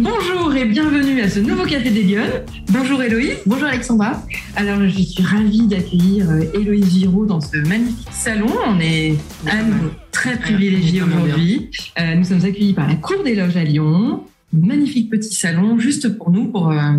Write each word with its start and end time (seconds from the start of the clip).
Bonjour 0.00 0.54
et 0.54 0.64
bienvenue 0.64 1.20
à 1.22 1.28
ce 1.28 1.40
nouveau 1.40 1.64
Café 1.64 1.90
des 1.90 2.04
Lyonnes. 2.04 2.44
Bonjour 2.70 3.02
Héloïse. 3.02 3.38
Bonjour 3.46 3.66
Alexandra. 3.66 4.22
Alors 4.54 4.80
je 4.80 5.02
suis 5.02 5.24
ravie 5.24 5.66
d'accueillir 5.66 6.30
euh, 6.30 6.44
Héloïse 6.54 6.88
Giraud 6.88 7.26
dans 7.26 7.40
ce 7.40 7.56
magnifique 7.56 8.06
salon. 8.12 8.46
On 8.68 8.78
est 8.78 9.16
à 9.48 9.60
nouveau 9.60 9.90
très 10.12 10.38
privilégiés 10.38 11.02
aujourd'hui. 11.02 11.72
Euh, 11.98 12.14
nous 12.14 12.22
sommes 12.22 12.44
accueillis 12.44 12.74
par 12.74 12.86
la 12.86 12.94
Cour 12.94 13.24
des 13.24 13.34
Loges 13.34 13.56
à 13.56 13.64
Lyon. 13.64 14.22
Magnifique 14.52 15.10
petit 15.10 15.34
salon 15.34 15.80
juste 15.80 16.16
pour 16.16 16.30
nous, 16.30 16.46
pour, 16.46 16.70
euh, 16.70 16.92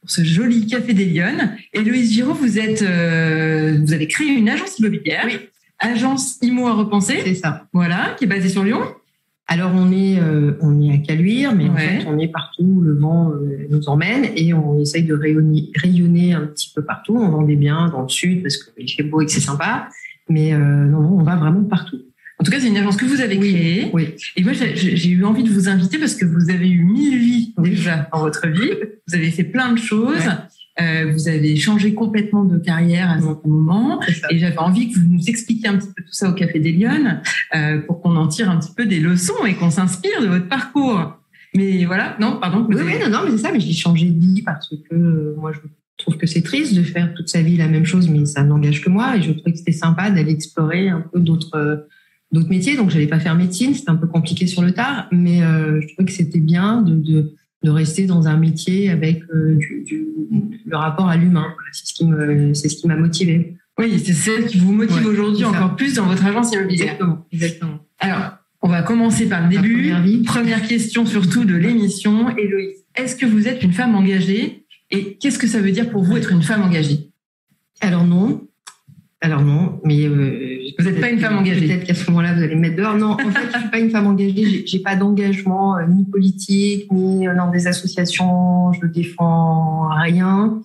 pour 0.00 0.10
ce 0.10 0.24
joli 0.24 0.66
Café 0.66 0.92
des 0.92 1.04
Lyonnes. 1.04 1.56
Héloïse 1.72 2.10
Giraud, 2.12 2.34
vous, 2.34 2.58
êtes, 2.58 2.82
euh, 2.82 3.78
vous 3.80 3.92
avez 3.92 4.08
créé 4.08 4.26
une 4.26 4.48
agence 4.48 4.76
immobilière. 4.80 5.22
Oui. 5.26 5.38
Agence 5.78 6.38
IMO 6.42 6.66
à 6.66 6.72
repenser. 6.72 7.20
C'est 7.24 7.34
ça. 7.34 7.68
Voilà, 7.72 8.16
qui 8.18 8.24
est 8.24 8.26
basée 8.26 8.48
sur 8.48 8.64
Lyon. 8.64 8.80
Alors 9.52 9.72
on 9.74 9.90
est 9.90 10.20
euh, 10.20 10.52
on 10.60 10.80
est 10.80 10.94
à 10.94 10.98
Caluire, 10.98 11.52
mais 11.56 11.68
en 11.68 11.74
fait 11.74 12.06
on 12.06 12.16
est 12.20 12.28
partout 12.28 12.62
où 12.62 12.80
le 12.82 12.96
vent 12.96 13.32
euh, 13.32 13.66
nous 13.68 13.88
emmène 13.88 14.28
et 14.36 14.54
on 14.54 14.78
essaye 14.78 15.02
de 15.02 15.12
rayonner, 15.12 15.72
rayonner 15.74 16.34
un 16.34 16.46
petit 16.46 16.70
peu 16.72 16.84
partout. 16.84 17.16
On 17.16 17.30
vend 17.30 17.42
des 17.42 17.56
biens 17.56 17.88
dans 17.88 18.02
le 18.02 18.08
sud 18.08 18.42
parce 18.42 18.58
qu'il 18.58 18.88
fait 18.88 19.02
beau 19.02 19.20
et 19.20 19.26
que 19.26 19.32
c'est 19.32 19.40
sympa, 19.40 19.88
mais 20.28 20.54
euh, 20.54 20.58
non, 20.58 21.00
non, 21.00 21.18
on 21.18 21.24
va 21.24 21.34
vraiment 21.34 21.64
partout. 21.64 22.00
En 22.38 22.44
tout 22.44 22.52
cas, 22.52 22.60
c'est 22.60 22.68
une 22.68 22.76
agence 22.76 22.96
que 22.96 23.04
vous 23.04 23.20
avez 23.20 23.38
créée. 23.38 23.90
Oui. 23.92 24.14
Et 24.36 24.44
moi, 24.44 24.52
j'ai 24.52 24.76
j'ai 24.76 25.10
eu 25.10 25.24
envie 25.24 25.42
de 25.42 25.50
vous 25.50 25.68
inviter 25.68 25.98
parce 25.98 26.14
que 26.14 26.24
vous 26.24 26.48
avez 26.48 26.70
eu 26.70 26.84
mille 26.84 27.18
vies 27.18 27.54
déjà 27.58 28.08
dans 28.12 28.20
votre 28.20 28.46
vie. 28.46 28.70
Vous 29.08 29.16
avez 29.16 29.32
fait 29.32 29.44
plein 29.44 29.72
de 29.72 29.78
choses. 29.78 30.30
Euh, 30.80 31.10
vous 31.12 31.28
avez 31.28 31.56
changé 31.56 31.94
complètement 31.94 32.44
de 32.44 32.58
carrière 32.58 33.10
à 33.10 33.14
un 33.14 33.20
certain 33.20 33.48
moment. 33.48 34.00
Et 34.30 34.38
j'avais 34.38 34.58
envie 34.58 34.90
que 34.90 34.98
vous 34.98 35.08
nous 35.08 35.24
expliquiez 35.28 35.68
un 35.68 35.76
petit 35.76 35.88
peu 35.94 36.02
tout 36.02 36.12
ça 36.12 36.30
au 36.30 36.32
Café 36.32 36.58
des 36.60 36.72
Lyonnes 36.72 37.20
euh, 37.54 37.80
pour 37.80 38.00
qu'on 38.00 38.16
en 38.16 38.28
tire 38.28 38.50
un 38.50 38.58
petit 38.58 38.72
peu 38.74 38.86
des 38.86 39.00
leçons 39.00 39.44
et 39.46 39.54
qu'on 39.54 39.70
s'inspire 39.70 40.22
de 40.22 40.26
votre 40.28 40.48
parcours. 40.48 41.16
Mais 41.54 41.84
voilà, 41.84 42.16
non, 42.20 42.38
pardon. 42.40 42.64
Oui, 42.68 42.76
avez- 42.78 42.84
oui, 42.84 42.92
non, 43.02 43.10
non, 43.10 43.18
mais 43.24 43.32
c'est 43.32 43.38
ça. 43.38 43.52
Mais 43.52 43.60
j'ai 43.60 43.72
changé 43.72 44.06
de 44.06 44.18
vie 44.18 44.42
parce 44.42 44.68
que 44.70 44.94
euh, 44.94 45.34
moi, 45.36 45.52
je 45.52 45.58
trouve 45.98 46.16
que 46.16 46.26
c'est 46.26 46.42
triste 46.42 46.74
de 46.74 46.82
faire 46.82 47.12
toute 47.14 47.28
sa 47.28 47.42
vie 47.42 47.56
la 47.56 47.66
même 47.68 47.84
chose, 47.84 48.08
mais 48.08 48.24
ça 48.24 48.42
n'engage 48.44 48.80
que 48.82 48.88
moi. 48.88 49.16
Et 49.16 49.22
je 49.22 49.32
trouvais 49.32 49.52
que 49.52 49.58
c'était 49.58 49.72
sympa 49.72 50.10
d'aller 50.10 50.32
explorer 50.32 50.88
un 50.88 51.00
peu 51.12 51.18
d'autres 51.20 51.56
euh, 51.56 51.76
d'autres 52.32 52.48
métiers. 52.48 52.76
Donc, 52.76 52.90
j'allais 52.90 53.08
pas 53.08 53.18
faire 53.18 53.34
médecine, 53.34 53.74
c'était 53.74 53.90
un 53.90 53.96
peu 53.96 54.06
compliqué 54.06 54.46
sur 54.46 54.62
le 54.62 54.70
tard, 54.70 55.08
mais 55.10 55.42
euh, 55.42 55.80
je 55.80 55.88
trouvais 55.88 56.06
que 56.06 56.12
c'était 56.12 56.38
bien 56.38 56.80
de, 56.80 56.94
de 56.94 57.34
de 57.62 57.70
rester 57.70 58.06
dans 58.06 58.26
un 58.28 58.36
métier 58.36 58.90
avec 58.90 59.22
euh, 59.34 59.56
du, 59.56 59.82
du- 59.84 60.06
le 60.66 60.76
rapport 60.76 61.08
à 61.08 61.16
l'humain. 61.16 61.54
C'est 61.72 61.86
ce 61.88 61.94
qui 61.94 62.06
me 62.06 62.54
c'est 62.54 62.68
ce 62.68 62.76
qui 62.76 62.86
m'a 62.86 62.96
motivé. 62.96 63.56
Oui, 63.78 63.98
c'est 64.04 64.12
celle 64.12 64.46
qui 64.46 64.58
vous 64.58 64.72
motive 64.72 64.96
Ouais, 64.98 65.06
aujourd'hui 65.06 65.44
encore 65.44 65.74
plus 65.76 65.94
dans 65.94 66.06
votre 66.06 66.24
agence 66.24 66.52
immobilière. 66.52 66.84
Exactement, 66.92 67.26
exactement. 67.32 67.78
Alors, 67.98 68.32
on 68.62 68.68
va 68.68 68.82
commencer 68.82 69.26
par 69.28 69.42
le 69.42 69.48
début. 69.48 69.90
première. 69.90 70.22
Première 70.24 70.62
question 70.68 71.06
surtout 71.06 71.44
de 71.44 71.54
l'émission. 71.54 72.34
Héloïse, 72.36 72.84
est-ce 72.94 73.16
que 73.16 73.26
vous 73.26 73.48
êtes 73.48 73.62
une 73.62 73.72
femme 73.72 73.94
engagée 73.94 74.64
Et 74.90 75.14
qu'est-ce 75.16 75.38
que 75.38 75.46
ça 75.46 75.60
veut 75.60 75.70
dire 75.72 75.90
pour 75.90 76.02
vous 76.02 76.16
être 76.16 76.32
une 76.32 76.42
femme 76.42 76.62
engagée? 76.62 77.10
Alors 77.80 78.04
non. 78.04 78.46
Alors 79.22 79.42
non, 79.42 79.80
mais 79.84 80.06
euh, 80.06 80.58
Vous 80.80 80.90
n'êtes 80.90 81.00
pas 81.00 81.10
une 81.10 81.18
femme 81.18 81.38
engagée. 81.38 81.66
Peut-être 81.66 81.84
qu'à 81.84 81.94
ce 81.94 82.08
moment-là, 82.10 82.34
vous 82.34 82.42
allez 82.42 82.54
me 82.56 82.60
mettre 82.60 82.76
dehors. 82.76 82.96
Non, 82.96 83.12
en 83.12 83.18
fait, 83.18 83.46
je 83.54 83.58
suis 83.58 83.68
pas 83.68 83.78
une 83.78 83.90
femme 83.90 84.06
engagée. 84.06 84.64
J'ai- 84.66 84.78
pas 84.80 84.96
d'engagement 84.96 85.76
euh, 85.76 85.86
ni 85.86 86.04
politique 86.04 86.90
ni 86.90 87.28
euh, 87.28 87.34
dans 87.36 87.50
des 87.50 87.66
associations. 87.66 88.72
Je 88.72 88.86
défends 88.86 89.88
rien. 89.90 90.60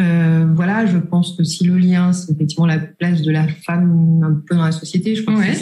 Euh, 0.00 0.46
voilà, 0.54 0.86
je 0.86 0.96
pense 0.96 1.36
que 1.36 1.44
si 1.44 1.64
le 1.64 1.76
lien, 1.76 2.12
c'est 2.14 2.32
effectivement 2.32 2.64
la 2.66 2.78
place 2.78 3.20
de 3.20 3.30
la 3.30 3.46
femme 3.46 4.22
un 4.24 4.42
peu 4.48 4.54
dans 4.54 4.64
la 4.64 4.72
société, 4.72 5.14
je 5.14 5.22
crois 5.22 5.34
Ouais, 5.34 5.48
que 5.48 5.54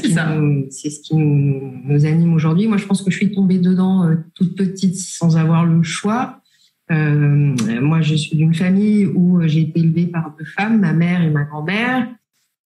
c'est 0.70 0.88
ce 0.90 0.96
ce 0.96 1.00
qui 1.00 1.16
nous, 1.16 1.72
nous 1.84 2.06
anime 2.06 2.32
aujourd'hui. 2.34 2.68
Moi, 2.68 2.76
je 2.76 2.86
pense 2.86 3.02
que 3.02 3.10
je 3.10 3.16
suis 3.16 3.32
tombée 3.32 3.58
dedans 3.58 4.04
euh, 4.04 4.16
toute 4.34 4.56
petite 4.56 4.96
sans 4.96 5.36
avoir 5.36 5.64
le 5.64 5.82
choix. 5.82 6.36
Euh, 6.92 7.54
moi, 7.80 8.02
je 8.02 8.14
suis 8.14 8.36
d'une 8.36 8.54
famille 8.54 9.06
où 9.06 9.40
j'ai 9.46 9.62
été 9.62 9.80
élevée 9.80 10.06
par 10.06 10.34
deux 10.38 10.44
femmes, 10.44 10.80
ma 10.80 10.92
mère 10.92 11.22
et 11.22 11.30
ma 11.30 11.44
grand-mère. 11.44 12.08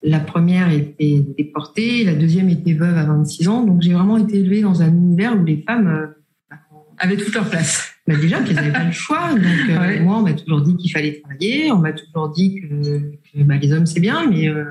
La 0.07 0.19
première 0.19 0.71
était 0.71 1.25
déportée, 1.35 2.03
la 2.03 2.13
deuxième 2.13 2.47
était 2.49 2.73
veuve 2.73 2.95
à 2.95 3.05
26 3.05 3.47
ans. 3.47 3.63
Donc, 3.63 3.81
j'ai 3.81 3.93
vraiment 3.93 4.17
été 4.19 4.37
élevée 4.39 4.61
dans 4.61 4.83
un 4.83 4.87
univers 4.89 5.35
où 5.35 5.43
les 5.43 5.63
femmes, 5.67 5.87
euh, 5.87 6.55
Avec 6.99 7.23
toute 7.23 7.33
leur 7.33 7.49
place. 7.49 7.91
bah 8.07 8.13
déjà 8.15 8.39
qu'elles 8.41 8.55
n'avaient 8.55 8.71
pas 8.71 8.83
le 8.83 8.91
choix. 8.91 9.33
Donc, 9.33 9.41
euh, 9.43 9.79
Ouais. 9.79 9.99
moi, 10.01 10.19
on 10.19 10.21
m'a 10.21 10.33
toujours 10.33 10.61
dit 10.61 10.77
qu'il 10.77 10.91
fallait 10.91 11.19
travailler. 11.21 11.71
On 11.71 11.79
m'a 11.79 11.91
toujours 11.93 12.29
dit 12.29 12.61
que, 12.61 12.99
que, 12.99 13.43
bah, 13.43 13.55
les 13.57 13.73
hommes, 13.73 13.87
c'est 13.87 13.99
bien, 13.99 14.29
mais 14.29 14.47
euh, 14.47 14.65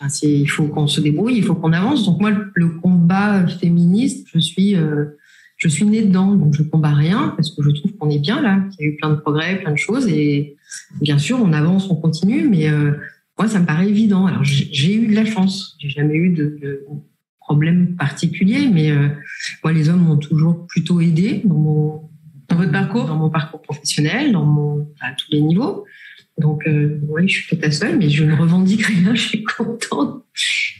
enfin, 0.00 0.06
il 0.22 0.46
faut 0.46 0.68
qu'on 0.68 0.86
se 0.86 1.00
débrouille, 1.00 1.36
il 1.38 1.42
faut 1.44 1.56
qu'on 1.56 1.72
avance. 1.72 2.06
Donc, 2.06 2.20
moi, 2.20 2.30
le, 2.30 2.52
le 2.54 2.68
combat 2.68 3.44
féministe, 3.48 4.28
je 4.32 4.38
suis, 4.38 4.76
euh, 4.76 5.06
je 5.56 5.66
suis 5.68 5.84
née 5.84 6.02
dedans. 6.02 6.32
Donc, 6.36 6.54
je 6.54 6.62
combats 6.62 6.94
rien 6.94 7.32
parce 7.36 7.50
que 7.50 7.60
je 7.64 7.70
trouve 7.70 7.92
qu'on 7.96 8.08
est 8.10 8.20
bien 8.20 8.40
là, 8.40 8.62
qu'il 8.70 8.86
y 8.86 8.88
a 8.88 8.92
eu 8.92 8.96
plein 8.98 9.10
de 9.10 9.16
progrès, 9.16 9.56
plein 9.60 9.72
de 9.72 9.78
choses. 9.78 10.06
Et 10.06 10.54
bien 11.00 11.18
sûr, 11.18 11.40
on 11.42 11.52
avance, 11.52 11.90
on 11.90 11.96
continue, 11.96 12.46
mais 12.48 12.68
moi, 13.38 13.48
ça 13.48 13.60
me 13.60 13.66
paraît 13.66 13.88
évident? 13.88 14.26
Alors, 14.26 14.44
j'ai 14.44 14.94
eu 14.94 15.06
de 15.08 15.14
la 15.14 15.24
chance. 15.24 15.76
J'ai 15.78 15.90
jamais 15.90 16.14
eu 16.14 16.30
de, 16.30 16.58
problème 17.40 17.94
particulier, 17.96 18.68
mais 18.72 18.90
euh, 18.90 19.08
moi, 19.62 19.72
les 19.72 19.88
hommes 19.88 20.00
m'ont 20.02 20.16
toujours 20.16 20.66
plutôt 20.66 21.00
aidé 21.00 21.42
dans 21.44 21.54
mon 21.54 22.10
Dans 22.48 22.56
votre 22.56 22.72
parcours? 22.72 23.04
Dans 23.04 23.16
mon 23.16 23.30
parcours 23.30 23.62
professionnel, 23.62 24.32
dans 24.32 24.44
mon 24.44 24.88
à 25.00 25.12
tous 25.12 25.30
les 25.30 25.40
niveaux. 25.40 25.84
Donc 26.38 26.66
euh, 26.66 26.98
oui, 27.08 27.28
je 27.28 27.42
suis 27.42 27.56
peut-être 27.56 27.72
seule, 27.72 27.98
mais 27.98 28.10
je 28.10 28.24
ne 28.24 28.34
revendique 28.34 28.82
rien. 28.84 29.14
Je 29.14 29.20
suis 29.28 29.44
contente. 29.44 30.24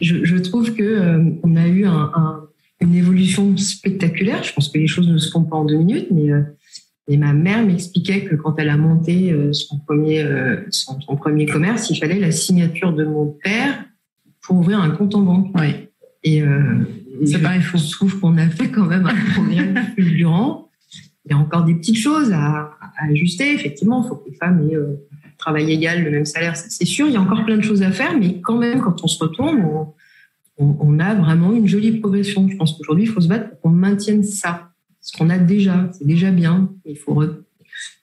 Je, 0.00 0.24
je 0.24 0.36
trouve 0.36 0.74
que 0.74 0.82
euh, 0.82 1.22
on 1.44 1.56
a 1.56 1.66
eu 1.68 1.86
un, 1.86 2.10
un- 2.14 2.40
une 2.80 2.94
évolution 2.94 3.56
spectaculaire. 3.56 4.42
Je 4.42 4.52
pense 4.52 4.68
que 4.68 4.78
les 4.78 4.86
choses 4.86 5.08
ne 5.08 5.16
se 5.18 5.30
font 5.30 5.44
pas 5.44 5.56
en 5.56 5.64
deux 5.64 5.76
minutes, 5.78 6.08
mais 6.10 6.30
euh, 6.30 6.42
et 7.08 7.16
ma 7.16 7.32
mère 7.32 7.64
m'expliquait 7.64 8.24
que 8.24 8.34
quand 8.34 8.54
elle 8.58 8.68
a 8.68 8.76
monté 8.76 9.32
euh, 9.32 9.52
son 9.52 9.78
premier 9.78 10.22
euh, 10.22 10.56
son, 10.70 11.00
son 11.00 11.16
premier 11.16 11.46
commerce, 11.46 11.88
il 11.90 11.96
fallait 11.98 12.18
la 12.18 12.30
signature 12.32 12.92
de 12.92 13.04
mon 13.04 13.26
père 13.42 13.84
pour 14.42 14.56
ouvrir 14.56 14.80
un 14.80 14.90
compte 14.90 15.14
en 15.14 15.22
banque. 15.22 15.48
Oui. 15.54 15.88
Et 16.24 16.40
Ça 16.40 17.38
je 17.38 17.38
paraît 17.38 17.60
fou. 17.60 17.78
trouve 17.92 18.18
qu'on 18.20 18.36
a 18.38 18.48
fait 18.48 18.68
quand 18.68 18.86
même 18.86 19.06
un 19.06 19.14
progrès 19.32 19.72
fulgurant. 19.94 20.70
Il 21.24 21.32
y 21.32 21.34
a 21.34 21.38
encore 21.38 21.64
des 21.64 21.74
petites 21.74 21.96
choses 21.98 22.32
à, 22.32 22.70
à 22.80 23.04
ajuster. 23.10 23.52
Effectivement, 23.54 24.02
il 24.04 24.08
faut 24.08 24.16
que 24.16 24.28
les 24.30 24.36
femmes 24.36 24.68
aient 24.68 24.74
euh, 24.76 24.94
travail 25.38 25.70
égal, 25.72 26.02
le 26.04 26.10
même 26.10 26.24
salaire, 26.24 26.56
c'est 26.56 26.84
sûr. 26.84 27.06
Il 27.06 27.12
y 27.12 27.16
a 27.16 27.20
encore 27.20 27.44
plein 27.44 27.56
de 27.56 27.62
choses 27.62 27.82
à 27.82 27.90
faire, 27.92 28.16
mais 28.18 28.40
quand 28.40 28.58
même, 28.58 28.80
quand 28.80 29.04
on 29.04 29.06
se 29.06 29.22
retourne, 29.22 29.60
on, 29.64 29.92
on- 30.58 30.76
on 30.80 30.98
a 30.98 31.14
vraiment 31.14 31.52
une 31.52 31.66
jolie 31.68 31.92
progression. 32.00 32.48
Je 32.48 32.56
pense 32.56 32.76
qu'aujourd'hui, 32.76 33.04
il 33.04 33.08
faut 33.10 33.20
se 33.20 33.28
battre 33.28 33.50
pour 33.50 33.60
qu'on 33.60 33.70
maintienne 33.70 34.22
ça. 34.24 34.70
Ce 35.06 35.16
qu'on 35.16 35.30
a 35.30 35.38
déjà, 35.38 35.88
c'est 35.92 36.06
déjà 36.06 36.32
bien. 36.32 36.68
Il 36.84 36.96
faut, 36.98 37.14
re- 37.14 37.36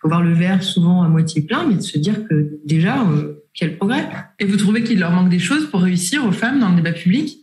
faut 0.01 0.07
voir 0.07 0.23
le 0.23 0.33
verre 0.33 0.63
souvent 0.63 1.03
à 1.03 1.09
moitié 1.09 1.41
plein, 1.41 1.67
mais 1.67 1.75
de 1.75 1.81
se 1.81 1.97
dire 1.99 2.25
que 2.29 2.59
déjà, 2.65 3.05
euh, 3.09 3.43
quel 3.53 3.75
progrès. 3.77 4.07
Et 4.39 4.45
vous 4.45 4.55
trouvez 4.55 4.83
qu'il 4.83 4.99
leur 4.99 5.11
manque 5.11 5.29
des 5.29 5.37
choses 5.39 5.69
pour 5.69 5.81
réussir 5.81 6.25
aux 6.25 6.31
femmes 6.31 6.59
dans 6.61 6.69
le 6.69 6.77
débat 6.77 6.93
public? 6.93 7.39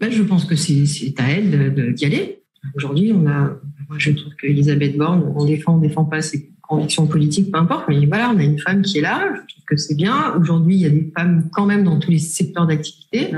Ben, 0.00 0.10
je 0.10 0.22
pense 0.22 0.46
que 0.46 0.56
c'est 0.56 1.14
à 1.18 1.30
elle 1.30 1.50
de- 1.50 1.68
de- 1.68 1.90
d'y 1.92 2.06
aller. 2.06 2.42
Aujourd'hui, 2.74 3.12
on 3.14 3.26
a, 3.26 3.60
moi, 3.88 3.98
je 3.98 4.10
trouve 4.12 4.32
qu'Elisabeth 4.40 4.96
Borne, 4.96 5.32
on 5.36 5.44
défend, 5.44 5.76
on 5.76 5.78
défend 5.78 6.04
pas 6.06 6.22
ses 6.22 6.50
convictions 6.62 7.06
politiques, 7.06 7.52
peu 7.52 7.58
importe, 7.58 7.84
mais 7.88 8.06
voilà, 8.06 8.30
on 8.34 8.38
a 8.38 8.42
une 8.42 8.58
femme 8.58 8.80
qui 8.82 8.98
est 8.98 9.02
là. 9.02 9.34
Je 9.34 9.52
trouve 9.54 9.64
que 9.66 9.76
c'est 9.76 9.94
bien. 9.94 10.34
Aujourd'hui, 10.40 10.76
il 10.76 10.80
y 10.80 10.86
a 10.86 10.90
des 10.90 11.12
femmes 11.16 11.50
quand 11.52 11.66
même 11.66 11.84
dans 11.84 11.98
tous 11.98 12.10
les 12.10 12.18
secteurs 12.18 12.66
d'activité. 12.66 13.30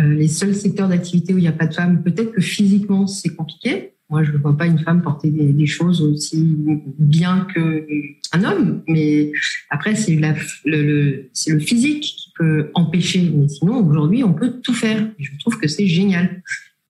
Euh, 0.00 0.12
les 0.14 0.28
seuls 0.28 0.54
secteurs 0.54 0.88
d'activité 0.88 1.32
où 1.32 1.38
il 1.38 1.42
n'y 1.42 1.48
a 1.48 1.52
pas 1.52 1.66
de 1.66 1.74
femmes, 1.74 2.02
peut-être 2.02 2.32
que 2.32 2.40
physiquement, 2.42 3.06
c'est 3.06 3.34
compliqué. 3.34 3.92
Moi, 4.08 4.22
je 4.22 4.30
ne 4.30 4.38
vois 4.38 4.56
pas 4.56 4.66
une 4.66 4.78
femme 4.78 5.02
porter 5.02 5.30
des, 5.30 5.66
choses 5.66 6.00
aussi 6.00 6.56
bien 6.98 7.46
qu'un 7.52 8.44
homme. 8.44 8.82
Mais 8.86 9.32
après, 9.68 9.96
c'est 9.96 10.16
le, 10.64 11.28
physique 11.58 12.02
qui 12.02 12.32
peut 12.36 12.70
empêcher. 12.74 13.32
Mais 13.34 13.48
sinon, 13.48 13.84
aujourd'hui, 13.84 14.22
on 14.22 14.32
peut 14.32 14.60
tout 14.62 14.74
faire. 14.74 15.10
Je 15.18 15.30
trouve 15.40 15.58
que 15.58 15.66
c'est 15.66 15.88
génial. 15.88 16.42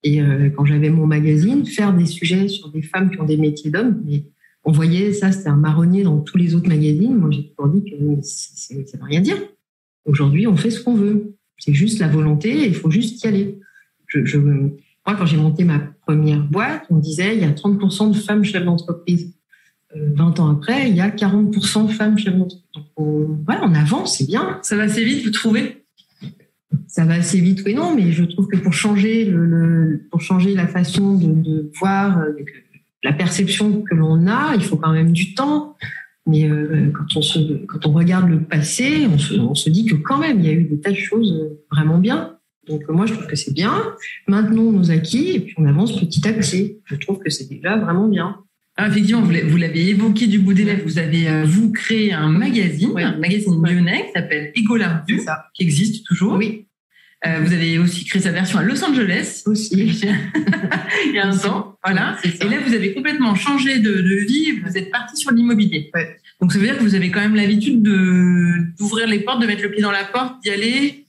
Et 0.02 0.20
euh, 0.20 0.50
quand 0.50 0.66
j'avais 0.66 0.90
mon 0.90 1.06
magazine, 1.06 1.64
faire 1.64 1.94
des 1.94 2.06
sujets 2.06 2.48
sur 2.48 2.70
des 2.70 2.82
femmes 2.82 3.10
qui 3.10 3.18
ont 3.18 3.24
des 3.24 3.38
métiers 3.38 3.70
d'hommes, 3.70 4.04
on 4.64 4.72
voyait 4.72 5.12
ça, 5.12 5.32
c'était 5.32 5.48
un 5.48 5.56
marronnier 5.56 6.02
dans 6.02 6.20
tous 6.20 6.36
les 6.36 6.54
autres 6.54 6.68
magazines. 6.68 7.16
Moi, 7.16 7.30
j'ai 7.30 7.48
toujours 7.48 7.68
dit 7.68 7.90
que 7.90 7.96
ça 8.22 8.74
ne 8.74 8.82
veut 8.82 9.04
rien 9.04 9.22
dire. 9.22 9.38
Aujourd'hui, 10.04 10.46
on 10.46 10.56
fait 10.56 10.70
ce 10.70 10.82
qu'on 10.82 10.94
veut. 10.94 11.36
C'est 11.58 11.72
juste 11.72 11.98
la 11.98 12.08
volonté 12.08 12.66
il 12.66 12.74
faut 12.74 12.90
juste 12.90 13.24
y 13.24 13.26
aller. 13.26 13.58
Moi, 14.14 15.14
quand 15.18 15.24
j'ai 15.24 15.36
monté 15.38 15.64
ma 15.64 15.78
première 16.06 16.42
boîte, 16.42 16.84
on 16.90 16.96
disait 16.98 17.34
il 17.36 17.42
y 17.42 17.44
a 17.44 17.50
30% 17.50 18.12
de 18.12 18.16
femmes 18.16 18.44
chefs 18.44 18.64
d'entreprise. 18.64 19.34
Euh, 19.94 20.10
20 20.14 20.40
ans 20.40 20.50
après, 20.50 20.88
il 20.88 20.96
y 20.96 21.00
a 21.00 21.10
40% 21.10 21.86
de 21.88 21.92
femmes 21.92 22.16
chefs 22.18 22.34
d'entreprise. 22.36 22.62
Donc, 22.74 22.84
on, 22.96 23.26
voilà, 23.44 23.62
on 23.64 23.74
avance, 23.74 24.18
c'est 24.18 24.26
bien. 24.26 24.58
Ça 24.62 24.76
va 24.76 24.84
assez 24.84 25.04
vite, 25.04 25.24
vous 25.24 25.30
trouvez? 25.32 25.84
Ça 26.86 27.04
va 27.04 27.14
assez 27.14 27.40
vite, 27.40 27.62
oui, 27.66 27.74
non, 27.74 27.94
mais 27.94 28.10
je 28.12 28.24
trouve 28.24 28.46
que 28.48 28.56
pour 28.56 28.72
changer, 28.72 29.24
le, 29.24 29.44
le- 29.44 30.06
pour 30.10 30.20
changer 30.20 30.54
la 30.54 30.66
façon 30.66 31.14
de, 31.14 31.26
de 31.42 31.70
voir 31.78 32.18
euh, 32.20 32.32
la 33.02 33.12
perception 33.12 33.82
que 33.82 33.94
l'on 33.94 34.26
a, 34.26 34.54
il 34.54 34.62
faut 34.62 34.76
quand 34.76 34.92
même 34.92 35.12
du 35.12 35.34
temps. 35.34 35.76
Mais 36.26 36.48
euh, 36.50 36.90
quand, 36.92 37.16
on 37.18 37.22
se, 37.22 37.38
quand 37.66 37.86
on 37.86 37.92
regarde 37.92 38.28
le 38.28 38.42
passé, 38.42 39.06
on 39.12 39.18
se, 39.18 39.34
on 39.34 39.54
se 39.54 39.70
dit 39.70 39.84
que 39.86 39.94
quand 39.94 40.18
même, 40.18 40.40
il 40.40 40.46
y 40.46 40.48
a 40.48 40.52
eu 40.52 40.64
des 40.64 40.80
tas 40.80 40.90
de 40.90 40.96
choses 40.96 41.32
euh, 41.32 41.62
vraiment 41.70 41.98
bien. 41.98 42.35
Donc 42.68 42.82
moi, 42.88 43.06
je 43.06 43.14
trouve 43.14 43.26
que 43.26 43.36
c'est 43.36 43.52
bien. 43.52 43.94
Maintenons 44.26 44.72
nos 44.72 44.90
acquis 44.90 45.30
et 45.30 45.40
puis 45.40 45.54
on 45.58 45.66
avance 45.66 45.98
petit 45.98 46.26
à 46.26 46.32
petit. 46.32 46.78
Je 46.84 46.96
trouve 46.96 47.18
que 47.18 47.30
c'est 47.30 47.48
déjà 47.48 47.76
vraiment 47.76 48.08
bien. 48.08 48.38
Alors 48.76 48.90
effectivement, 48.90 49.22
vous 49.22 49.56
l'avez 49.56 49.88
évoqué 49.88 50.26
du 50.26 50.38
bout 50.38 50.52
des 50.52 50.64
lèvres, 50.64 50.82
vous 50.84 50.98
avez, 50.98 51.28
euh, 51.28 51.44
vous, 51.46 51.72
créé 51.72 52.12
un 52.12 52.28
magazine, 52.28 52.92
un 52.98 53.16
magazine 53.16 53.54
lyonnais 53.62 54.06
qui 54.06 54.12
s'appelle 54.12 54.52
Égola 54.54 55.04
qui 55.54 55.62
existe 55.62 56.04
toujours. 56.04 56.34
Oui. 56.34 56.66
Euh, 57.26 57.40
vous 57.40 57.54
avez 57.54 57.78
aussi 57.78 58.04
créé 58.04 58.20
sa 58.20 58.32
version 58.32 58.58
à 58.58 58.62
Los 58.62 58.84
Angeles. 58.84 59.44
Aussi. 59.46 59.74
Il 61.06 61.14
y 61.14 61.18
a 61.18 61.26
un 61.26 61.36
temps. 61.36 61.78
Voilà. 61.82 62.18
Et 62.24 62.44
là, 62.44 62.58
vous 62.66 62.74
avez 62.74 62.92
complètement 62.92 63.34
changé 63.34 63.78
de, 63.78 63.90
de 63.90 64.26
vie, 64.26 64.60
vous 64.60 64.76
êtes 64.76 64.90
parti 64.90 65.16
sur 65.16 65.30
l'immobilier. 65.30 65.90
Ouais. 65.94 66.18
Donc 66.42 66.52
ça 66.52 66.58
veut 66.58 66.66
dire 66.66 66.76
que 66.76 66.82
vous 66.82 66.94
avez 66.94 67.10
quand 67.10 67.20
même 67.20 67.34
l'habitude 67.34 67.82
d'ouvrir 67.82 69.06
les 69.06 69.20
portes, 69.20 69.40
de 69.40 69.46
mettre 69.46 69.62
le 69.62 69.70
pied 69.70 69.80
dans 69.80 69.90
la 69.90 70.04
porte, 70.04 70.42
d'y 70.42 70.50
aller 70.50 71.05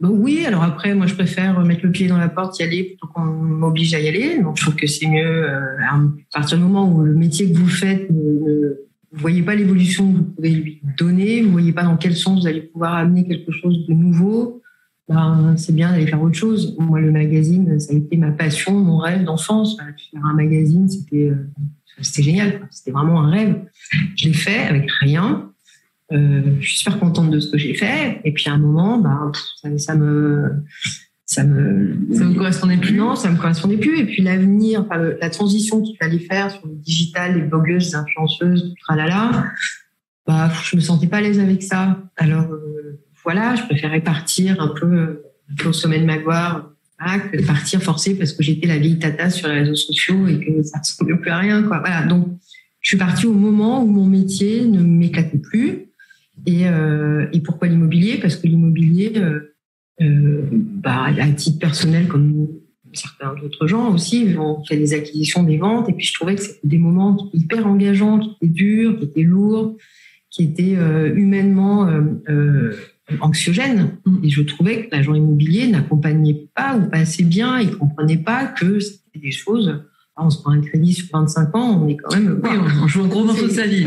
oui, 0.00 0.44
alors 0.46 0.62
après, 0.62 0.94
moi, 0.94 1.06
je 1.06 1.14
préfère 1.14 1.58
mettre 1.64 1.84
le 1.84 1.90
pied 1.90 2.06
dans 2.06 2.18
la 2.18 2.28
porte, 2.28 2.58
y 2.60 2.62
aller 2.62 2.84
plutôt 2.84 3.08
qu'on 3.08 3.24
m'oblige 3.24 3.94
à 3.94 4.00
y 4.00 4.08
aller. 4.08 4.40
Donc, 4.40 4.56
je 4.56 4.62
trouve 4.62 4.76
que 4.76 4.86
c'est 4.86 5.08
mieux. 5.08 5.48
Euh, 5.48 5.76
à 5.90 6.38
partir 6.38 6.58
du 6.58 6.64
moment 6.64 6.92
où 6.92 7.02
le 7.02 7.14
métier 7.14 7.50
que 7.50 7.56
vous 7.56 7.68
faites, 7.68 8.08
vous 8.10 9.20
voyez 9.20 9.42
pas 9.42 9.54
l'évolution 9.54 10.12
que 10.12 10.18
vous 10.18 10.24
pouvez 10.24 10.50
lui 10.50 10.82
donner, 10.98 11.42
vous 11.42 11.50
voyez 11.50 11.72
pas 11.72 11.82
dans 11.82 11.96
quel 11.96 12.14
sens 12.14 12.42
vous 12.42 12.46
allez 12.46 12.62
pouvoir 12.62 12.94
amener 12.94 13.26
quelque 13.26 13.50
chose 13.50 13.86
de 13.86 13.94
nouveau, 13.94 14.62
ben, 15.08 15.54
c'est 15.56 15.74
bien 15.74 15.90
d'aller 15.90 16.06
faire 16.06 16.22
autre 16.22 16.36
chose. 16.36 16.76
Moi, 16.78 17.00
le 17.00 17.10
magazine, 17.10 17.80
ça 17.80 17.94
a 17.94 17.96
été 17.96 18.16
ma 18.16 18.30
passion, 18.30 18.72
mon 18.72 18.98
rêve 18.98 19.24
d'enfance. 19.24 19.76
Faire 19.78 20.24
un 20.24 20.34
magazine, 20.34 20.88
c'était, 20.88 21.30
euh, 21.30 21.48
c'était 22.02 22.22
génial. 22.22 22.68
C'était 22.70 22.90
vraiment 22.90 23.22
un 23.22 23.30
rêve. 23.30 23.56
Je 24.16 24.28
l'ai 24.28 24.34
fait 24.34 24.58
avec 24.58 24.90
rien. 25.00 25.50
Euh, 26.12 26.56
je 26.60 26.66
suis 26.66 26.78
super 26.78 26.98
contente 26.98 27.30
de 27.30 27.38
ce 27.38 27.50
que 27.50 27.58
j'ai 27.58 27.74
fait. 27.74 28.20
Et 28.24 28.32
puis 28.32 28.48
à 28.48 28.54
un 28.54 28.58
moment, 28.58 28.98
bah, 28.98 29.30
ça, 29.60 29.76
ça 29.78 29.94
me 29.94 30.50
ça 31.26 31.44
me 31.44 31.98
ça 32.14 32.24
me 32.24 32.34
correspondait 32.34 32.78
plus? 32.78 32.96
Non, 32.96 33.14
ça 33.14 33.30
me 33.30 33.36
correspondait 33.36 33.76
plus. 33.76 33.98
Et 33.98 34.06
puis 34.06 34.22
l'avenir, 34.22 34.80
enfin, 34.80 35.10
la 35.20 35.30
transition 35.30 35.82
qu'il 35.82 35.96
fallait 35.98 36.18
faire 36.18 36.50
sur 36.50 36.66
le 36.66 36.74
digital, 36.74 37.34
les 37.34 37.42
blogueuses, 37.42 37.88
les 37.88 37.94
influenceuses, 37.94 38.70
tout 38.70 38.74
tralala, 38.82 39.44
bah, 40.26 40.50
je 40.64 40.76
me 40.76 40.80
sentais 40.80 41.06
pas 41.06 41.18
à 41.18 41.20
l'aise 41.20 41.40
avec 41.40 41.62
ça. 41.62 41.98
Alors 42.16 42.50
euh, 42.52 42.98
voilà, 43.22 43.54
je 43.56 43.64
préférais 43.64 44.00
partir 44.00 44.60
un 44.62 44.68
peu, 44.68 45.22
un 45.50 45.54
peu 45.58 45.68
au 45.68 45.72
sommet 45.74 46.00
de 46.00 46.06
ma 46.06 46.16
gloire. 46.16 46.70
que 47.30 47.36
de 47.36 47.44
partir 47.44 47.82
forcé 47.82 48.16
parce 48.16 48.32
que 48.32 48.42
j'étais 48.42 48.66
la 48.66 48.78
vieille 48.78 48.98
tata 48.98 49.28
sur 49.28 49.48
les 49.48 49.60
réseaux 49.60 49.74
sociaux 49.74 50.26
et 50.26 50.38
que 50.40 50.62
ça 50.62 50.78
ne 50.78 50.80
ressemblait 50.80 51.18
plus 51.18 51.30
à 51.30 51.36
rien. 51.36 51.62
Quoi. 51.64 51.80
Voilà, 51.80 52.06
donc 52.06 52.28
je 52.80 52.88
suis 52.88 52.96
partie 52.96 53.26
au 53.26 53.34
moment 53.34 53.82
où 53.82 53.86
mon 53.86 54.06
métier 54.06 54.64
ne 54.64 54.80
m'éclatait 54.80 55.36
plus 55.36 55.87
et, 56.48 56.66
euh, 56.66 57.26
et 57.34 57.40
pourquoi 57.40 57.68
l'immobilier? 57.68 58.16
Parce 58.16 58.36
que 58.36 58.46
l'immobilier, 58.46 59.12
euh, 59.16 59.54
euh, 60.00 60.48
bah, 60.50 61.08
à 61.18 61.30
titre 61.32 61.58
personnel, 61.58 62.08
comme 62.08 62.48
certains 62.94 63.34
autres 63.44 63.66
gens 63.66 63.92
aussi, 63.92 64.34
on 64.38 64.64
fait 64.64 64.78
des 64.78 64.94
acquisitions, 64.94 65.42
des 65.42 65.58
ventes, 65.58 65.90
et 65.90 65.92
puis 65.92 66.06
je 66.06 66.14
trouvais 66.14 66.36
que 66.36 66.40
c'était 66.40 66.66
des 66.66 66.78
moments 66.78 67.28
hyper 67.34 67.66
engageants, 67.66 68.18
qui 68.18 68.30
étaient 68.30 68.54
durs, 68.54 68.98
qui 68.98 69.04
étaient 69.04 69.22
lourds, 69.22 69.76
qui 70.30 70.44
étaient 70.44 70.76
euh, 70.76 71.14
humainement 71.14 71.86
euh, 71.86 72.00
euh, 72.30 72.72
anxiogènes. 73.20 73.98
Et 74.22 74.30
je 74.30 74.40
trouvais 74.40 74.86
que 74.86 74.96
l'agent 74.96 75.14
immobilier 75.14 75.66
n'accompagnait 75.66 76.48
pas 76.54 76.78
ou 76.78 76.88
pas 76.88 77.00
assez 77.00 77.24
bien, 77.24 77.60
il 77.60 77.72
comprenait 77.72 78.16
pas 78.16 78.46
que 78.46 78.80
c'était 78.80 79.18
des 79.20 79.32
choses 79.32 79.84
on 80.24 80.30
se 80.30 80.40
prend 80.40 80.52
un 80.52 80.60
crédit 80.60 80.92
sur 80.92 81.06
25 81.12 81.54
ans, 81.54 81.80
on 81.80 81.88
est 81.88 81.96
quand 81.96 82.14
même. 82.14 82.40
Oui, 82.42 82.50
on 82.82 82.86
joue 82.88 83.02
un 83.04 83.08
gros 83.08 83.24
morceau 83.24 83.46
de 83.46 83.52
sa 83.52 83.66
vie. 83.66 83.86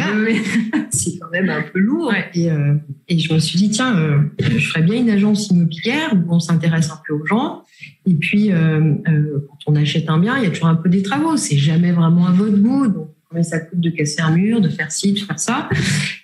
C'est 0.89 1.18
quand 1.19 1.30
même 1.31 1.50
un 1.50 1.62
peu 1.62 1.80
lourd. 1.80 2.13
Et, 2.33 2.50
euh, 2.50 2.75
et, 3.07 3.19
je 3.19 3.33
me 3.33 3.39
suis 3.39 3.57
dit, 3.57 3.69
tiens, 3.69 3.98
euh, 3.98 4.19
je 4.39 4.68
ferais 4.68 4.81
bien 4.81 5.00
une 5.00 5.10
agence 5.10 5.50
immobilière 5.50 6.13
où 6.13 6.33
on 6.33 6.39
s'intéresse 6.39 6.89
un 6.89 7.00
peu 7.06 7.13
aux 7.13 7.25
gens. 7.25 7.63
Et 8.06 8.13
puis, 8.13 8.51
euh, 8.51 8.94
euh 9.07 9.48
quand 9.50 9.72
on 9.72 9.75
achète 9.75 10.10
un 10.10 10.19
bien, 10.19 10.38
il 10.38 10.44
y 10.44 10.48
a 10.48 10.50
toujours 10.50 10.68
un 10.68 10.75
peu 10.75 10.89
des 10.89 11.01
travaux. 11.01 11.38
C'est 11.38 11.57
jamais 11.57 11.92
vraiment 11.92 12.28
à 12.28 12.31
votre 12.31 12.57
goût. 12.57 12.88
Donc, 12.88 13.10
combien 13.31 13.44
ça 13.44 13.60
coûte 13.60 13.80
de 13.80 13.89
casser 13.89 14.22
un 14.22 14.36
mur, 14.36 14.62
de 14.62 14.69
faire 14.69 14.92
ci, 14.92 15.13
de 15.13 15.19
faire 15.19 15.39
ça. 15.39 15.69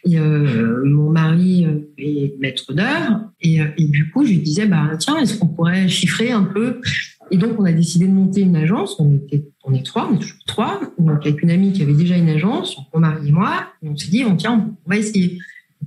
Et 0.05 0.19
euh, 0.19 0.83
mon 0.85 1.09
mari 1.09 1.65
est 1.97 2.39
maître 2.39 2.73
d'œuvre. 2.73 3.31
Et, 3.41 3.59
et, 3.77 3.85
du 3.85 4.11
coup, 4.11 4.25
je 4.25 4.31
lui 4.31 4.39
disais, 4.39 4.67
bah, 4.67 4.91
tiens, 4.99 5.17
est-ce 5.17 5.39
qu'on 5.39 5.47
pourrait 5.47 5.87
chiffrer 5.87 6.31
un 6.31 6.43
peu? 6.43 6.81
Et 7.31 7.37
donc, 7.37 7.59
on 7.59 7.65
a 7.65 7.71
décidé 7.71 8.07
de 8.07 8.13
monter 8.13 8.41
une 8.41 8.55
agence. 8.55 8.99
On 8.99 9.15
était, 9.15 9.45
on 9.63 9.73
est 9.73 9.85
trois, 9.85 10.09
on 10.11 10.15
est 10.15 10.19
toujours 10.19 10.43
trois. 10.45 10.81
Donc, 10.97 11.25
avec 11.25 11.41
une 11.41 11.49
amie 11.49 11.73
qui 11.73 11.81
avait 11.81 11.93
déjà 11.93 12.17
une 12.17 12.29
agence, 12.29 12.77
mon 12.93 12.99
mari 12.99 13.29
et 13.29 13.31
moi. 13.31 13.67
On 13.83 13.95
s'est 13.95 14.09
dit, 14.09 14.23
on 14.25 14.35
tient, 14.35 14.75
on 14.85 14.89
va 14.89 14.97
essayer. 14.97 15.39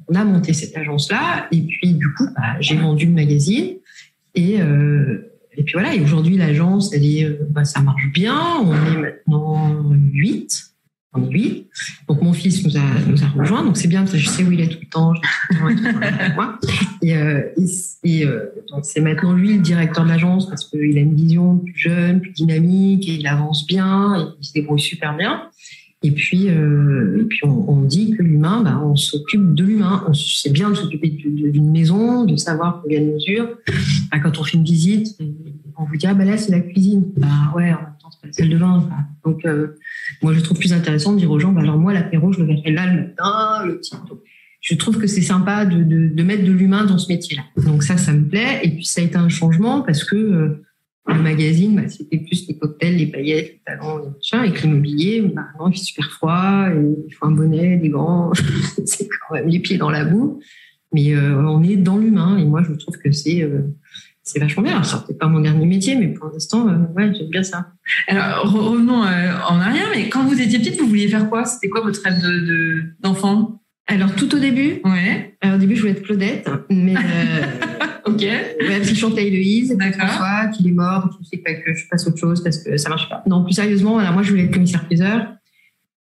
on 0.08 0.14
a 0.14 0.24
monté 0.24 0.52
cette 0.52 0.76
agence-là. 0.76 1.48
Et 1.52 1.62
puis, 1.62 1.94
du 1.94 2.12
coup, 2.14 2.26
bah, 2.34 2.60
j'ai 2.60 2.76
vendu 2.76 3.06
le 3.06 3.12
magazine. 3.12 3.76
Et, 4.34 4.60
euh, 4.60 5.26
puis 5.56 5.72
voilà. 5.72 5.94
Et 5.94 6.00
aujourd'hui, 6.00 6.36
l'agence, 6.36 6.92
elle 6.94 7.04
est, 7.04 7.24
euh, 7.24 7.46
bah, 7.50 7.64
ça 7.64 7.80
marche 7.80 8.10
bien. 8.12 8.38
On 8.62 8.72
est 8.74 8.96
maintenant 8.96 9.92
huit 10.12 10.69
on 11.12 11.24
est 11.24 11.30
huit. 11.30 11.66
Donc 12.08 12.22
mon 12.22 12.32
fils 12.32 12.64
nous 12.64 12.76
a, 12.76 12.82
nous 13.06 13.22
a 13.22 13.26
rejoint, 13.28 13.64
donc 13.64 13.76
c'est 13.76 13.88
bien 13.88 14.00
parce 14.00 14.12
que 14.12 14.18
je 14.18 14.28
sais 14.28 14.44
où 14.44 14.52
il 14.52 14.60
est 14.60 14.68
tout 14.68 14.78
le 14.80 14.88
temps. 14.88 15.12
Et, 17.02 17.16
euh, 17.16 17.42
et, 18.04 18.26
euh, 18.26 18.46
donc 18.70 18.84
c'est 18.84 19.00
maintenant 19.00 19.32
lui 19.32 19.54
le 19.54 19.62
directeur 19.62 20.04
de 20.04 20.10
l'agence 20.10 20.48
parce 20.48 20.66
qu'il 20.68 20.96
a 20.98 21.00
une 21.00 21.14
vision 21.14 21.58
plus 21.58 21.76
jeune, 21.76 22.20
plus 22.20 22.32
dynamique, 22.32 23.08
et 23.08 23.14
il 23.14 23.26
avance 23.26 23.66
bien, 23.66 24.34
il 24.38 24.44
se 24.44 24.52
débrouille 24.52 24.80
super 24.80 25.16
bien. 25.16 25.48
Et 26.02 26.12
puis, 26.12 26.48
euh, 26.48 27.20
et 27.20 27.24
puis 27.24 27.40
on, 27.44 27.70
on, 27.70 27.82
dit 27.82 28.14
que 28.16 28.22
l'humain, 28.22 28.62
bah, 28.62 28.80
on 28.82 28.96
s'occupe 28.96 29.54
de 29.54 29.64
l'humain. 29.64 30.06
C'est 30.14 30.50
bien 30.50 30.70
de 30.70 30.74
s'occuper 30.74 31.10
d'une 31.10 31.70
maison, 31.70 32.24
de 32.24 32.36
savoir 32.36 32.80
combien 32.82 33.00
de 33.00 33.12
mesures. 33.12 33.48
Bah, 34.10 34.18
quand 34.18 34.38
on 34.38 34.44
fait 34.44 34.56
une 34.56 34.64
visite, 34.64 35.18
on 35.76 35.84
vous 35.84 35.96
dit 35.96 36.06
ah 36.06 36.14
bah 36.14 36.24
là 36.24 36.36
c'est 36.36 36.52
la 36.52 36.60
cuisine. 36.60 37.04
Bah 37.16 37.52
ouais, 37.54 37.74
c'est 38.10 38.42
pas 38.42 38.48
de 38.48 38.58
bain. 38.58 38.88
Donc 39.24 39.44
euh, 39.44 39.76
moi 40.22 40.32
je 40.32 40.40
trouve 40.40 40.58
plus 40.58 40.72
intéressant 40.72 41.12
de 41.12 41.18
dire 41.18 41.30
aux 41.30 41.38
gens 41.38 41.52
bah 41.52 41.62
alors 41.62 41.78
moi 41.78 41.92
l'apéro 41.92 42.32
je 42.32 42.40
le 42.40 42.46
verrai 42.46 42.72
là 42.72 42.86
le 42.86 43.00
matin, 43.00 43.66
le 43.66 43.78
petit. 43.78 43.94
je 44.60 44.74
trouve 44.74 44.98
que 44.98 45.06
c'est 45.06 45.22
sympa 45.22 45.64
de, 45.64 45.82
de, 45.82 46.22
mettre 46.22 46.44
de 46.44 46.52
l'humain 46.52 46.84
dans 46.84 46.98
ce 46.98 47.08
métier-là. 47.08 47.42
Donc 47.64 47.82
ça, 47.82 47.96
ça 47.96 48.12
me 48.12 48.26
plaît. 48.26 48.60
Et 48.62 48.70
puis 48.70 48.84
ça 48.84 49.00
a 49.00 49.04
été 49.04 49.16
un 49.16 49.28
changement 49.28 49.82
parce 49.82 50.04
que 50.04 50.16
euh, 50.16 50.62
le 51.06 51.22
magazine, 51.22 51.76
bah, 51.76 51.88
c'était 51.88 52.18
plus 52.18 52.46
les 52.48 52.56
cocktails, 52.56 52.96
les 52.96 53.06
paillettes, 53.06 53.52
les 53.52 53.62
talons, 53.64 53.98
les 53.98 54.10
machins. 54.10 54.38
Avec 54.38 54.62
l'immobilier, 54.62 55.22
bah, 55.22 55.46
il 55.66 55.72
fait 55.72 55.78
super 55.78 56.10
froid, 56.10 56.66
il 56.68 57.12
faut 57.14 57.26
un 57.26 57.32
bonnet, 57.32 57.76
des 57.76 57.88
gants, 57.88 58.32
c'est 58.84 59.08
quand 59.08 59.34
même 59.34 59.48
les 59.48 59.60
pieds 59.60 59.78
dans 59.78 59.90
la 59.90 60.04
boue. 60.04 60.40
Mais 60.92 61.14
euh, 61.14 61.42
on 61.46 61.62
est 61.62 61.76
dans 61.76 61.98
l'humain 61.98 62.36
et 62.36 62.44
moi, 62.44 62.62
je 62.62 62.72
trouve 62.74 62.98
que 62.98 63.12
c'est 63.12 63.48
c'est 64.32 64.40
vachement 64.40 64.62
bien. 64.62 64.72
Alors, 64.72 65.04
c'est 65.06 65.18
pas 65.18 65.26
mon 65.26 65.40
dernier 65.40 65.66
métier, 65.66 65.96
mais 65.96 66.08
pour 66.08 66.30
l'instant, 66.30 66.68
euh, 66.68 66.76
ouais, 66.96 67.12
j'aime 67.14 67.28
bien 67.28 67.42
ça. 67.42 67.68
Alors, 68.08 68.50
revenons 68.52 69.02
en 69.02 69.60
arrière, 69.60 69.88
mais 69.94 70.08
quand 70.08 70.24
vous 70.24 70.40
étiez 70.40 70.58
petite, 70.58 70.80
vous 70.80 70.86
vouliez 70.86 71.08
faire 71.08 71.28
quoi? 71.28 71.44
C'était 71.44 71.68
quoi 71.68 71.80
votre 71.82 72.02
rêve 72.02 72.20
d'enfant 73.00 73.60
de, 73.88 73.94
Alors, 73.94 74.14
tout 74.14 74.34
au 74.34 74.38
début, 74.38 74.80
ouais. 74.84 75.36
Alors, 75.40 75.56
au 75.56 75.58
début, 75.58 75.76
je 75.76 75.80
voulais 75.80 75.92
être 75.92 76.02
Claudette, 76.02 76.48
mais 76.70 76.94
Ok. 78.10 78.22
Même 78.68 78.84
si 78.84 78.94
je 78.94 79.00
chantais 79.00 79.26
Héloïse, 79.26 79.76
François, 79.98 80.48
qu'il 80.48 80.66
est 80.68 80.72
mort, 80.72 81.02
donc 81.02 81.12
je 81.22 81.28
sais 81.28 81.38
pas 81.38 81.54
que 81.54 81.74
je 81.74 81.84
fasse 81.86 82.06
autre 82.06 82.18
chose 82.18 82.42
parce 82.42 82.58
que 82.58 82.76
ça 82.76 82.88
marche 82.88 83.08
pas. 83.08 83.22
Non, 83.26 83.44
plus 83.44 83.54
sérieusement, 83.54 84.00
moi 84.12 84.22
je 84.22 84.30
voulais 84.30 84.44
être 84.44 84.52
commissaire 84.52 84.84
priseur. 84.84 85.34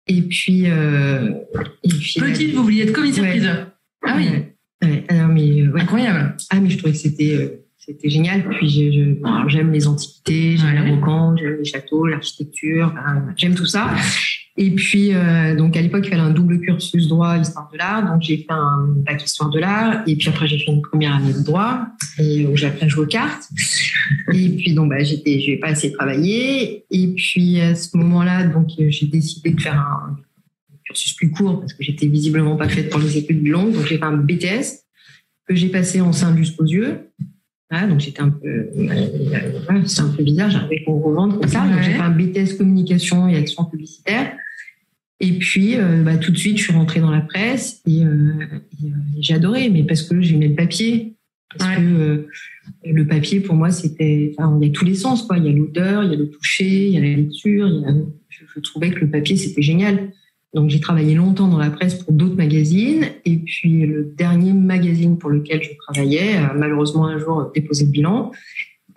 Et 0.07 0.23
puis, 0.23 0.65
euh, 0.67 1.33
et 1.85 1.89
puis 1.89 2.15
petite, 2.19 2.55
vous 2.55 2.63
vouliez 2.63 2.85
être 2.85 2.93
commissaire 2.93 3.29
priseur. 3.29 3.73
Ah 4.07 4.15
oui. 4.17 4.29
Ouais. 4.83 5.05
Alors, 5.09 5.29
mais, 5.29 5.65
Incroyable. 5.75 6.37
Ah 6.51 6.61
mais 6.61 6.71
je 6.71 6.79
trouvais 6.79 6.93
que 6.93 6.99
c'était 6.99 7.35
euh, 7.35 7.68
c'était 7.79 8.11
génial. 8.11 8.49
Puis 8.49 8.69
j'aime 9.49 9.73
les 9.73 9.87
antiquités, 9.87 10.57
j'aime 10.57 10.75
la 10.75 10.97
brocante, 10.97 11.39
j'aime 11.39 11.57
les 11.59 11.65
châteaux, 11.65 12.07
l'architecture, 12.07 12.93
j'aime 13.37 13.55
tout 13.55 13.67
ça. 13.67 13.95
Et 14.61 14.73
puis, 14.73 15.15
euh, 15.15 15.55
donc 15.55 15.77
à 15.77 15.81
l'époque, 15.81 16.05
il 16.05 16.11
fallait 16.11 16.21
un 16.21 16.31
double 16.31 16.61
cursus 16.61 17.07
droit, 17.07 17.39
histoire 17.39 17.71
de 17.73 17.79
l'art. 17.79 18.05
Donc 18.05 18.23
j'ai 18.23 18.39
fait 18.39 18.51
un 18.51 18.89
bac 19.07 19.25
histoire 19.25 19.51
de 19.51 19.61
l'art. 19.61 20.03
Et 20.09 20.17
puis 20.17 20.29
après, 20.29 20.49
j'ai 20.49 20.59
fait 20.59 20.73
une 20.73 20.83
première 20.83 21.15
année 21.15 21.33
de 21.33 21.45
droit 21.45 21.87
et 22.19 22.45
où 22.45 22.57
j'ai 22.57 22.67
appris 22.67 22.85
à 22.85 22.89
jouer 22.89 23.05
aux 23.05 23.09
cartes. 23.09 23.45
Et 24.33 24.49
puis 24.49 24.75
donc, 24.75 24.91
bah, 24.91 25.03
j'étais, 25.05 25.39
j'ai 25.39 25.59
pas 25.59 25.69
assez 25.69 25.93
travaillé. 25.93 26.85
Et 26.91 27.15
puis 27.15 27.61
à 27.61 27.77
ce 27.77 27.97
moment-là, 27.97 28.49
donc 28.49 28.71
j'ai 28.77 29.07
décidé 29.07 29.51
de 29.51 29.61
faire 29.61 29.79
un 29.79 30.17
cursus 30.85 31.13
plus 31.15 31.31
court 31.31 31.61
parce 31.61 31.73
que 31.73 31.85
j'étais 31.85 32.09
visiblement 32.09 32.57
pas 32.57 32.69
faite 32.69 32.91
pour 32.91 32.99
les 32.99 33.17
études 33.17 33.47
longues. 33.47 33.73
Donc 33.73 33.87
j'ai 33.87 33.99
fait 33.99 34.05
un 34.05 34.17
BTS 34.17 34.83
que 35.47 35.55
j'ai 35.55 35.69
passé 35.69 36.01
en 36.01 36.13
sein 36.13 36.37
jusqu'aux 36.37 36.67
yeux. 36.67 36.99
Voilà, 37.71 37.87
donc 37.87 38.01
j'étais 38.01 38.23
un 38.23 38.31
peu, 38.31 38.71
c'est 39.85 40.01
un 40.01 40.09
peu 40.09 40.23
bizarre, 40.23 40.51
j'arrivais 40.51 40.83
qu'on 40.85 41.01
revendre 41.01 41.39
comme 41.39 41.49
ça. 41.49 41.67
Donc 41.67 41.83
j'ai 41.83 41.93
fait 41.93 41.99
un 41.99 42.11
BTS 42.11 42.57
communication 42.57 43.29
et 43.29 43.37
action 43.37 43.65
publicitaire. 43.65 44.33
Et 45.21 45.33
puis, 45.33 45.77
euh, 45.77 46.03
bah, 46.03 46.17
tout 46.17 46.31
de 46.31 46.37
suite, 46.37 46.59
je 46.59 46.65
suis 46.65 46.73
rentrée 46.73 47.01
dans 47.01 47.11
la 47.11 47.21
presse 47.21 47.83
et, 47.87 48.05
euh, 48.05 48.33
et, 48.83 48.87
euh, 48.87 48.91
j'ai 49.19 49.35
adoré, 49.35 49.69
mais 49.69 49.83
parce 49.83 50.03
que 50.03 50.21
j'aimais 50.21 50.49
le 50.49 50.55
papier. 50.55 51.15
Parce 51.57 51.77
que 51.77 51.83
euh, 51.83 52.29
le 52.85 53.07
papier, 53.07 53.41
pour 53.41 53.55
moi, 53.55 53.71
c'était, 53.71 54.35
enfin, 54.39 54.57
il 54.61 54.69
y 54.69 54.71
a 54.71 54.73
tous 54.73 54.85
les 54.85 54.95
sens, 54.95 55.23
quoi. 55.23 55.39
Il 55.39 55.45
y 55.45 55.49
a 55.49 55.53
l'odeur, 55.53 56.05
il 56.05 56.11
y 56.11 56.15
a 56.15 56.19
le 56.19 56.29
toucher, 56.31 56.87
il 56.89 56.93
y 56.93 56.99
a 56.99 57.01
la 57.01 57.17
lecture. 57.17 57.67
Il 57.67 57.81
y 57.81 57.85
a, 57.85 57.95
je, 58.29 58.45
je, 58.55 58.61
trouvais 58.61 58.91
que 58.91 59.01
le 59.01 59.11
papier, 59.11 59.37
c'était 59.37 59.63
génial. 59.63 60.13
Donc, 60.55 60.71
j'ai 60.71 60.81
travaillé 60.81 61.15
longtemps 61.15 61.49
dans 61.49 61.59
la 61.59 61.71
presse 61.71 61.95
pour 61.95 62.13
d'autres 62.13 62.37
magazines. 62.37 63.05
Et 63.25 63.37
puis, 63.37 63.87
le 63.87 64.05
dernier 64.05 64.53
magazine 64.53 65.19
pour 65.19 65.31
lequel 65.31 65.63
je 65.63 65.71
travaillais, 65.77 66.41
malheureusement 66.57 67.07
un 67.07 67.19
jour 67.19 67.51
déposé 67.55 67.85
le 67.85 67.91
bilan. 67.91 68.33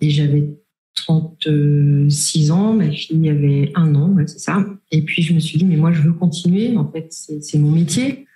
Et 0.00 0.10
j'avais 0.10 0.48
36 0.94 2.50
ans, 2.50 2.74
ma 2.74 2.90
fille 2.90 3.28
avait 3.28 3.72
un 3.74 3.94
an, 3.94 4.14
c'est 4.26 4.38
ça. 4.38 4.66
Et 4.90 5.02
puis 5.02 5.22
je 5.22 5.32
me 5.32 5.40
suis 5.40 5.58
dit, 5.58 5.64
mais 5.64 5.76
moi 5.76 5.92
je 5.92 6.02
veux 6.02 6.12
continuer, 6.12 6.76
en 6.76 6.90
fait, 6.90 7.06
c'est 7.10 7.58
mon 7.58 7.70
métier. 7.70 8.26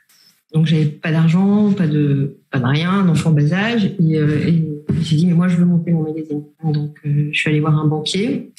Donc 0.55 0.67
j'avais 0.67 0.87
pas 0.87 1.13
d'argent, 1.13 1.73
pas 1.73 1.87
de, 1.87 2.39
pas 2.51 2.59
de 2.59 2.65
rien, 2.65 2.91
un 2.91 3.09
enfant 3.09 3.31
bas 3.33 3.53
âge. 3.53 3.95
Et, 4.01 4.17
euh, 4.17 4.83
j'ai 5.01 5.17
dit, 5.17 5.27
mais 5.27 5.35
moi 5.35 5.49
je 5.49 5.57
veux 5.57 5.65
monter 5.65 5.93
mon 5.93 6.03
magazine. 6.03 6.45
Donc 6.65 6.99
euh, 7.05 7.29
je 7.31 7.39
suis 7.39 7.51
allée 7.51 7.61
voir 7.61 7.79
un 7.79 7.87
banquier. 7.87 8.53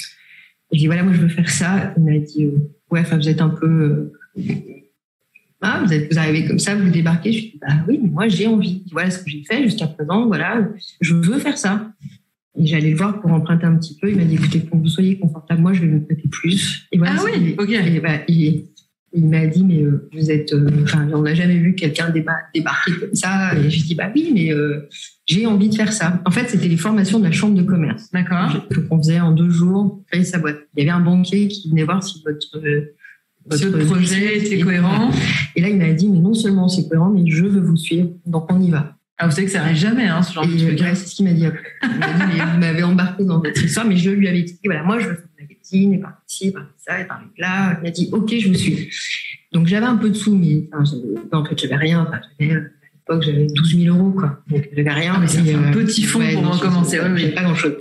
J'ai 0.71 0.79
dit, 0.79 0.87
voilà, 0.87 1.03
moi 1.03 1.13
je 1.13 1.21
veux 1.21 1.29
faire 1.29 1.49
ça. 1.49 1.93
Il 1.97 2.03
m'a 2.03 2.17
dit, 2.19 2.45
euh, 2.45 2.69
ouais, 2.91 2.99
enfin 2.99 3.17
vous 3.17 3.29
êtes 3.29 3.41
un 3.41 3.49
peu... 3.49 4.11
Ah, 5.61 5.81
vous, 5.83 5.91
êtes, 5.91 6.11
vous 6.11 6.19
arrivez 6.19 6.45
comme 6.45 6.59
ça, 6.59 6.75
vous 6.75 6.89
débarquez. 6.89 7.31
Je 7.31 7.39
dis, 7.39 7.59
bah 7.59 7.73
oui, 7.87 7.99
mais 8.01 8.09
moi 8.09 8.27
j'ai 8.27 8.47
envie. 8.47 8.83
Voilà 8.91 9.09
ce 9.09 9.23
que 9.23 9.29
j'ai 9.29 9.43
fait 9.43 9.63
jusqu'à 9.63 9.87
présent. 9.87 10.27
Voilà, 10.27 10.67
je 11.01 11.15
veux 11.15 11.39
faire 11.39 11.57
ça. 11.57 11.91
Et 12.59 12.65
j'allais 12.65 12.91
le 12.91 12.97
voir 12.97 13.21
pour 13.21 13.31
emprunter 13.31 13.65
un 13.65 13.75
petit 13.75 13.97
peu. 13.99 14.09
Il 14.09 14.17
m'a 14.17 14.23
dit, 14.23 14.35
écoutez, 14.35 14.59
pour 14.59 14.77
que 14.77 14.83
vous 14.83 14.89
soyez 14.89 15.17
confortable, 15.17 15.61
moi, 15.61 15.73
je 15.73 15.81
vais 15.81 15.87
vous 15.87 15.99
prêter 16.01 16.27
plus. 16.27 16.87
Et 16.91 16.97
voilà, 16.97 17.15
ah 17.19 17.23
oui, 17.25 17.55
ok. 17.57 17.69
Et 17.69 17.99
bah, 17.99 18.19
il, 18.27 18.65
m'a 19.15 19.45
dit, 19.45 19.63
mais 19.63 19.83
euh, 19.83 20.09
vous 20.11 20.31
êtes, 20.31 20.53
euh, 20.53 20.69
enfin, 20.83 21.07
on 21.13 21.21
n'a 21.21 21.35
jamais 21.35 21.57
vu 21.57 21.75
quelqu'un 21.75 22.09
débarquer 22.09 22.61
comme 22.99 23.13
ça. 23.13 23.55
Et 23.57 23.69
je 23.69 23.83
dis, 23.83 23.93
bah 23.93 24.11
oui, 24.15 24.31
mais 24.33 24.51
euh, 24.51 24.87
j'ai 25.27 25.45
envie 25.45 25.69
de 25.69 25.75
faire 25.75 25.93
ça. 25.93 26.21
En 26.25 26.31
fait, 26.31 26.49
c'était 26.49 26.67
les 26.67 26.77
formations 26.77 27.19
de 27.19 27.25
la 27.25 27.31
chambre 27.31 27.55
de 27.55 27.63
commerce. 27.63 28.11
D'accord. 28.11 28.67
Qu'on 28.89 28.97
faisait 28.97 29.19
en 29.19 29.31
deux 29.31 29.49
jours, 29.49 30.03
créer 30.11 30.23
sa 30.23 30.39
boîte. 30.39 30.57
Il 30.75 30.83
y 30.83 30.89
avait 30.89 30.97
un 30.97 31.03
banquier 31.03 31.47
qui 31.47 31.69
venait 31.69 31.83
voir 31.83 32.03
si 32.03 32.23
votre, 32.25 32.59
votre 33.49 33.85
projet 33.85 34.37
était 34.37 34.59
cohérent. 34.59 35.11
Et 35.55 35.61
là, 35.61 35.69
il 35.69 35.77
m'a 35.77 35.91
dit, 35.93 36.07
mais 36.09 36.19
non 36.19 36.33
seulement 36.33 36.67
c'est 36.67 36.87
cohérent, 36.87 37.09
mais 37.09 37.29
je 37.29 37.43
veux 37.43 37.61
vous 37.61 37.77
suivre. 37.77 38.09
Donc, 38.25 38.51
on 38.51 38.61
y 38.61 38.69
va. 38.69 38.97
Ah, 39.19 39.25
vous 39.25 39.31
savez 39.31 39.45
que 39.45 39.51
ça 39.51 39.59
n'arrive 39.59 39.77
jamais, 39.77 40.05
hein, 40.05 40.21
ce 40.21 40.33
genre 40.33 40.45
de 40.45 40.55
truc. 40.55 40.79
c'est 40.79 40.95
ce 40.95 41.15
qu'il 41.15 41.25
m'a 41.25 41.33
dit 41.33 41.45
après. 41.45 41.65
Il 41.81 41.97
m'a 41.97 42.27
dit, 42.27 42.51
vous 42.53 42.59
m'avez 42.59 42.83
embarqué 42.83 43.23
dans 43.23 43.39
votre 43.39 43.63
histoire, 43.63 43.87
mais 43.87 43.97
je 43.97 44.11
lui 44.11 44.27
avais 44.27 44.41
expliqué, 44.41 44.67
voilà, 44.67 44.83
moi, 44.83 44.99
je 44.99 45.07
veux 45.07 45.15
faire 45.15 45.25
une 45.39 45.47
magazine, 45.47 45.93
et 45.93 45.97
par 45.97 46.21
ici, 46.29 46.47
et 46.47 46.51
par 46.51 46.63
ça, 46.77 47.01
et 47.01 47.05
par 47.05 47.21
là. 47.37 47.79
Il 47.79 47.83
m'a 47.83 47.89
dit, 47.89 48.09
OK, 48.11 48.35
je 48.37 48.47
vous 48.47 48.53
suis. 48.53 48.89
Donc, 49.53 49.65
j'avais 49.65 49.87
un 49.87 49.95
peu 49.95 50.09
de 50.09 50.15
sous, 50.15 50.35
mais 50.35 50.69
enfin, 50.71 51.39
en 51.39 51.45
fait, 51.45 51.59
j'avais 51.59 51.77
rien. 51.77 52.05
Enfin, 52.07 52.19
j'avais, 52.39 52.53
à 52.53 52.55
l'époque, 52.57 53.23
j'avais 53.23 53.47
12 53.47 53.77
000 53.85 53.97
euros, 53.97 54.11
quoi. 54.11 54.39
Donc, 54.51 54.69
j'avais 54.75 54.91
rien. 54.91 55.13
Ah, 55.15 55.19
mais 55.19 55.27
c'est 55.27 55.39
un 55.39 55.63
euh, 55.63 55.71
petit 55.71 56.03
fond 56.03 56.19
pour 56.19 56.59
commencer. 56.59 56.99
Ouais, 56.99 57.17
j'avais 57.17 57.33
pas 57.33 57.43
grand 57.43 57.55
chose. 57.55 57.73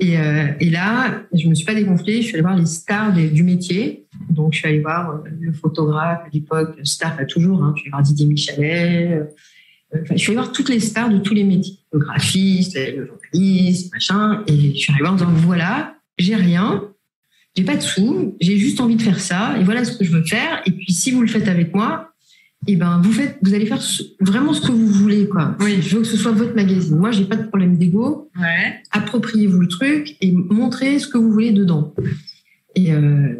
Et, 0.00 0.18
euh, 0.18 0.46
et, 0.58 0.70
là, 0.70 1.22
je 1.32 1.46
me 1.46 1.54
suis 1.54 1.66
pas 1.66 1.74
dégonflée. 1.74 2.22
Je 2.22 2.26
suis 2.26 2.34
allée 2.34 2.42
voir 2.42 2.56
les 2.56 2.66
stars 2.66 3.12
du 3.12 3.42
métier. 3.42 4.06
Donc, 4.30 4.54
je 4.54 4.58
suis 4.58 4.68
allée 4.68 4.80
voir 4.80 5.10
euh, 5.10 5.28
le 5.40 5.52
photographe 5.52 6.22
à 6.24 6.28
l'époque, 6.32 6.78
star, 6.84 7.16
pas 7.16 7.26
toujours. 7.26 7.62
Hein, 7.62 7.74
je 7.76 7.80
suis 7.80 7.88
allée 7.88 7.90
voir 7.92 8.02
Didier 8.02 8.26
Michalet, 8.26 9.22
je 9.92 10.16
suis 10.16 10.30
allée 10.30 10.36
voir 10.36 10.52
toutes 10.52 10.68
les 10.68 10.80
stars 10.80 11.10
de 11.10 11.18
tous 11.18 11.34
les 11.34 11.44
métiers, 11.44 11.78
le 11.92 11.98
graphiste, 11.98 12.76
le 12.76 13.06
journaliste, 13.06 13.92
machin, 13.92 14.44
et 14.46 14.72
je 14.74 14.76
suis 14.76 14.92
arrivée 14.92 15.08
en 15.08 15.14
disant 15.14 15.30
voilà, 15.32 15.96
j'ai 16.16 16.36
rien, 16.36 16.84
j'ai 17.56 17.64
pas 17.64 17.76
de 17.76 17.80
sous, 17.80 18.36
j'ai 18.40 18.56
juste 18.56 18.80
envie 18.80 18.96
de 18.96 19.02
faire 19.02 19.18
ça, 19.18 19.56
et 19.58 19.64
voilà 19.64 19.84
ce 19.84 19.96
que 19.96 20.04
je 20.04 20.12
veux 20.12 20.24
faire. 20.24 20.62
Et 20.66 20.70
puis 20.70 20.92
si 20.92 21.10
vous 21.10 21.22
le 21.22 21.26
faites 21.26 21.48
avec 21.48 21.74
moi, 21.74 22.09
et 22.66 22.72
eh 22.72 22.76
ben 22.76 23.00
vous 23.02 23.10
faites, 23.10 23.38
vous 23.40 23.54
allez 23.54 23.64
faire 23.64 23.80
vraiment 24.20 24.52
ce 24.52 24.60
que 24.60 24.70
vous 24.70 24.86
voulez, 24.86 25.26
quoi. 25.26 25.56
Oui. 25.60 25.80
Je 25.80 25.96
veux 25.96 26.02
que 26.02 26.06
ce 26.06 26.18
soit 26.18 26.32
votre 26.32 26.54
magazine. 26.54 26.94
Moi, 26.98 27.10
j'ai 27.10 27.24
pas 27.24 27.36
de 27.36 27.46
problème 27.46 27.78
d'ego. 27.78 28.30
Ouais. 28.38 28.82
Appropriez-vous 28.90 29.60
le 29.60 29.68
truc 29.68 30.18
et 30.20 30.30
montrez 30.30 30.98
ce 30.98 31.08
que 31.08 31.16
vous 31.16 31.32
voulez 31.32 31.52
dedans. 31.52 31.94
Et, 32.74 32.92
euh, 32.92 33.32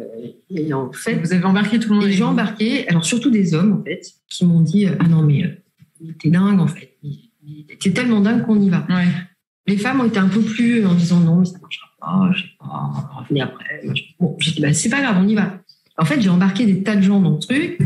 et 0.49 0.73
en 0.73 0.91
fait, 0.91 1.15
vous 1.15 1.33
avez 1.33 1.43
embarqué 1.43 1.77
tout 1.77 1.89
le 1.89 1.95
monde. 1.99 2.05
Et 2.05 2.13
j'ai 2.13 2.23
embarqué, 2.23 2.87
alors 2.89 3.05
surtout 3.05 3.29
des 3.29 3.53
hommes 3.53 3.73
en 3.73 3.83
fait, 3.83 4.01
qui 4.27 4.43
m'ont 4.43 4.61
dit 4.61 4.87
ah 4.87 5.07
non 5.07 5.21
mais 5.21 5.45
euh, 5.45 5.49
il 6.01 6.09
était 6.11 6.31
dingue 6.31 6.59
en 6.59 6.67
fait. 6.67 6.97
Il, 7.03 7.29
était 7.69 7.91
tellement 7.91 8.21
dingue 8.21 8.43
qu'on 8.43 8.59
y 8.59 8.69
va. 8.69 8.87
Les 9.67 9.77
femmes 9.77 10.01
ont 10.01 10.05
été 10.05 10.17
un 10.17 10.29
peu 10.29 10.41
plus 10.41 10.83
en 10.85 10.95
disant 10.95 11.19
non, 11.19 11.37
mais 11.37 11.45
ça 11.45 11.59
marchera 11.59 11.87
pas, 11.99 12.31
je 12.35 12.41
sais 12.41 12.49
pas, 12.59 12.91
revenez 13.19 13.41
après. 13.41 13.83
bon, 14.19 14.35
j'ai 14.39 14.51
dit 14.51 14.61
bah, 14.61 14.73
c'est 14.73 14.89
pas 14.89 15.01
grave, 15.01 15.17
on 15.19 15.27
y 15.27 15.35
va. 15.35 15.59
En 15.97 16.05
fait, 16.05 16.19
j'ai 16.19 16.29
embarqué 16.29 16.65
des 16.65 16.81
tas 16.81 16.95
de 16.95 17.01
gens 17.01 17.21
dans 17.21 17.35
le 17.35 17.39
truc 17.39 17.77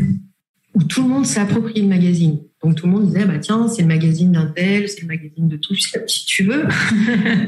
où 0.76 0.84
tout 0.84 1.02
le 1.02 1.08
monde 1.08 1.24
s'est 1.24 1.40
approprié 1.40 1.80
le 1.80 1.88
magazine. 1.88 2.38
Donc 2.62 2.76
tout 2.76 2.86
le 2.86 2.92
monde 2.92 3.06
disait 3.06 3.24
bah 3.24 3.38
tiens, 3.38 3.66
c'est 3.66 3.82
le 3.82 3.88
magazine 3.88 4.32
d'un 4.32 4.46
tel, 4.46 4.88
c'est 4.88 5.00
le 5.00 5.08
magazine 5.08 5.48
de 5.48 5.56
tout, 5.56 5.74
si 6.06 6.26
tu 6.26 6.44
veux. 6.44 6.64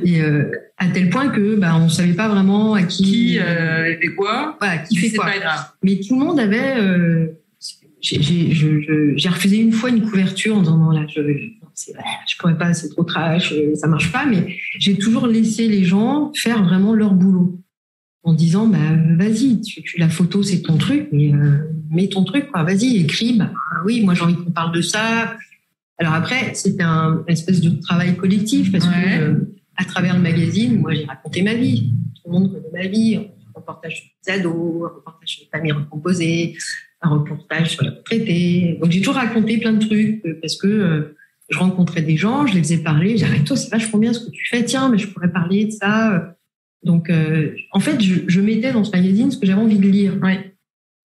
et 0.04 0.22
euh, 0.22 0.50
à 0.78 0.88
tel 0.88 1.10
point 1.10 1.28
que 1.28 1.56
bah 1.56 1.76
on 1.76 1.88
savait 1.88 2.14
pas 2.14 2.28
vraiment 2.28 2.74
à 2.74 2.82
qui 2.82 3.04
qui 3.04 3.38
euh, 3.38 3.96
fait 4.00 4.14
quoi, 4.14 4.56
voilà, 4.58 4.78
qui 4.78 4.96
fait 4.96 5.14
quoi. 5.14 5.26
Pas 5.26 5.38
grave. 5.38 5.64
Mais 5.82 6.00
tout 6.00 6.18
le 6.18 6.24
monde 6.24 6.40
avait 6.40 6.78
euh, 6.78 7.26
j'ai 8.00 9.28
refusé 9.28 9.58
une 9.58 9.72
fois 9.72 9.90
une 9.90 10.02
couverture 10.02 10.56
en 10.56 10.62
disant 10.62 10.78
non 10.78 10.90
là 10.90 11.04
je 11.08 11.20
je 11.20 12.36
pourrais 12.38 12.56
pas 12.56 12.72
c'est 12.72 12.88
trop 12.88 13.04
trash 13.04 13.52
euh, 13.52 13.74
ça 13.74 13.86
marche 13.86 14.10
pas 14.12 14.26
mais 14.26 14.56
j'ai 14.78 14.96
toujours 14.96 15.26
laissé 15.26 15.68
les 15.68 15.84
gens 15.84 16.32
faire 16.34 16.62
vraiment 16.62 16.94
leur 16.94 17.14
boulot 17.14 17.60
en 18.22 18.34
disant 18.34 18.66
bah 18.66 18.78
vas-y 19.16 19.60
tu, 19.60 19.82
la 19.98 20.08
photo 20.08 20.42
c'est 20.42 20.62
ton 20.62 20.76
truc 20.76 21.08
mais 21.12 21.32
euh, 21.32 21.58
mets 21.90 22.08
ton 22.08 22.24
truc 22.24 22.50
quoi 22.50 22.62
vas-y 22.62 22.98
écris 22.98 23.34
bah, 23.34 23.50
oui 23.84 24.02
moi 24.02 24.14
j'ai 24.14 24.22
envie 24.22 24.36
qu'on 24.36 24.50
parle 24.50 24.72
de 24.72 24.82
ça 24.82 25.36
alors 25.98 26.14
après 26.14 26.54
c'était 26.54 26.82
un 26.82 27.24
espèce 27.26 27.60
de 27.60 27.70
travail 27.80 28.16
collectif 28.16 28.72
parce 28.72 28.86
que 28.86 29.20
euh, 29.20 29.56
à 29.76 29.84
travers 29.84 30.14
le 30.14 30.22
magazine 30.22 30.80
moi 30.80 30.94
j'ai 30.94 31.04
raconté 31.04 31.42
ma 31.42 31.54
vie 31.54 31.92
tout 32.16 32.30
le 32.30 32.32
monde 32.32 32.52
connaît 32.52 32.84
ma 32.84 32.88
vie 32.88 33.16
un 33.16 33.26
reportage 33.54 33.96
sur 33.96 34.04
les 34.26 34.40
ados 34.40 34.90
un 34.90 34.94
reportage 34.94 35.28
sur 35.28 35.44
les 35.44 35.48
familles 35.50 35.72
recomposées 35.72 36.56
un 37.02 37.10
reportage 37.10 37.70
sur 37.70 37.84
la 37.84 37.90
retraité. 37.90 38.78
Donc 38.80 38.90
j'ai 38.90 39.00
toujours 39.00 39.14
raconté 39.14 39.58
plein 39.58 39.72
de 39.72 39.84
trucs 39.84 40.24
euh, 40.24 40.38
parce 40.40 40.56
que 40.56 40.66
euh, 40.66 41.16
je 41.48 41.58
rencontrais 41.58 42.02
des 42.02 42.16
gens, 42.16 42.46
je 42.46 42.54
les 42.54 42.62
faisais 42.62 42.78
parler, 42.78 43.16
j'arrête 43.16 43.44
toi 43.44 43.56
c'est 43.56 43.70
vachement 43.70 43.98
bien 43.98 44.12
ce 44.12 44.26
que 44.26 44.30
tu 44.30 44.46
fais, 44.48 44.64
tiens 44.64 44.88
mais 44.88 44.98
je 44.98 45.08
pourrais 45.08 45.32
parler 45.32 45.66
de 45.66 45.70
ça. 45.70 46.36
Donc 46.82 47.10
euh, 47.10 47.54
en 47.72 47.80
fait 47.80 48.00
je, 48.00 48.40
mettais 48.40 48.72
dans 48.72 48.84
ce 48.84 48.90
magazine 48.90 49.30
ce 49.30 49.38
que 49.38 49.46
j'avais 49.46 49.60
envie 49.60 49.78
de 49.78 49.88
lire. 49.88 50.18
Ouais. 50.22 50.54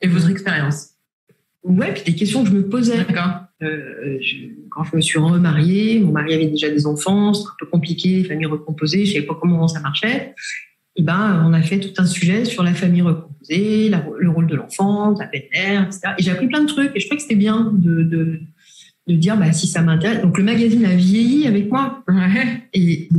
Et 0.03 0.07
votre 0.07 0.29
expérience. 0.29 0.89
Ouais, 1.63 1.91
puis 1.93 2.03
des 2.03 2.15
questions 2.15 2.43
que 2.43 2.49
je 2.49 2.55
me 2.55 2.69
posais. 2.69 2.97
D'accord. 2.97 3.45
quand 4.69 4.83
je 4.83 4.95
me 4.95 5.01
suis 5.01 5.17
remariée, 5.17 5.99
mon 5.99 6.11
mari 6.11 6.35
avait 6.35 6.47
déjà 6.47 6.69
des 6.69 6.85
enfants, 6.85 7.33
c'était 7.33 7.49
un 7.49 7.55
peu 7.57 7.65
compliqué, 7.65 8.23
famille 8.23 8.45
recomposée, 8.45 9.05
je 9.05 9.13
savais 9.13 9.25
pas 9.25 9.37
comment 9.39 9.67
ça 9.67 9.79
marchait 9.79 10.35
et 10.95 11.01
ben, 11.01 11.43
on 11.45 11.53
a 11.53 11.61
fait 11.61 11.79
tout 11.79 11.93
un 11.97 12.05
sujet 12.05 12.45
sur 12.45 12.63
la 12.63 12.73
famille 12.73 13.01
recomposée, 13.01 13.89
le 13.89 14.29
rôle 14.29 14.47
de 14.47 14.55
l'enfant, 14.55 15.15
la 15.17 15.25
belle-mère, 15.25 15.87
etc. 15.87 16.13
Et 16.17 16.23
j'ai 16.23 16.31
appris 16.31 16.47
plein 16.47 16.61
de 16.61 16.67
trucs 16.67 16.95
et 16.95 16.99
je 16.99 17.07
trouvais 17.07 17.17
que 17.17 17.23
c'était 17.23 17.35
bien 17.35 17.71
de, 17.73 18.03
de, 18.03 18.39
de, 19.07 19.15
dire 19.15 19.35
bah, 19.37 19.51
si 19.51 19.67
ça 19.67 19.81
m'intéresse. 19.81 20.21
Donc 20.21 20.37
le 20.37 20.43
magazine 20.43 20.85
a 20.85 20.95
vieilli 20.95 21.47
avec 21.47 21.69
moi. 21.69 22.03
Et, 22.73 23.09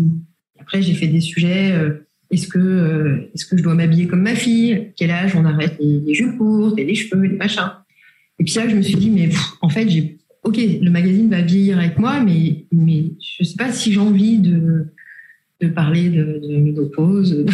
après, 0.60 0.82
j'ai 0.82 0.94
fait 0.94 1.08
des 1.08 1.20
sujets. 1.20 1.72
Euh, 1.72 2.03
est-ce 2.34 2.48
que, 2.48 2.58
euh, 2.58 3.30
est-ce 3.34 3.46
que 3.46 3.56
je 3.56 3.62
dois 3.62 3.74
m'habiller 3.74 4.06
comme 4.06 4.22
ma 4.22 4.34
fille? 4.34 4.92
Quel 4.96 5.10
âge? 5.10 5.34
On 5.34 5.44
arrête 5.44 5.76
les, 5.80 6.14
jupes 6.14 6.36
courtes 6.36 6.78
et 6.78 6.84
les 6.84 6.94
cheveux, 6.94 7.22
les 7.22 7.36
machins. 7.36 7.70
Et 8.38 8.44
puis 8.44 8.54
là, 8.54 8.68
je 8.68 8.74
me 8.74 8.82
suis 8.82 8.96
dit, 8.96 9.10
mais 9.10 9.30
en 9.60 9.68
fait, 9.68 9.88
j'ai, 9.88 10.18
ok, 10.42 10.56
le 10.56 10.90
magazine 10.90 11.30
va 11.30 11.42
vieillir 11.42 11.78
avec 11.78 11.98
moi, 11.98 12.20
mais, 12.20 12.66
mais 12.72 13.04
je 13.20 13.44
sais 13.44 13.56
pas 13.56 13.72
si 13.72 13.92
j'ai 13.92 14.00
envie 14.00 14.38
de, 14.38 14.86
de 15.60 15.68
parler 15.68 16.08
de, 16.08 16.40
de 16.42 16.56
ménopause, 16.58 17.46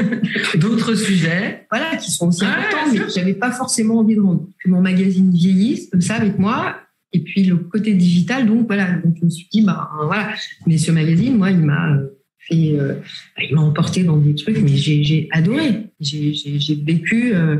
d'autres 0.56 0.94
sujets, 0.94 1.66
voilà, 1.70 1.96
qui 1.96 2.10
sont 2.10 2.28
aussi 2.28 2.44
importants, 2.44 2.92
mais 2.92 3.00
j'avais 3.14 3.34
pas 3.34 3.50
forcément 3.50 3.98
envie 3.98 4.16
de 4.16 4.20
que 4.20 4.68
mon 4.68 4.82
magazine 4.82 5.30
vieillisse 5.30 5.88
comme 5.90 6.02
ça 6.02 6.14
avec 6.14 6.38
moi. 6.38 6.76
Et 7.12 7.20
puis 7.20 7.44
le 7.44 7.56
côté 7.56 7.94
digital, 7.94 8.46
donc 8.46 8.66
voilà, 8.66 8.92
donc 8.98 9.16
je 9.18 9.24
me 9.24 9.30
suis 9.30 9.48
dit, 9.50 9.62
bah 9.62 9.88
voilà, 10.04 10.34
mais 10.66 10.76
ce 10.76 10.92
magazine, 10.92 11.36
moi, 11.38 11.50
il 11.50 11.58
m'a 11.58 11.94
euh, 11.94 12.08
fait, 12.48 12.78
euh, 12.78 12.94
il 13.42 13.54
m'a 13.54 13.62
emporté 13.62 14.04
dans 14.04 14.16
des 14.16 14.34
trucs, 14.34 14.58
mais 14.58 14.76
j'ai 14.76 15.28
adoré. 15.30 15.86
J'ai 16.00 16.74
vécu. 16.84 17.34
Euh, 17.34 17.56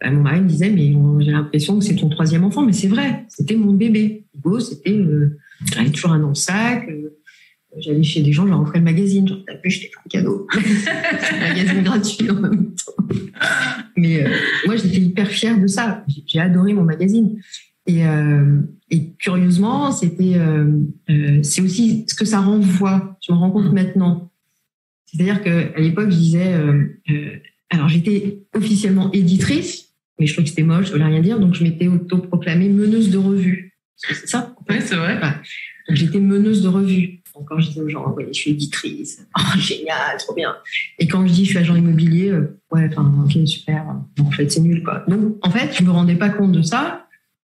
bah, 0.00 0.10
mon 0.10 0.22
mari 0.22 0.40
me 0.42 0.48
disait, 0.48 0.70
mais 0.70 0.92
j'ai 1.24 1.30
l'impression 1.30 1.78
que 1.78 1.84
c'est 1.84 1.96
ton 1.96 2.08
troisième 2.08 2.44
enfant, 2.44 2.62
mais 2.62 2.72
c'est 2.72 2.88
vrai, 2.88 3.24
c'était 3.28 3.56
mon 3.56 3.72
bébé. 3.72 4.24
Hugo, 4.36 4.60
c'était, 4.60 5.00
j'avais 5.72 5.90
toujours 5.90 6.12
un 6.12 6.28
le 6.28 6.34
sac 6.34 6.86
J'allais 7.78 8.02
chez 8.02 8.22
des 8.22 8.32
gens, 8.32 8.44
je 8.44 8.50
leur 8.50 8.62
offrais 8.62 8.78
le 8.78 8.84
magazine. 8.84 9.28
Genre, 9.28 9.38
t'as 9.46 9.54
je 9.64 9.80
t'ai 9.80 9.86
fait 9.86 9.92
un 10.04 10.08
cadeau. 10.08 10.46
un 10.54 11.48
magazine 11.48 11.82
gratuit 11.82 12.30
en 12.30 12.40
même 12.40 12.74
temps. 12.74 13.04
Mais 13.96 14.24
euh, 14.24 14.30
moi, 14.66 14.76
j'étais 14.76 14.98
hyper 14.98 15.28
fière 15.28 15.60
de 15.60 15.66
ça. 15.66 16.04
J'ai 16.26 16.40
adoré 16.40 16.72
mon 16.72 16.84
magazine. 16.84 17.38
Et, 17.86 18.06
euh, 18.06 18.60
et 18.90 19.12
curieusement, 19.14 19.92
c'était, 19.92 20.34
euh, 20.36 20.80
euh, 21.10 21.42
c'est 21.42 21.62
aussi 21.62 22.04
ce 22.08 22.14
que 22.14 22.24
ça 22.24 22.40
renvoie. 22.40 23.18
Je 23.26 23.32
me 23.32 23.38
rends 23.38 23.50
compte 23.50 23.70
mm. 23.70 23.74
maintenant. 23.74 24.30
C'est-à-dire 25.06 25.42
qu'à 25.42 25.80
l'époque, 25.80 26.10
je 26.10 26.16
disais, 26.16 26.54
alors 27.70 27.88
j'étais 27.88 28.42
officiellement 28.54 29.10
éditrice, 29.12 29.94
mais 30.18 30.26
je 30.26 30.32
trouvais 30.32 30.44
que 30.44 30.50
c'était 30.50 30.62
moche, 30.62 30.86
je 30.86 30.92
voulais 30.92 31.04
rien 31.04 31.20
dire, 31.20 31.38
donc 31.38 31.54
je 31.54 31.62
m'étais 31.62 31.86
autoproclamée 31.86 32.68
meneuse 32.68 33.10
de 33.10 33.16
revue. 33.16 33.78
C'est 33.96 34.26
ça? 34.26 34.54
Oui, 34.68 34.76
c'est 34.80 34.96
vrai. 34.96 35.18
J'étais 35.88 36.18
meneuse 36.18 36.62
de 36.62 36.68
revue. 36.68 37.20
Donc, 37.36 37.48
quand 37.48 37.58
je 37.60 37.68
disais 37.68 37.82
aux 37.82 37.88
gens, 37.88 38.14
oui, 38.16 38.24
je 38.28 38.32
suis 38.32 38.50
éditrice, 38.52 39.26
oh, 39.38 39.58
génial, 39.58 40.16
trop 40.18 40.34
bien. 40.34 40.56
Et 40.98 41.06
quand 41.06 41.26
je 41.26 41.32
dis, 41.32 41.44
je 41.44 41.50
suis 41.50 41.58
agent 41.58 41.76
immobilier, 41.76 42.30
euh, 42.30 42.58
ouais, 42.72 42.88
enfin, 42.90 43.12
ok, 43.24 43.46
super. 43.46 43.84
en 44.18 44.30
fait, 44.30 44.50
c'est 44.50 44.60
nul, 44.60 44.82
quoi. 44.82 45.04
Donc, 45.06 45.36
en 45.42 45.50
fait, 45.50 45.74
je 45.76 45.84
me 45.84 45.90
rendais 45.90 46.16
pas 46.16 46.30
compte 46.30 46.52
de 46.52 46.62
ça. 46.62 47.05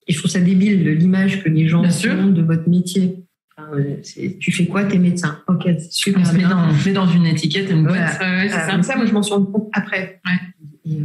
Et 0.07 0.13
je 0.13 0.17
trouve 0.17 0.31
ça 0.31 0.39
débile, 0.39 0.89
l'image 0.89 1.43
que 1.43 1.49
les 1.49 1.67
gens 1.67 1.83
ont 1.83 2.27
de 2.27 2.41
votre 2.41 2.67
métier. 2.69 3.23
tu 4.39 4.51
fais 4.51 4.65
quoi 4.65 4.85
T'es 4.85 4.97
médecin. 4.97 5.39
Ok, 5.47 5.67
super. 5.89 6.21
On 6.21 6.25
se 6.25 6.35
met 6.35 6.43
dans, 6.43 7.05
dans, 7.05 7.11
une 7.11 7.25
étiquette, 7.25 7.69
une 7.69 7.83
boîte. 7.83 8.19
Ouais, 8.19 8.49
ça. 8.49 8.81
ça, 8.81 8.95
moi, 8.95 9.05
je 9.05 9.13
m'en 9.13 9.23
suis 9.23 9.33
rendu 9.33 9.51
compte 9.51 9.69
après. 9.73 10.19
Et, 10.85 10.97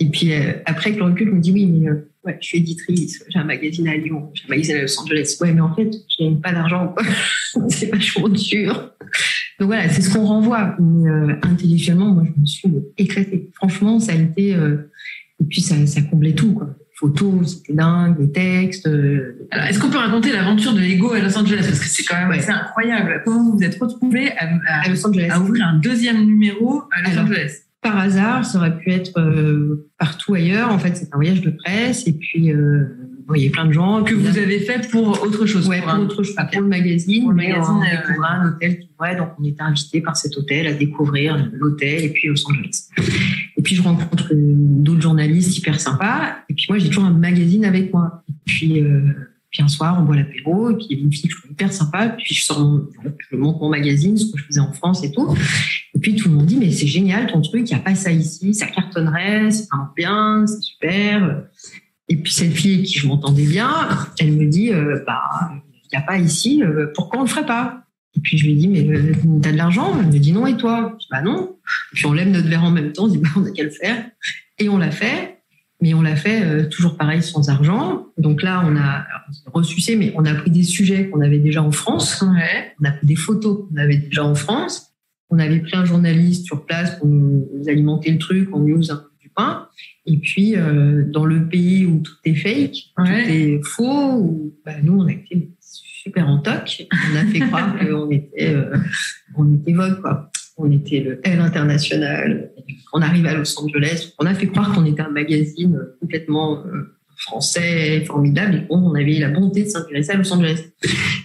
et, 0.00 0.10
puis 0.10 0.32
après, 0.66 0.90
avec 0.90 0.98
le 0.98 1.04
recul, 1.04 1.28
je 1.28 1.34
me 1.34 1.40
dis 1.40 1.52
oui, 1.52 1.66
mais 1.66 1.88
ouais, 2.24 2.38
je 2.40 2.46
suis 2.46 2.58
éditrice, 2.58 3.24
j'ai 3.28 3.38
un 3.38 3.44
magazine 3.44 3.86
à 3.88 3.96
Lyon, 3.96 4.30
j'ai 4.34 4.44
un 4.46 4.48
magazine 4.48 4.76
à 4.76 4.82
Los 4.82 5.00
Angeles. 5.00 5.36
Ouais, 5.40 5.52
mais 5.52 5.60
en 5.60 5.74
fait, 5.74 5.90
je 5.92 6.24
gagne 6.24 6.40
pas 6.40 6.52
d'argent. 6.52 6.94
c'est 7.68 7.90
vachement 7.90 8.28
dur. 8.28 8.92
Donc 9.60 9.68
voilà, 9.68 9.88
c'est 9.88 10.02
ce 10.02 10.12
qu'on 10.12 10.24
renvoie. 10.24 10.76
Mais 10.80 11.08
euh, 11.08 11.36
intellectuellement, 11.42 12.12
moi, 12.12 12.24
je 12.24 12.40
me 12.40 12.46
suis 12.46 12.68
éclatée. 12.98 13.50
Franchement, 13.54 14.00
ça 14.00 14.12
a 14.12 14.16
été. 14.16 14.54
Euh, 14.54 14.90
et 15.40 15.44
puis, 15.44 15.60
ça, 15.60 15.74
ça 15.86 16.02
comblait 16.02 16.32
tout, 16.32 16.54
quoi. 16.54 16.74
Photos, 16.96 17.56
c'était 17.56 17.72
dingue, 17.72 18.16
les 18.20 18.30
textes. 18.30 18.86
Euh, 18.86 19.48
Alors, 19.50 19.66
est-ce 19.66 19.80
qu'on 19.80 19.90
peut 19.90 19.98
raconter 19.98 20.32
l'aventure 20.32 20.72
de 20.72 20.80
Ego 20.80 21.12
à 21.12 21.20
Los 21.20 21.36
Angeles? 21.36 21.64
Parce 21.66 21.80
que 21.80 21.86
c'est 21.86 22.04
quand 22.04 22.16
même 22.16 22.30
assez 22.30 22.50
incroyable. 22.50 23.22
Comment 23.24 23.42
vous 23.44 23.58
vous 23.58 23.64
êtes 23.64 23.80
retrouvé 23.80 24.30
à, 24.38 24.88
Los 24.88 25.04
Angeles. 25.06 25.28
à 25.30 25.40
ouvrir 25.40 25.66
un 25.66 25.78
deuxième 25.78 26.24
numéro 26.24 26.82
à 26.92 27.02
Los 27.02 27.18
Angeles? 27.18 27.64
par 27.84 27.98
hasard, 27.98 28.44
ça 28.46 28.58
aurait 28.58 28.76
pu 28.78 28.90
être 28.90 29.20
euh, 29.20 29.90
partout 29.98 30.34
ailleurs. 30.34 30.72
En 30.72 30.78
fait, 30.78 30.96
c'est 30.96 31.12
un 31.12 31.16
voyage 31.16 31.42
de 31.42 31.50
presse 31.50 32.08
et 32.08 32.14
puis 32.14 32.50
euh, 32.50 32.86
il 33.34 33.42
y 33.42 33.46
a 33.46 33.50
plein 33.50 33.66
de 33.66 33.72
gens 33.72 34.02
que 34.02 34.14
vous 34.14 34.38
avez 34.38 34.58
fait 34.58 34.90
pour 34.90 35.22
autre 35.22 35.44
chose. 35.44 35.68
Ouais, 35.68 35.82
pour, 35.82 36.00
autre 36.00 36.22
chose, 36.22 36.34
pour 36.50 36.62
le 36.62 36.66
magazine. 36.66 37.22
Pour 37.22 37.32
le 37.32 37.36
magazine, 37.36 37.74
on 37.74 37.82
euh, 37.82 38.26
un 38.26 38.48
hôtel 38.48 38.78
qui 38.78 38.88
ouais, 38.98 39.16
donc 39.16 39.28
on 39.38 39.44
était 39.44 39.62
invité 39.62 40.00
par 40.00 40.16
cet 40.16 40.36
hôtel 40.38 40.66
à 40.66 40.72
découvrir 40.72 41.50
l'hôtel 41.52 42.04
et 42.04 42.08
puis 42.08 42.28
Los 42.28 42.48
Angeles. 42.48 42.88
Et 43.64 43.68
puis 43.68 43.76
je 43.76 43.82
rencontre 43.82 44.28
d'autres 44.34 45.00
journalistes 45.00 45.56
hyper 45.56 45.80
sympas. 45.80 46.36
Et 46.50 46.54
puis 46.54 46.66
moi, 46.68 46.78
j'ai 46.78 46.88
toujours 46.88 47.04
un 47.04 47.14
magazine 47.14 47.64
avec 47.64 47.94
moi. 47.94 48.22
Et 48.28 48.32
puis 48.44 48.84
puis 49.54 49.62
un 49.62 49.68
soir, 49.68 49.96
on 50.00 50.02
boit 50.02 50.16
l'apéro, 50.16 50.70
et 50.70 50.74
puis 50.74 50.96
une 50.96 51.12
fille 51.12 51.28
que 51.28 51.36
je 51.36 51.38
trouve 51.38 51.52
hyper 51.52 51.72
sympa, 51.72 52.08
puis 52.08 52.34
je 52.34 52.44
sors 52.44 52.58
mon, 52.58 52.88
je 53.30 53.36
montre 53.36 53.60
mon 53.60 53.68
magazine, 53.68 54.16
ce 54.16 54.32
que 54.32 54.36
je 54.36 54.46
faisais 54.46 54.60
en 54.60 54.72
France 54.72 55.04
et 55.04 55.12
tout. 55.12 55.32
Et 55.94 56.00
puis 56.00 56.16
tout 56.16 56.28
le 56.28 56.34
monde 56.34 56.46
dit, 56.46 56.56
mais 56.56 56.72
c'est 56.72 56.88
génial 56.88 57.28
ton 57.28 57.40
truc, 57.40 57.70
il 57.70 57.72
n'y 57.72 57.80
a 57.80 57.82
pas 57.82 57.94
ça 57.94 58.10
ici, 58.10 58.52
ça 58.52 58.66
cartonnerait, 58.66 59.52
c'est 59.52 59.68
vraiment 59.70 59.90
bien, 59.96 60.44
c'est 60.48 60.60
super. 60.60 61.44
Et 62.08 62.16
puis 62.16 62.32
cette 62.32 62.52
fille 62.52 62.82
qui 62.82 62.98
je 62.98 63.06
m'entendais 63.06 63.46
bien, 63.46 63.70
elle 64.18 64.32
me 64.32 64.46
dit, 64.46 64.72
euh, 64.72 65.04
bah, 65.06 65.22
il 65.52 65.96
n'y 65.96 66.02
a 66.02 66.04
pas 66.04 66.18
ici, 66.18 66.60
euh, 66.64 66.88
pourquoi 66.92 67.20
on 67.20 67.22
le 67.22 67.28
ferait 67.28 67.46
pas? 67.46 67.84
Et 68.16 68.20
puis 68.20 68.36
je 68.36 68.46
lui 68.46 68.56
dis, 68.56 68.66
mais 68.66 68.88
euh, 68.88 69.12
t'as 69.40 69.52
de 69.52 69.56
l'argent? 69.56 69.96
Elle 70.00 70.08
me 70.08 70.18
dit 70.18 70.32
non, 70.32 70.48
et 70.48 70.56
toi? 70.56 70.96
Je 70.98 71.04
dis, 71.04 71.08
bah 71.12 71.22
non. 71.22 71.53
Puis 71.92 72.06
on 72.06 72.12
lève 72.12 72.28
notre 72.28 72.48
verre 72.48 72.64
en 72.64 72.70
même 72.70 72.92
temps, 72.92 73.04
on 73.04 73.08
dit, 73.08 73.18
bah 73.18 73.28
on 73.36 73.44
a 73.44 73.50
qu'à 73.50 73.64
le 73.64 73.70
faire. 73.70 74.04
Et 74.58 74.68
on 74.68 74.78
l'a 74.78 74.90
fait 74.90 75.34
mais 75.84 75.92
on 75.92 76.00
l'a 76.00 76.16
fait 76.16 76.42
euh, 76.42 76.66
toujours 76.66 76.96
pareil 76.96 77.22
sans 77.22 77.50
argent. 77.50 78.06
Donc 78.16 78.42
là, 78.42 78.64
on 78.66 78.74
a 78.74 79.04
ressucé, 79.52 79.96
mais 79.96 80.14
on 80.16 80.24
a 80.24 80.34
pris 80.34 80.50
des 80.50 80.62
sujets 80.62 81.10
qu'on 81.10 81.20
avait 81.20 81.40
déjà 81.40 81.62
en 81.62 81.72
France. 81.72 82.24
On 82.80 82.84
a 82.86 82.90
pris 82.92 83.06
des 83.06 83.16
photos 83.16 83.68
qu'on 83.68 83.76
avait 83.76 83.98
déjà 83.98 84.24
en 84.24 84.34
France. 84.34 84.94
On 85.28 85.38
avait 85.38 85.60
pris 85.60 85.76
un 85.76 85.84
journaliste 85.84 86.46
sur 86.46 86.64
place 86.64 86.98
pour 86.98 87.06
nous, 87.06 87.46
alimenter 87.68 88.10
le 88.10 88.18
truc, 88.18 88.48
on 88.54 88.60
news 88.60 88.90
un 88.90 88.96
peu 88.96 89.10
du 89.20 89.28
pain. 89.28 89.68
Et 90.06 90.16
puis, 90.16 90.56
euh, 90.56 91.04
dans 91.06 91.26
le 91.26 91.48
pays 91.48 91.84
où 91.84 92.00
tout 92.00 92.16
est 92.24 92.34
fake, 92.34 92.76
tout 92.96 93.04
est 93.06 93.60
faux, 93.62 94.12
où, 94.14 94.54
bah, 94.64 94.76
nous, 94.82 95.02
on 95.02 95.06
a 95.06 95.12
été 95.12 95.50
super 95.60 96.28
en 96.28 96.38
toc. 96.38 96.86
On 97.12 97.16
a 97.16 97.26
fait 97.26 97.40
croire 97.40 97.78
qu'on 97.78 98.10
était, 98.10 98.54
euh, 98.54 98.74
on 99.36 99.54
était 99.54 99.74
vogue, 99.74 100.00
quoi 100.00 100.30
on 100.56 100.70
était 100.70 101.00
le 101.00 101.20
L 101.24 101.40
international. 101.40 102.52
On 102.92 103.02
arrive 103.02 103.26
à 103.26 103.34
Los 103.34 103.58
Angeles. 103.60 104.14
On 104.18 104.26
a 104.26 104.34
fait 104.34 104.46
croire 104.46 104.72
qu'on 104.72 104.84
était 104.84 105.02
un 105.02 105.10
magazine 105.10 105.78
complètement 106.00 106.64
euh, 106.64 106.96
français, 107.16 108.04
formidable. 108.04 108.54
Et 108.56 108.66
on 108.70 108.94
avait 108.94 109.18
la 109.18 109.30
bonté 109.30 109.64
de 109.64 109.68
s'intéresser 109.68 110.12
à 110.12 110.16
Los 110.16 110.32
Angeles. 110.32 110.64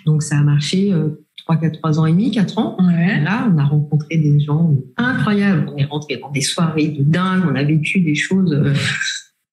Donc 0.06 0.24
ça 0.24 0.38
a 0.38 0.42
marché 0.42 0.92
euh, 0.94 1.26
3, 1.38 1.58
4, 1.58 1.80
3 1.80 2.00
ans 2.00 2.06
et 2.06 2.12
demi, 2.12 2.32
4 2.32 2.58
ans. 2.58 2.78
Là, 2.80 3.52
on 3.54 3.58
a 3.58 3.66
rencontré 3.66 4.18
des 4.18 4.40
gens 4.40 4.76
incroyables. 4.98 5.70
On 5.74 5.78
est 5.78 5.86
rentré 5.86 6.18
dans 6.18 6.32
des 6.32 6.42
soirées 6.42 6.88
de 6.88 7.04
dingue. 7.04 7.44
On 7.50 7.56
a 7.56 7.64
vécu 7.64 8.02
des 8.02 8.16
choses. 8.16 8.54
Euh, 8.54 8.74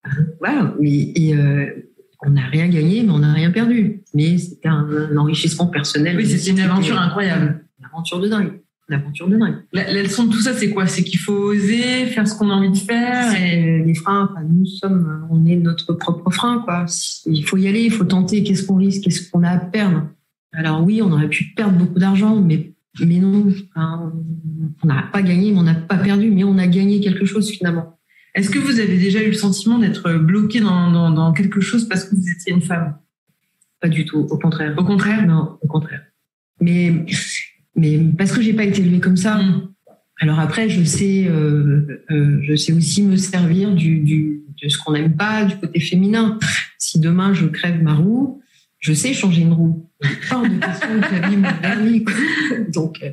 voilà. 0.41 0.75
Mais, 0.81 1.13
et, 1.15 1.35
euh, 1.35 1.67
on 2.25 2.31
n'a 2.31 2.47
rien 2.47 2.69
gagné, 2.69 3.03
mais 3.03 3.11
on 3.11 3.19
n'a 3.19 3.33
rien 3.33 3.51
perdu. 3.51 4.03
Mais 4.15 4.39
c'était 4.39 4.69
un, 4.69 5.17
enrichissement 5.17 5.67
personnel. 5.67 6.17
Oui, 6.17 6.27
c'était 6.27 6.51
une 6.51 6.61
aventure 6.61 6.99
incroyable. 6.99 7.65
Une 7.79 7.87
aventure 7.87 8.21
de 8.21 8.29
dingue 8.29 8.61
l'aventure 8.89 9.29
de 9.29 9.37
dingue. 9.37 9.57
La, 9.73 10.03
leçon 10.03 10.25
de 10.25 10.33
tout 10.33 10.41
ça, 10.41 10.55
c'est 10.55 10.71
quoi? 10.71 10.87
C'est 10.87 11.03
qu'il 11.03 11.19
faut 11.19 11.33
oser 11.33 12.07
faire 12.07 12.27
ce 12.29 12.37
qu'on 12.37 12.51
a 12.51 12.55
envie 12.55 12.71
de 12.71 12.77
faire. 12.77 13.35
Et... 13.35 13.83
Les 13.85 13.95
freins, 13.95 14.33
nous 14.49 14.67
sommes, 14.67 15.27
on 15.31 15.45
est 15.47 15.57
notre 15.57 15.93
propre 15.93 16.31
frein, 16.31 16.63
quoi. 16.65 16.87
Il 17.27 17.45
faut 17.45 17.57
y 17.57 17.67
aller, 17.69 17.83
il 17.83 17.93
faut 17.93 18.05
tenter. 18.05 18.43
Qu'est-ce 18.43 18.65
qu'on 18.65 18.77
risque? 18.77 19.03
Qu'est-ce 19.03 19.31
qu'on 19.31 19.43
a 19.43 19.51
à 19.51 19.59
perdre? 19.59 20.09
Alors 20.53 20.83
oui, 20.83 21.03
on 21.03 21.11
aurait 21.13 21.29
pu 21.29 21.53
perdre 21.55 21.77
beaucoup 21.77 21.99
d'argent, 21.99 22.41
mais 22.41 22.73
mais 23.05 23.19
non, 23.19 23.47
on 23.77 24.87
n'a 24.87 25.03
pas 25.13 25.21
gagné, 25.21 25.53
mais 25.53 25.59
on 25.59 25.65
n'a 25.65 25.75
pas 25.75 25.99
perdu, 25.99 26.31
mais 26.31 26.45
on 26.45 26.57
a 26.57 26.67
gagné 26.67 27.01
quelque 27.01 27.27
chose 27.27 27.51
finalement. 27.51 27.99
Est-ce 28.35 28.51
que 28.51 28.59
vous 28.59 28.81
avez 28.81 28.99
déjà 28.99 29.23
eu 29.23 29.29
le 29.29 29.35
sentiment 29.35 29.79
d'être 29.79 30.15
bloqué 30.15 30.61
dans, 30.61 30.91
dans, 30.91 31.11
dans 31.11 31.33
quelque 31.33 31.61
chose 31.61 31.89
parce 31.89 32.05
que 32.05 32.15
vous 32.15 32.29
étiez 32.31 32.53
une 32.53 32.63
femme? 32.63 32.97
Pas 33.81 33.89
du 33.89 34.05
tout, 34.05 34.27
au 34.31 34.39
contraire. 34.39 34.75
Au 34.79 34.85
contraire? 34.85 35.27
Non, 35.27 35.59
au 35.61 35.67
contraire. 35.67 36.03
Mais 36.61 37.05
mais 37.77 37.99
parce 38.17 38.33
que 38.33 38.43
j'ai 38.43 38.53
pas 38.53 38.65
été 38.65 38.83
élevée 38.83 39.01
comme 39.01 39.17
ça. 39.17 39.37
Mm. 39.37 39.69
Alors 40.21 40.41
après, 40.41 40.69
je 40.69 40.83
sais, 40.83 41.27
euh, 41.29 42.03
euh, 42.11 42.41
je 42.43 42.57
sais 42.57 42.73
aussi 42.73 43.03
me 43.03 43.17
servir 43.17 43.75
du, 43.75 44.01
du 44.01 44.43
de 44.63 44.69
ce 44.69 44.79
qu'on 44.79 44.93
n'aime 44.93 45.15
pas, 45.15 45.45
du 45.45 45.57
côté 45.57 45.81
féminin. 45.81 46.39
Si 46.79 46.99
demain 46.99 47.35
je 47.35 47.47
crève 47.47 47.83
ma 47.83 47.95
roue, 47.95 48.41
je 48.79 48.93
sais 48.93 49.13
changer 49.13 49.43
une 49.43 49.53
roue. 49.53 49.91
Hors 50.31 50.43
de 50.43 50.59
question 50.59 51.01
que 51.01 51.09
j'habille 51.11 51.37
mon 51.37 51.49
dernier. 51.61 52.05
Donc, 52.73 53.03
euh, 53.03 53.11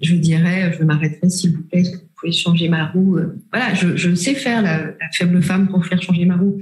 je 0.00 0.14
dirais, 0.14 0.76
je 0.78 0.84
m'arrêterai 0.84 1.30
s'il 1.30 1.52
vous 1.52 1.62
plaît, 1.62 1.80
est-ce 1.80 1.90
que 1.92 1.96
vous 1.96 2.08
pouvez 2.14 2.32
changer 2.32 2.68
ma 2.68 2.86
roue 2.86 3.16
euh, 3.16 3.36
Voilà, 3.52 3.74
je, 3.74 3.96
je 3.96 4.14
sais 4.14 4.34
faire 4.34 4.62
la, 4.62 4.78
la, 4.78 5.10
faible 5.12 5.42
femme 5.42 5.68
pour 5.68 5.84
faire 5.86 6.00
changer 6.02 6.24
ma 6.24 6.36
roue, 6.36 6.58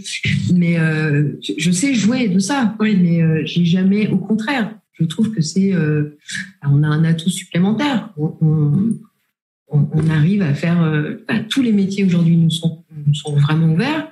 mais 0.54 0.78
euh, 0.78 1.32
je, 1.42 1.52
je, 1.58 1.70
sais 1.70 1.94
jouer 1.94 2.28
de 2.28 2.38
ça. 2.38 2.76
Oui, 2.78 2.96
mais 3.00 3.22
euh, 3.22 3.42
j'ai 3.44 3.64
jamais, 3.64 4.08
au 4.08 4.18
contraire, 4.18 4.74
je 4.94 5.04
trouve 5.04 5.30
que 5.32 5.40
c'est, 5.40 5.74
euh, 5.74 6.16
on 6.62 6.82
a 6.82 6.88
un 6.88 7.04
atout 7.04 7.30
supplémentaire. 7.30 8.10
On, 8.16 8.36
on, 9.68 9.88
on 9.92 10.08
arrive 10.10 10.42
à 10.42 10.54
faire, 10.54 10.82
euh, 10.82 11.16
tous 11.48 11.62
les 11.62 11.72
métiers 11.72 12.04
aujourd'hui 12.04 12.36
nous 12.36 12.50
sont, 12.50 12.84
nous 13.06 13.14
sont 13.14 13.36
vraiment 13.36 13.72
ouverts. 13.72 14.10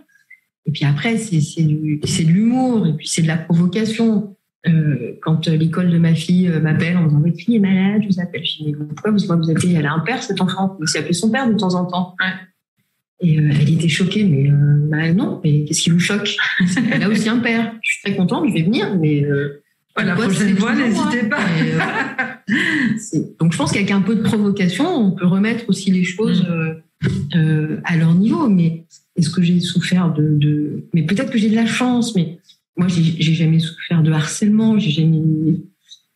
Et 0.67 0.73
puis 0.73 0.85
après, 0.85 1.17
c'est, 1.17 1.39
de 1.39 2.29
l'humour 2.31 2.87
et 2.87 2.93
puis 2.95 3.09
c'est 3.09 3.23
de 3.23 3.27
la 3.29 3.37
provocation. 3.37 4.37
Euh, 4.69 5.19
quand 5.23 5.49
l'école 5.49 5.91
de 5.91 5.99
ma 5.99 6.15
fille 6.15 6.49
m'appelle 6.49 6.97
en 6.97 7.07
disant 7.07 7.21
votre 7.21 7.37
fille 7.37 7.57
est 7.57 7.61
malade, 7.61 8.03
je 8.03 8.09
vous 8.15 8.21
appelle. 8.21 8.45
Je 8.45 8.65
dis 8.65 8.77
mais 8.79 8.87
pourquoi 8.87 9.11
vous, 9.11 9.19
vous 9.19 9.51
appelez 9.51 9.75
Elle 9.75 9.87
a 9.87 9.93
un 9.93 10.01
père 10.01 10.23
cet 10.23 10.41
enfant. 10.41 10.77
Vous 10.81 10.97
appelez 10.97 11.13
son 11.13 11.31
père 11.31 11.49
de 11.49 11.55
temps 11.55 11.75
en 11.75 11.85
temps. 11.85 12.15
Ouais. 12.21 12.33
Et 13.23 13.39
euh, 13.39 13.51
elle 13.53 13.71
était 13.71 13.89
choquée, 13.89 14.25
mais 14.25 14.51
euh, 14.51 14.89
bah 14.89 15.13
non, 15.13 15.41
mais 15.45 15.65
qu'est-ce 15.65 15.83
qui 15.83 15.91
vous 15.91 16.01
choque? 16.01 16.37
Elle 16.93 17.03
a 17.05 17.09
aussi 17.09 17.29
un 17.29 17.39
père. 17.39 17.73
Je 17.81 17.93
suis 17.93 18.03
très 18.03 18.17
contente, 18.17 18.49
je 18.49 18.55
vais 18.55 18.63
venir, 18.63 18.97
mais 18.99 19.25
la 19.97 20.15
prochaine 20.15 20.57
fois, 20.57 20.75
n'hésitez 20.75 21.29
pas. 21.29 21.45
Euh, 22.51 23.21
donc, 23.39 23.53
je 23.53 23.59
pense 23.59 23.73
qu'avec 23.73 23.91
un 23.91 24.01
peu 24.01 24.15
de 24.15 24.23
provocation, 24.23 24.87
on 24.89 25.11
peut 25.13 25.27
remettre 25.27 25.65
aussi 25.69 25.91
les 25.91 26.05
choses 26.05 26.43
mm. 26.43 26.51
euh, 26.51 26.75
euh, 27.37 27.81
à 27.85 27.97
leur 27.97 28.15
niveau. 28.15 28.49
Mais 28.49 28.85
est-ce 29.17 29.31
que 29.31 29.43
j'ai 29.43 29.61
souffert 29.61 30.13
de, 30.13 30.37
de... 30.37 30.85
Mais 30.95 31.03
peut-être 31.03 31.31
que 31.31 31.39
j'ai 31.39 31.51
de 31.51 31.55
la 31.55 31.67
chance, 31.67 32.15
mais 32.15 32.39
moi, 32.77 32.89
j'ai 32.89 33.35
jamais 33.35 33.59
souffert 33.59 34.03
de 34.03 34.13
harcèlement. 34.13 34.79
J'ai 34.79 34.91
jamais. 34.91 35.21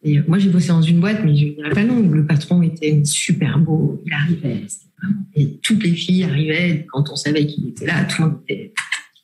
Et 0.03 0.21
moi, 0.27 0.39
j'ai 0.39 0.49
bossé 0.49 0.69
dans 0.69 0.83
une 0.83 1.01
boîte, 1.01 1.21
mais 1.25 1.37
je 1.37 1.47
dirais 1.47 1.71
pas 1.71 1.85
non. 1.85 2.09
Le 2.09 2.25
patron 2.25 2.63
était 2.63 3.03
super 3.05 3.59
beau. 3.59 4.03
Il 4.07 4.13
arrivait. 4.13 4.65
Et 5.35 5.59
toutes 5.63 5.83
les 5.83 5.93
filles 5.93 6.25
arrivaient 6.25 6.87
quand 6.91 7.11
on 7.11 7.17
savait 7.17 7.47
qu'il 7.47 7.69
était 7.69 7.87
là. 7.87 8.05
Tout 8.05 8.23
le 8.23 8.29
monde 8.29 8.39
était. 8.49 8.73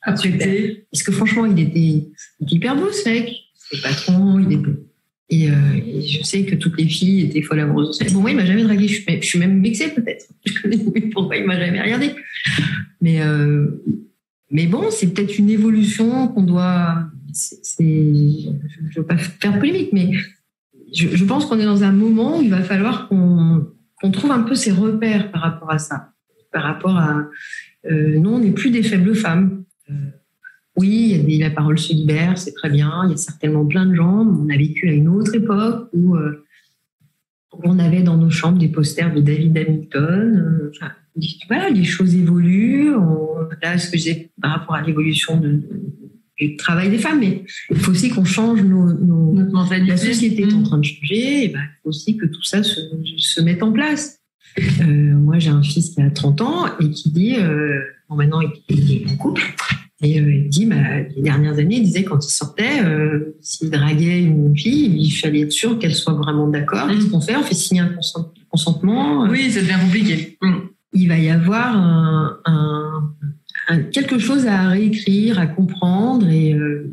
Parce 0.05 1.03
que 1.03 1.11
franchement, 1.11 1.45
il 1.45 1.59
était, 1.59 1.79
il 1.79 2.11
était 2.41 2.55
hyper 2.55 2.75
beau, 2.75 2.91
ce 2.91 3.09
mec 3.09 3.42
le 3.73 3.81
patron, 3.81 4.39
il 4.39 4.53
est 4.53 4.59
et, 5.29 5.49
euh, 5.49 5.53
et, 5.85 6.01
je 6.05 6.23
sais 6.23 6.45
que 6.45 6.55
toutes 6.55 6.77
les 6.77 6.87
filles 6.87 7.21
étaient 7.21 7.41
folles 7.41 7.61
amoureuses 7.61 7.99
Bon, 8.13 8.21
moi, 8.21 8.31
il 8.31 8.37
m'a 8.37 8.45
jamais 8.45 8.63
dragué. 8.63 8.87
Je 8.87 9.25
suis, 9.25 9.39
même 9.39 9.63
vexée, 9.63 9.89
peut-être. 9.89 10.27
Je 10.45 10.61
connais 10.61 10.77
pourquoi 11.11 11.37
il 11.37 11.45
m'a 11.45 11.57
jamais 11.57 11.81
regardé. 11.81 12.11
Mais, 13.01 13.21
euh, 13.21 13.67
mais 14.51 14.67
bon, 14.67 14.91
c'est 14.91 15.13
peut-être 15.13 15.37
une 15.37 15.49
évolution 15.49 16.27
qu'on 16.27 16.43
doit. 16.43 17.05
Je 17.79 17.83
ne 17.83 18.93
veux 18.95 19.05
pas 19.05 19.17
faire 19.17 19.57
polémique, 19.57 19.89
mais 19.91 20.11
je, 20.93 21.23
pense 21.23 21.45
qu'on 21.45 21.59
est 21.59 21.65
dans 21.65 21.83
un 21.83 21.91
moment 21.91 22.37
où 22.37 22.41
il 22.43 22.51
va 22.51 22.61
falloir 22.61 23.07
qu'on, 23.07 23.65
trouve 24.11 24.31
un 24.31 24.43
peu 24.43 24.53
ses 24.53 24.71
repères 24.71 25.31
par 25.31 25.41
rapport 25.41 25.71
à 25.71 25.79
ça. 25.79 26.11
Par 26.51 26.63
rapport 26.63 26.97
à. 26.97 27.25
Euh, 27.89 28.19
non, 28.19 28.35
on 28.35 28.39
n'est 28.39 28.51
plus 28.51 28.69
des 28.69 28.83
faibles 28.83 29.15
femmes. 29.15 29.63
Euh, 30.77 30.81
oui, 30.81 31.23
il 31.27 31.35
y 31.35 31.43
a 31.43 31.49
la 31.49 31.55
parole 31.55 31.77
se 31.77 31.93
libère, 31.93 32.37
c'est 32.37 32.53
très 32.53 32.69
bien. 32.69 32.91
Il 33.05 33.11
y 33.11 33.13
a 33.13 33.17
certainement 33.17 33.65
plein 33.65 33.85
de 33.85 33.95
gens. 33.95 34.25
On 34.25 34.49
a 34.49 34.57
vécu 34.57 34.89
à 34.89 34.93
une 34.93 35.07
autre 35.07 35.35
époque 35.35 35.89
où, 35.93 36.15
euh, 36.15 36.45
on 37.63 37.77
avait 37.77 38.01
dans 38.01 38.17
nos 38.17 38.31
chambres 38.31 38.57
des 38.57 38.67
posters 38.69 39.13
de 39.13 39.21
David 39.21 39.55
Hamilton. 39.57 40.71
Enfin, 40.75 40.91
voilà, 41.47 41.69
les 41.69 41.83
choses 41.83 42.15
évoluent. 42.15 42.95
On, 42.95 43.27
là, 43.61 43.77
ce 43.77 43.91
que 43.91 43.97
j'ai 43.97 44.31
par 44.41 44.51
rapport 44.59 44.75
à 44.75 44.81
l'évolution 44.81 45.39
du 45.39 45.61
du 46.39 46.57
travail 46.57 46.89
des 46.89 46.97
femmes, 46.97 47.19
mais 47.19 47.43
il 47.69 47.77
faut 47.77 47.91
aussi 47.91 48.09
qu'on 48.09 48.25
change 48.25 48.63
nos, 48.63 48.91
nos 48.93 49.33
Notre 49.33 49.51
mentalité. 49.51 49.91
la 49.91 49.97
société 49.97 50.41
est 50.43 50.53
en 50.53 50.59
Mm. 50.59 50.63
train 50.63 50.77
de 50.79 50.83
changer, 50.85 51.45
et 51.45 51.47
ben, 51.49 51.59
il 51.59 51.79
faut 51.83 51.89
aussi 51.89 52.17
que 52.17 52.25
tout 52.25 52.43
ça 52.43 52.63
se, 52.63 52.79
se 53.17 53.41
mette 53.41 53.61
en 53.61 53.71
place. 53.71 54.19
Euh, 54.81 54.83
moi, 54.83 55.39
j'ai 55.39 55.49
un 55.49 55.61
fils 55.63 55.91
qui 55.91 56.01
a 56.01 56.09
30 56.09 56.41
ans 56.41 56.65
et 56.79 56.89
qui 56.89 57.11
dit, 57.11 57.35
euh, 57.37 57.79
bon, 58.09 58.15
maintenant, 58.15 58.41
il 58.69 58.91
est 59.03 59.11
en 59.11 59.15
couple, 59.17 59.43
et 60.03 60.19
euh, 60.19 60.33
il 60.33 60.49
dit, 60.49 60.65
bah, 60.65 60.75
les 61.15 61.21
dernières 61.21 61.57
années, 61.57 61.77
il 61.77 61.83
disait 61.83 62.03
quand 62.03 62.23
il 62.23 62.29
sortait, 62.29 62.83
euh, 62.83 63.35
s'il 63.41 63.69
draguait 63.69 64.21
une 64.21 64.55
fille, 64.55 64.93
il 65.01 65.11
fallait 65.11 65.41
être 65.41 65.51
sûr 65.51 65.79
qu'elle 65.79 65.95
soit 65.95 66.13
vraiment 66.13 66.47
d'accord. 66.47 66.87
Mm. 66.87 66.91
Qu'est-ce 66.91 67.09
qu'on 67.09 67.21
fait? 67.21 67.35
On 67.35 67.43
fait 67.43 67.55
signer 67.55 67.81
un 67.81 67.89
consent- 67.89 68.31
consentement. 68.49 69.23
Oui, 69.29 69.49
ça 69.49 69.61
devient 69.61 69.79
compliqué. 69.81 70.37
Mm. 70.41 70.51
Il 70.93 71.07
va 71.07 71.17
y 71.17 71.29
avoir 71.29 71.75
un, 71.75 72.37
un- 72.45 73.13
un- 73.69 73.79
quelque 73.83 74.19
chose 74.19 74.45
à 74.45 74.67
réécrire, 74.67 75.39
à 75.39 75.47
comprendre, 75.47 76.27
et 76.29 76.53
euh, 76.53 76.91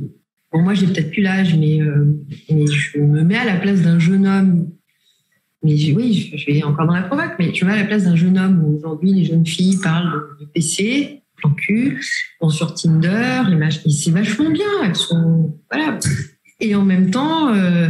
Bon, 0.53 0.63
moi, 0.63 0.75
j'ai 0.75 0.87
peut-être 0.89 1.13
plus 1.13 1.23
l'âge, 1.23 1.57
mais, 1.57 1.81
euh, 1.81 2.13
mais 2.51 2.67
je 2.67 2.99
me 2.99 3.23
mets 3.23 3.37
à 3.37 3.45
la 3.45 3.55
place 3.55 3.83
d'un 3.83 4.01
jeune 4.01 4.27
homme. 4.27 4.67
Mais 5.63 5.77
je- 5.77 5.93
oui, 5.93 6.13
je, 6.33 6.37
je 6.37 6.47
vais 6.47 6.65
encore 6.65 6.89
dans 6.89 6.95
la 6.95 7.03
provoque, 7.03 7.35
mais 7.39 7.55
je 7.55 7.65
me 7.65 7.71
mets 7.71 7.77
à 7.77 7.83
la 7.83 7.87
place 7.87 8.03
d'un 8.03 8.17
jeune 8.17 8.37
homme 8.37 8.61
où 8.65 8.77
aujourd'hui 8.77 9.13
les 9.13 9.25
jeunes 9.25 9.47
filles 9.47 9.79
parlent 9.81 10.21
de 10.41 10.47
PC, 10.47 11.20
plan 11.41 11.51
cul, 11.53 12.01
vont 12.41 12.51
sur 12.51 12.75
Tinder, 12.75 13.43
les 13.49 13.67
et 13.87 13.91
c'est 13.91 14.11
vachement 14.11 14.51
bien. 14.51 14.67
Et 16.61 16.75
en 16.75 16.85
même 16.85 17.11
temps, 17.11 17.55
euh, 17.55 17.89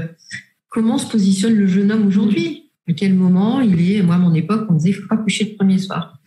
comment 0.68 0.98
se 0.98 1.10
positionne 1.10 1.54
le 1.54 1.66
jeune 1.66 1.90
homme 1.90 2.06
aujourd'hui? 2.06 2.70
À 2.88 2.92
quel 2.92 3.14
moment 3.14 3.60
il 3.60 3.90
est 3.90 4.02
Moi, 4.02 4.14
à 4.14 4.18
mon 4.18 4.34
époque, 4.34 4.66
on 4.68 4.74
disait 4.74 4.90
il 4.90 4.94
faut 4.94 5.08
pas 5.08 5.16
coucher 5.16 5.50
le 5.50 5.56
premier 5.56 5.78
soir? 5.78 6.20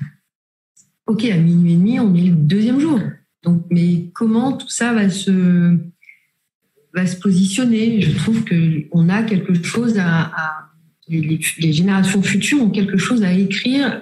Ok, 1.08 1.26
à 1.26 1.38
minuit 1.38 1.74
et 1.74 1.76
demi, 1.76 2.00
on 2.00 2.14
est 2.16 2.24
le 2.24 2.36
deuxième 2.36 2.80
jour. 2.80 3.00
Donc, 3.44 3.66
mais 3.70 4.10
comment 4.14 4.54
tout 4.54 4.70
ça 4.70 4.94
va 4.94 5.10
se 5.10 5.78
va 6.94 7.06
se 7.06 7.18
positionner? 7.18 8.02
Je 8.02 8.16
trouve 8.18 8.44
que 8.44 8.86
on 8.92 9.10
a 9.10 9.24
quelque 9.24 9.54
chose 9.64 9.98
à, 10.00 10.32
les, 11.08 11.74
générations 11.74 12.22
futures 12.22 12.62
ont 12.62 12.70
quelque 12.70 12.98
chose 12.98 13.24
à 13.24 13.34
écrire, 13.34 14.00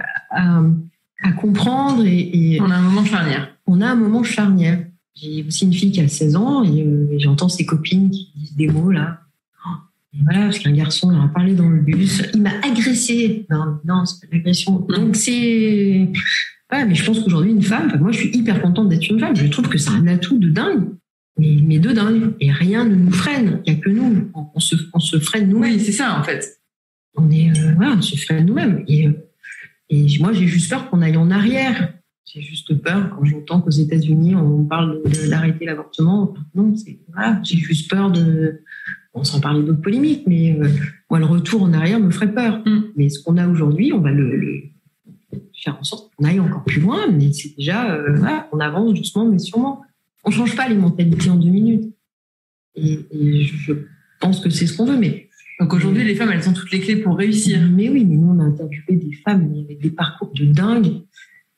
comprendre 1.31 2.05
et, 2.05 2.53
et 2.55 2.61
On 2.61 2.69
a 2.71 2.75
un 2.75 2.81
moment 2.81 3.05
charnière. 3.05 3.55
on 3.67 3.81
a 3.81 3.87
un 3.87 3.95
moment 3.95 4.23
charnière. 4.23 4.85
J'ai 5.15 5.43
aussi 5.47 5.65
une 5.65 5.73
fille 5.73 5.91
qui 5.91 6.01
a 6.01 6.07
16 6.07 6.35
ans 6.35 6.63
et, 6.63 6.81
euh, 6.83 7.07
et 7.11 7.19
j'entends 7.19 7.49
ses 7.49 7.65
copines 7.65 8.09
qui 8.09 8.31
disent 8.35 8.55
des 8.55 8.67
mots 8.67 8.91
là. 8.91 9.19
Oh, 9.65 9.69
et 10.13 10.17
voilà, 10.23 10.45
parce 10.45 10.59
qu'un 10.59 10.71
garçon 10.71 11.11
leur 11.11 11.23
a 11.23 11.27
parlé 11.27 11.53
dans 11.53 11.69
le 11.69 11.81
bus, 11.81 12.23
il 12.33 12.41
m'a 12.41 12.51
agressé. 12.63 13.45
Non, 13.49 13.79
non, 13.85 14.05
c'est 14.05 14.27
pas 14.27 14.35
l'agression. 14.35 14.79
Donc 14.89 15.15
c'est. 15.15 16.07
Ouais, 16.71 16.85
mais 16.85 16.95
je 16.95 17.05
pense 17.05 17.19
qu'aujourd'hui, 17.19 17.51
une 17.51 17.61
femme, 17.61 17.91
moi 17.99 18.11
je 18.11 18.19
suis 18.19 18.29
hyper 18.37 18.61
contente 18.61 18.87
d'être 18.89 19.07
une 19.09 19.19
femme, 19.19 19.35
je 19.35 19.45
trouve 19.47 19.67
que 19.67 19.77
c'est 19.77 19.89
un 19.91 20.07
atout 20.07 20.37
de 20.37 20.49
dingue. 20.49 20.87
Mais, 21.37 21.57
mais 21.63 21.79
de 21.79 21.91
dingue. 21.91 22.33
Et 22.39 22.51
rien 22.51 22.85
ne 22.85 22.95
nous 22.95 23.11
freine. 23.11 23.61
Il 23.65 23.73
n'y 23.73 23.79
a 23.79 23.81
que 23.81 23.89
nous. 23.89 24.29
On, 24.33 24.45
on 24.55 24.59
se, 24.59 24.75
on 24.93 24.99
se 24.99 25.17
freine 25.19 25.49
nous-mêmes 25.49 25.73
Oui, 25.73 25.79
c'est 25.79 25.91
ça 25.93 26.19
en 26.19 26.23
fait. 26.23 26.59
on 27.15 27.29
est 27.31 27.49
euh, 27.57 27.73
voilà, 27.75 27.95
on 27.97 28.01
se 28.01 28.15
freine 28.17 28.45
nous-mêmes. 28.45 28.83
Et, 28.87 29.07
euh, 29.07 29.11
et 29.91 30.07
moi, 30.19 30.31
j'ai 30.33 30.47
juste 30.47 30.69
peur 30.69 30.89
qu'on 30.89 31.01
aille 31.01 31.17
en 31.17 31.29
arrière. 31.29 31.93
J'ai 32.25 32.41
juste 32.41 32.73
peur 32.81 33.09
quand 33.09 33.25
j'entends 33.25 33.59
qu'aux 33.59 33.71
États-Unis 33.71 34.35
on 34.35 34.63
parle 34.63 35.01
d'arrêter 35.29 35.65
l'avortement. 35.65 36.33
Non, 36.55 36.73
c'est 36.77 36.99
voilà, 37.11 37.41
j'ai 37.43 37.57
juste 37.57 37.89
peur 37.89 38.09
de. 38.09 38.61
On 39.13 39.25
s'en 39.25 39.41
parlait 39.41 39.61
d'autres 39.63 39.81
polémiques, 39.81 40.23
mais 40.25 40.57
euh, 40.57 40.69
moi, 41.09 41.19
le 41.19 41.25
retour 41.25 41.63
en 41.63 41.73
arrière 41.73 41.99
me 41.99 42.09
ferait 42.09 42.33
peur. 42.33 42.61
Mm. 42.65 42.83
Mais 42.95 43.09
ce 43.09 43.21
qu'on 43.21 43.35
a 43.35 43.45
aujourd'hui, 43.49 43.91
on 43.91 43.99
va 43.99 44.11
le, 44.11 44.37
le- 44.37 44.63
faire 45.61 45.77
en 45.77 45.83
sorte 45.83 46.13
qu'on 46.15 46.23
aille 46.23 46.39
encore 46.39 46.63
plus 46.63 46.79
loin. 46.79 47.07
Mais 47.11 47.33
c'est 47.33 47.53
déjà, 47.57 47.93
euh, 47.93 48.15
voilà, 48.15 48.47
on 48.53 48.61
avance 48.61 48.93
doucement, 48.93 49.25
mais 49.25 49.39
sûrement. 49.39 49.81
On 50.23 50.31
change 50.31 50.55
pas 50.55 50.69
les 50.69 50.75
mentalités 50.75 51.29
en 51.29 51.35
deux 51.35 51.49
minutes. 51.49 51.93
Et, 52.75 52.99
et 53.11 53.43
je 53.43 53.73
pense 54.21 54.39
que 54.39 54.49
c'est 54.49 54.67
ce 54.67 54.77
qu'on 54.77 54.85
veut, 54.85 54.97
mais 54.97 55.27
Donc 55.61 55.75
aujourd'hui, 55.75 56.03
les 56.03 56.15
femmes, 56.15 56.31
elles 56.33 56.49
ont 56.49 56.53
toutes 56.53 56.71
les 56.71 56.79
clés 56.79 56.95
pour 56.95 57.15
réussir. 57.15 57.59
mais 57.71 57.87
oui, 57.87 58.03
mais 58.03 58.15
nous, 58.15 58.31
on 58.31 58.39
a 58.39 58.45
interviewé 58.45 58.95
des 58.95 59.13
femmes 59.23 59.53
avec 59.63 59.79
des 59.79 59.91
parcours 59.91 60.31
de 60.33 60.45
dingue. 60.45 61.03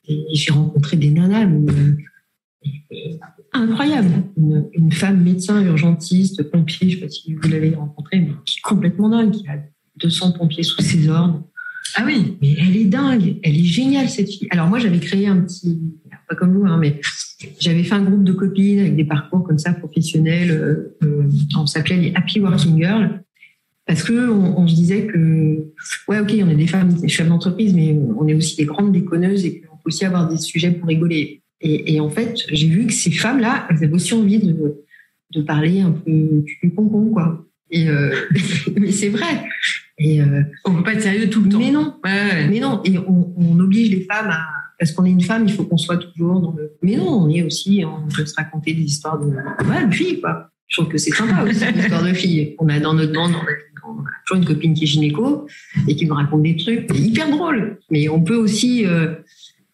Et 0.06 0.26
j'ai 0.34 0.52
rencontré 0.52 0.98
des 0.98 1.10
nanas 1.10 1.46
mais, 1.46 1.72
euh, 1.72 3.16
incroyables. 3.54 4.10
Une, 4.36 4.68
une 4.74 4.92
femme 4.92 5.22
médecin, 5.22 5.64
urgentiste, 5.64 6.42
pompier, 6.50 6.90
je 6.90 6.96
ne 6.96 7.00
sais 7.00 7.06
pas 7.06 7.10
si 7.10 7.32
vous 7.32 7.48
l'avez 7.48 7.74
rencontrée, 7.74 8.20
mais 8.20 8.32
qui 8.44 8.58
est 8.58 8.62
complètement 8.62 9.08
dingue, 9.08 9.30
qui 9.30 9.48
a 9.48 9.56
200 10.02 10.32
pompiers 10.32 10.64
sous 10.64 10.82
ses 10.82 11.08
ordres. 11.08 11.42
Ah 11.94 12.02
oui. 12.04 12.36
Mais 12.42 12.56
elle 12.58 12.76
est 12.76 12.84
dingue, 12.84 13.38
elle 13.42 13.56
est 13.56 13.64
géniale 13.64 14.10
cette 14.10 14.28
fille. 14.28 14.48
Alors 14.50 14.68
moi 14.68 14.80
j'avais 14.80 15.00
créé 15.00 15.28
un 15.28 15.40
petit, 15.40 15.80
pas 16.28 16.34
comme 16.34 16.52
vous, 16.52 16.66
hein, 16.66 16.76
mais 16.76 17.00
j'avais 17.58 17.84
fait 17.84 17.94
un 17.94 18.02
groupe 18.02 18.24
de 18.24 18.32
copines 18.32 18.80
avec 18.80 18.96
des 18.96 19.04
parcours 19.04 19.44
comme 19.44 19.58
ça 19.58 19.72
professionnels. 19.72 20.50
euh, 20.50 20.96
euh, 21.04 21.30
on 21.56 21.66
s'appelait 21.66 21.96
les 21.96 22.12
Happy 22.14 22.40
Working 22.40 22.76
Girls 22.76 23.24
parce 23.86 24.02
que 24.02 24.28
on, 24.30 24.58
on 24.58 24.66
se 24.68 24.74
disait 24.74 25.06
que 25.06 25.66
ouais 26.08 26.20
ok 26.20 26.32
on 26.42 26.48
est 26.48 26.54
des 26.56 26.66
femmes 26.66 26.92
des 26.94 27.08
chefs 27.08 27.28
d'entreprise, 27.28 27.74
mais 27.74 27.96
on 28.18 28.26
est 28.28 28.34
aussi 28.34 28.56
des 28.56 28.64
grandes 28.64 28.92
déconneuses 28.92 29.44
et 29.44 29.60
qu'on 29.60 29.76
peut 29.76 29.82
aussi 29.88 30.04
avoir 30.04 30.28
des 30.28 30.36
sujets 30.38 30.70
pour 30.72 30.88
rigoler. 30.88 31.42
Et, 31.60 31.94
et 31.94 32.00
en 32.00 32.10
fait 32.10 32.36
j'ai 32.50 32.68
vu 32.68 32.86
que 32.86 32.92
ces 32.92 33.10
femmes 33.10 33.40
là 33.40 33.66
elles 33.70 33.84
avaient 33.84 33.92
aussi 33.94 34.14
envie 34.14 34.38
de 34.38 34.84
de 35.34 35.42
parler 35.42 35.80
un 35.80 35.90
peu 35.92 36.44
du 36.62 36.72
concon 36.74 37.10
quoi. 37.10 37.44
Et 37.70 37.88
euh, 37.88 38.14
mais 38.78 38.92
c'est 38.92 39.08
vrai. 39.08 39.44
Et 39.98 40.20
euh, 40.20 40.42
On 40.64 40.74
peut 40.74 40.82
pas 40.82 40.92
être 40.94 41.02
sérieux 41.02 41.28
tout 41.30 41.42
le 41.42 41.48
temps. 41.48 41.58
mais 41.58 41.70
non, 41.70 41.94
Ouais, 42.04 42.10
ouais. 42.10 42.48
mais 42.48 42.60
non, 42.60 42.80
et 42.84 42.98
on, 42.98 43.32
on 43.36 43.58
oblige 43.60 43.90
les 43.90 44.02
femmes 44.04 44.30
à. 44.30 44.46
Parce 44.78 44.90
qu'on 44.92 45.04
est 45.04 45.10
une 45.10 45.20
femme, 45.22 45.44
il 45.46 45.52
faut 45.52 45.64
qu'on 45.64 45.76
soit 45.76 45.98
toujours 45.98 46.40
dans 46.40 46.52
le. 46.52 46.72
Mais 46.82 46.96
non, 46.96 47.08
on 47.24 47.28
est 47.30 47.42
aussi. 47.42 47.84
On 47.84 48.08
peut 48.08 48.26
se 48.26 48.34
raconter 48.34 48.74
des 48.74 48.82
histoires 48.82 49.18
de. 49.20 49.26
Ouais, 49.26 49.86
de 49.86 49.94
filles, 49.94 50.20
quoi. 50.20 50.50
Je 50.66 50.80
trouve 50.80 50.90
que 50.90 50.98
c'est 50.98 51.10
sympa 51.12 51.42
aussi, 51.44 51.64
l'histoire 51.72 52.02
de 52.02 52.12
filles. 52.12 52.54
On 52.58 52.68
a 52.68 52.80
dans 52.80 52.94
notre 52.94 53.12
bande, 53.12 53.32
on 53.34 53.38
a 53.42 53.52
toujours 54.26 54.42
une 54.42 54.46
copine 54.46 54.74
qui 54.74 54.84
est 54.84 54.86
gynéco 54.86 55.46
et 55.86 55.96
qui 55.96 56.06
nous 56.06 56.14
raconte 56.14 56.42
des 56.42 56.56
trucs. 56.56 56.88
Hyper 56.94 57.30
drôle. 57.30 57.78
Mais 57.90 58.08
on 58.08 58.22
peut 58.22 58.36
aussi. 58.36 58.86
euh, 58.86 59.14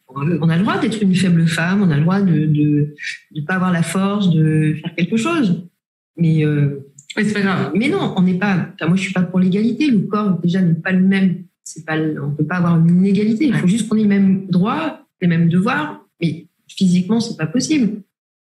on 0.09 0.49
a 0.49 0.57
le 0.57 0.63
droit 0.63 0.79
d'être 0.79 1.01
une 1.03 1.15
faible 1.15 1.47
femme, 1.47 1.83
on 1.83 1.91
a 1.91 1.97
le 1.97 2.03
droit 2.03 2.21
de 2.21 2.47
de, 2.47 2.95
de 3.31 3.41
pas 3.43 3.55
avoir 3.55 3.73
la 3.73 3.83
force 3.83 4.31
de 4.31 4.77
faire 4.83 4.95
quelque 4.97 5.17
chose. 5.17 5.69
Mais 6.17 6.45
euh, 6.45 6.81
c'est 7.17 7.33
pas 7.33 7.41
grave. 7.41 7.73
mais 7.75 7.89
non, 7.89 8.15
on 8.17 8.23
n'est 8.23 8.39
pas. 8.39 8.69
moi, 8.87 8.97
je 8.97 9.03
suis 9.03 9.13
pas 9.13 9.23
pour 9.23 9.39
l'égalité. 9.39 9.91
Le 9.91 10.01
corps 10.01 10.39
déjà 10.41 10.61
n'est 10.61 10.75
pas 10.75 10.93
le 10.93 11.01
même. 11.01 11.45
C'est 11.65 11.85
pas. 11.85 11.97
On 11.99 12.31
peut 12.31 12.47
pas 12.47 12.57
avoir 12.57 12.79
une 12.79 12.89
inégalité. 12.89 13.47
Il 13.47 13.55
faut 13.55 13.67
juste 13.67 13.89
qu'on 13.89 13.97
ait 13.97 14.03
les 14.03 14.09
mêmes 14.09 14.47
droits, 14.49 15.07
les 15.21 15.29
mêmes 15.29 15.49
devoirs. 15.49 16.05
Mais 16.21 16.47
physiquement, 16.69 17.21
c'est 17.21 17.37
pas 17.37 17.47
possible. 17.47 18.03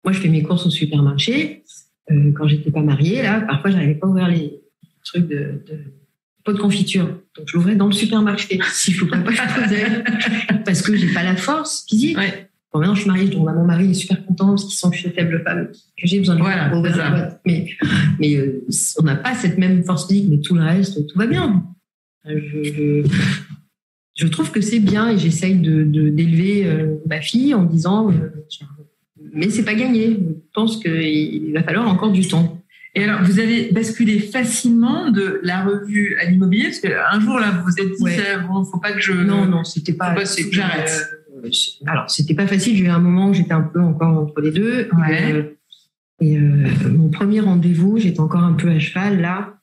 Moi, 0.05 0.13
je 0.13 0.21
fais 0.21 0.29
mes 0.29 0.43
courses 0.43 0.67
au 0.67 0.71
supermarché. 0.71 1.63
Euh, 2.11 2.33
quand 2.33 2.49
j'étais 2.49 2.71
pas 2.71 2.83
mariée, 2.83 3.23
là, 3.23 3.41
parfois, 3.43 3.71
j'arrivais 3.71 3.95
pas 3.95 4.07
à 4.07 4.11
ouvrir 4.11 4.29
les 4.29 4.62
trucs 5.05 5.29
de, 5.29 5.63
de 5.67 5.79
pot 6.45 6.53
de 6.53 6.59
confiture. 6.59 7.07
Donc, 7.37 7.47
je 7.49 7.57
l'ouvrais 7.57 7.77
dans 7.77 7.87
le 7.87 7.93
supermarché. 7.93 8.59
S'il 8.73 8.95
faut 8.95 9.07
pas, 9.07 9.19
pas 9.19 9.31
je 9.33 9.37
faisais. 9.41 10.05
Parce 10.65 10.83
que 10.83 10.97
j'ai 10.97 11.13
pas 11.13 11.23
la 11.23 11.37
force 11.37 11.85
physique. 11.89 12.17
Ouais. 12.19 12.49
Bon, 12.73 12.79
maintenant, 12.81 12.95
je 12.95 13.01
suis 13.03 13.11
mariée, 13.11 13.29
donc 13.29 13.47
là, 13.47 13.53
mon 13.53 13.65
mari 13.67 13.91
est 13.91 13.95
super 13.95 14.25
content 14.25 14.49
parce 14.49 14.65
qu'il 14.65 14.75
sent 14.75 14.89
que 14.91 14.97
je 14.97 15.01
suis 15.03 15.11
faible 15.11 15.43
femme, 15.45 15.69
que 15.69 16.07
j'ai 16.07 16.19
besoin 16.21 16.37
de 16.37 16.41
Voilà, 16.41 16.71
pour 16.71 16.79
ouvrir 16.79 16.95
c'est 16.95 17.01
la 17.03 17.11
boîte. 17.11 17.41
Mais, 17.45 17.69
mais 18.19 18.35
euh, 18.37 18.65
on 18.99 19.03
n'a 19.03 19.17
pas 19.17 19.35
cette 19.35 19.59
même 19.59 19.85
force 19.85 20.09
physique, 20.09 20.29
mais 20.31 20.41
tout 20.41 20.55
le 20.55 20.63
reste, 20.63 21.07
tout 21.07 21.19
va 21.19 21.27
bien. 21.27 21.67
Je, 22.25 22.39
je, 22.65 23.03
je 24.15 24.27
trouve 24.27 24.51
que 24.53 24.63
c'est 24.63 24.79
bien 24.81 25.11
et 25.11 25.19
j'essaye 25.19 25.57
de, 25.57 25.83
de- 25.85 26.09
d'élever 26.09 26.65
euh, 26.67 26.97
ma 27.07 27.21
fille 27.21 27.53
en 27.53 27.65
disant, 27.65 28.11
euh, 28.11 28.31
mais 29.35 29.51
c'est 29.51 29.65
pas 29.65 29.75
gagné. 29.75 30.07
Je 30.19 30.33
pense 30.55 30.79
qu'il 30.79 31.53
va 31.53 31.63
falloir 31.63 31.87
encore 31.89 32.11
du 32.13 32.27
temps. 32.27 32.62
Et 32.95 33.05
alors, 33.05 33.23
vous 33.23 33.39
avez 33.41 33.71
basculé 33.73 34.19
facilement 34.21 35.11
de 35.11 35.41
la 35.43 35.65
revue 35.65 36.17
à 36.21 36.27
l'immobilier 36.27 36.65
parce 36.65 36.81
qu'un 36.81 37.21
jour 37.21 37.39
là, 37.41 37.51
vous 37.51 37.65
vous 37.65 37.81
êtes 37.81 37.97
dit 37.97 38.03
Ouais. 38.03 38.17
bon, 38.47 38.65
faut 38.65 38.79
pas 38.81 38.93
que 38.93 39.01
je. 39.01 39.13
Non, 39.13 39.47
non, 39.47 39.65
c'était 39.65 39.95
pas. 39.95 40.11
Pas 40.11 40.25
j'arrête. 40.51 41.09
euh, 41.43 41.49
alors, 41.87 42.11
c'était 42.11 42.35
pas 42.35 42.47
facile. 42.47 42.77
J'ai 42.77 42.85
eu 42.85 42.89
un 42.89 42.99
moment 42.99 43.31
où 43.31 43.35
j'étais 43.35 43.53
un 43.55 43.63
peu 43.63 43.81
encore 43.81 44.19
entre 44.19 44.41
les 44.43 44.51
deux. 44.51 44.89
Ouais. 44.99 45.31
Et, 45.31 45.33
euh, 45.33 45.43
et, 46.21 46.37
euh, 46.39 46.69
mon 46.91 47.09
premier 47.09 47.41
rendez-vous, 47.41 47.97
j'étais 47.99 48.21
encore 48.21 48.43
un 48.45 48.53
peu 48.53 48.69
à 48.69 48.79
cheval 48.79 49.23
là, 49.23 49.55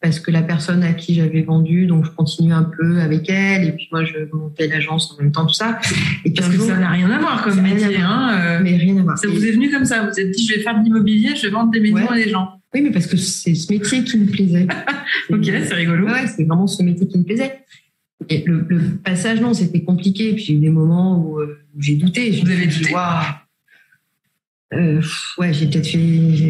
parce 0.00 0.18
que 0.18 0.30
la 0.30 0.42
personne 0.42 0.82
à 0.82 0.94
qui 0.94 1.14
j'avais 1.14 1.42
vendu, 1.42 1.86
donc 1.86 2.06
je 2.06 2.10
continuais 2.10 2.54
un 2.54 2.64
peu 2.64 3.00
avec 3.00 3.28
elle, 3.28 3.68
et 3.68 3.72
puis 3.72 3.86
moi 3.92 4.02
je 4.04 4.14
montais 4.32 4.66
l'agence 4.66 5.12
en 5.14 5.22
même 5.22 5.30
temps, 5.30 5.44
tout 5.46 5.52
ça. 5.52 5.78
Et 6.24 6.30
puis 6.30 6.32
Parce 6.32 6.48
que 6.48 6.56
jour, 6.56 6.66
ça 6.68 6.76
n'a 6.78 6.88
rien 6.88 7.10
à 7.10 7.18
voir 7.18 7.44
comme 7.44 7.60
métier. 7.60 7.98
Hein, 8.00 8.30
euh, 8.40 8.60
mais 8.62 8.76
rien 8.78 8.96
à 8.96 9.02
voir. 9.02 9.18
ça 9.18 9.28
Et- 9.28 9.30
vous 9.30 9.44
est 9.44 9.52
venu 9.52 9.70
comme 9.70 9.84
ça. 9.84 10.02
Vous 10.04 10.10
vous 10.10 10.18
êtes 10.20 10.30
dit, 10.30 10.46
je 10.46 10.54
vais 10.54 10.60
faire 10.62 10.76
de 10.78 10.82
l'immobilier, 10.84 11.36
je 11.36 11.42
vais 11.46 11.50
vendre 11.52 11.70
des 11.70 11.80
maisons 11.80 11.96
Ouais. 11.96 12.08
à 12.10 12.14
des 12.16 12.30
gens. 12.30 12.58
Oui, 12.74 12.80
mais 12.82 12.90
parce 12.90 13.06
que 13.06 13.16
c'est 13.16 13.54
ce 13.54 13.72
métier 13.72 14.02
qui 14.04 14.18
me 14.18 14.26
plaisait. 14.26 14.66
Ok, 15.30 15.44
c'est 15.44 15.74
rigolo. 15.74 16.06
Ouais, 16.06 16.26
c'est 16.26 16.44
vraiment 16.44 16.66
ce 16.66 16.82
métier 16.82 17.06
qui 17.06 17.18
me 17.18 17.24
plaisait. 17.24 17.60
Et 18.28 18.42
le, 18.46 18.64
le 18.68 18.96
passage, 19.04 19.40
non, 19.40 19.52
c'était 19.52 19.82
compliqué. 19.82 20.32
Puis 20.34 20.44
j'ai 20.44 20.54
eu 20.54 20.58
des 20.58 20.70
moments 20.70 21.18
où, 21.22 21.38
euh, 21.40 21.58
où 21.76 21.82
j'ai 21.82 21.96
douté. 21.96 22.30
Vous 22.30 22.50
avez 22.50 22.66
douté 22.66 22.92
Waouh. 22.94 23.24
Euh, 24.74 25.02
ouais, 25.38 25.52
j'ai 25.52 25.66
peut-être 25.66 25.86
fait, 25.86 25.98
je 25.98 26.46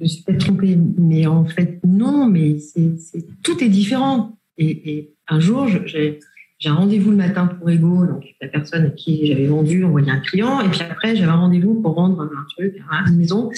me 0.00 0.06
suis 0.06 0.22
peut-être 0.22 0.44
trompée, 0.44 0.76
mais 0.98 1.26
en 1.26 1.46
fait 1.46 1.80
non, 1.82 2.26
mais 2.28 2.58
c'est, 2.58 2.98
c'est- 2.98 3.24
tout 3.42 3.62
est 3.64 3.70
différent. 3.70 4.38
Et, 4.58 4.90
et 4.98 5.14
un 5.28 5.40
jour, 5.40 5.66
j'ai, 5.86 6.20
j'ai 6.58 6.68
un 6.68 6.74
rendez-vous 6.74 7.10
le 7.10 7.16
matin 7.16 7.46
pour 7.46 7.70
Ego, 7.70 8.04
donc 8.06 8.24
la 8.42 8.48
personne 8.48 8.84
à 8.84 8.90
qui 8.90 9.26
j'avais 9.26 9.46
vendu 9.46 9.82
envoyé 9.82 10.10
un 10.10 10.20
client, 10.20 10.60
et 10.60 10.68
puis 10.68 10.82
après 10.82 11.16
j'avais 11.16 11.30
un 11.30 11.36
rendez-vous 11.36 11.80
pour 11.80 11.94
vendre 11.94 12.20
un 12.20 12.46
truc 12.50 12.74
à 12.90 13.08
une 13.08 13.16
maison. 13.16 13.50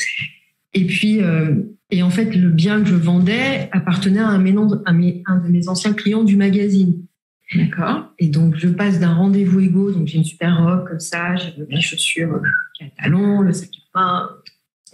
Et 0.75 0.87
puis, 0.87 1.23
euh, 1.23 1.55
et 1.91 2.03
en 2.03 2.11
fait, 2.11 2.35
le 2.35 2.51
bien 2.51 2.83
que 2.83 2.89
je 2.89 2.95
vendais 2.95 3.69
appartenait 3.73 4.21
à 4.21 4.29
un, 4.29 4.45
un 4.45 5.39
de 5.39 5.49
mes 5.49 5.69
anciens 5.69 5.93
clients 5.93 6.25
du 6.25 6.37
magazine. 6.37 7.05
D'accord. 7.55 8.13
Et 8.19 8.29
donc, 8.29 8.57
je 8.57 8.69
passe 8.69 8.99
d'un 8.99 9.15
rendez-vous 9.15 9.61
Ego, 9.61 9.93
donc 9.93 10.09
j'ai 10.09 10.19
une 10.19 10.25
super 10.25 10.65
robe 10.65 10.89
comme 10.89 11.01
ça, 11.01 11.37
j'ai 11.37 11.55
mes 11.69 11.81
chaussures 11.81 12.41
qui 12.75 12.85
a 12.85 12.87
talon, 13.03 13.43
le 13.43 13.53
sac 13.53 13.69
à 13.95 14.01
main, 14.01 14.31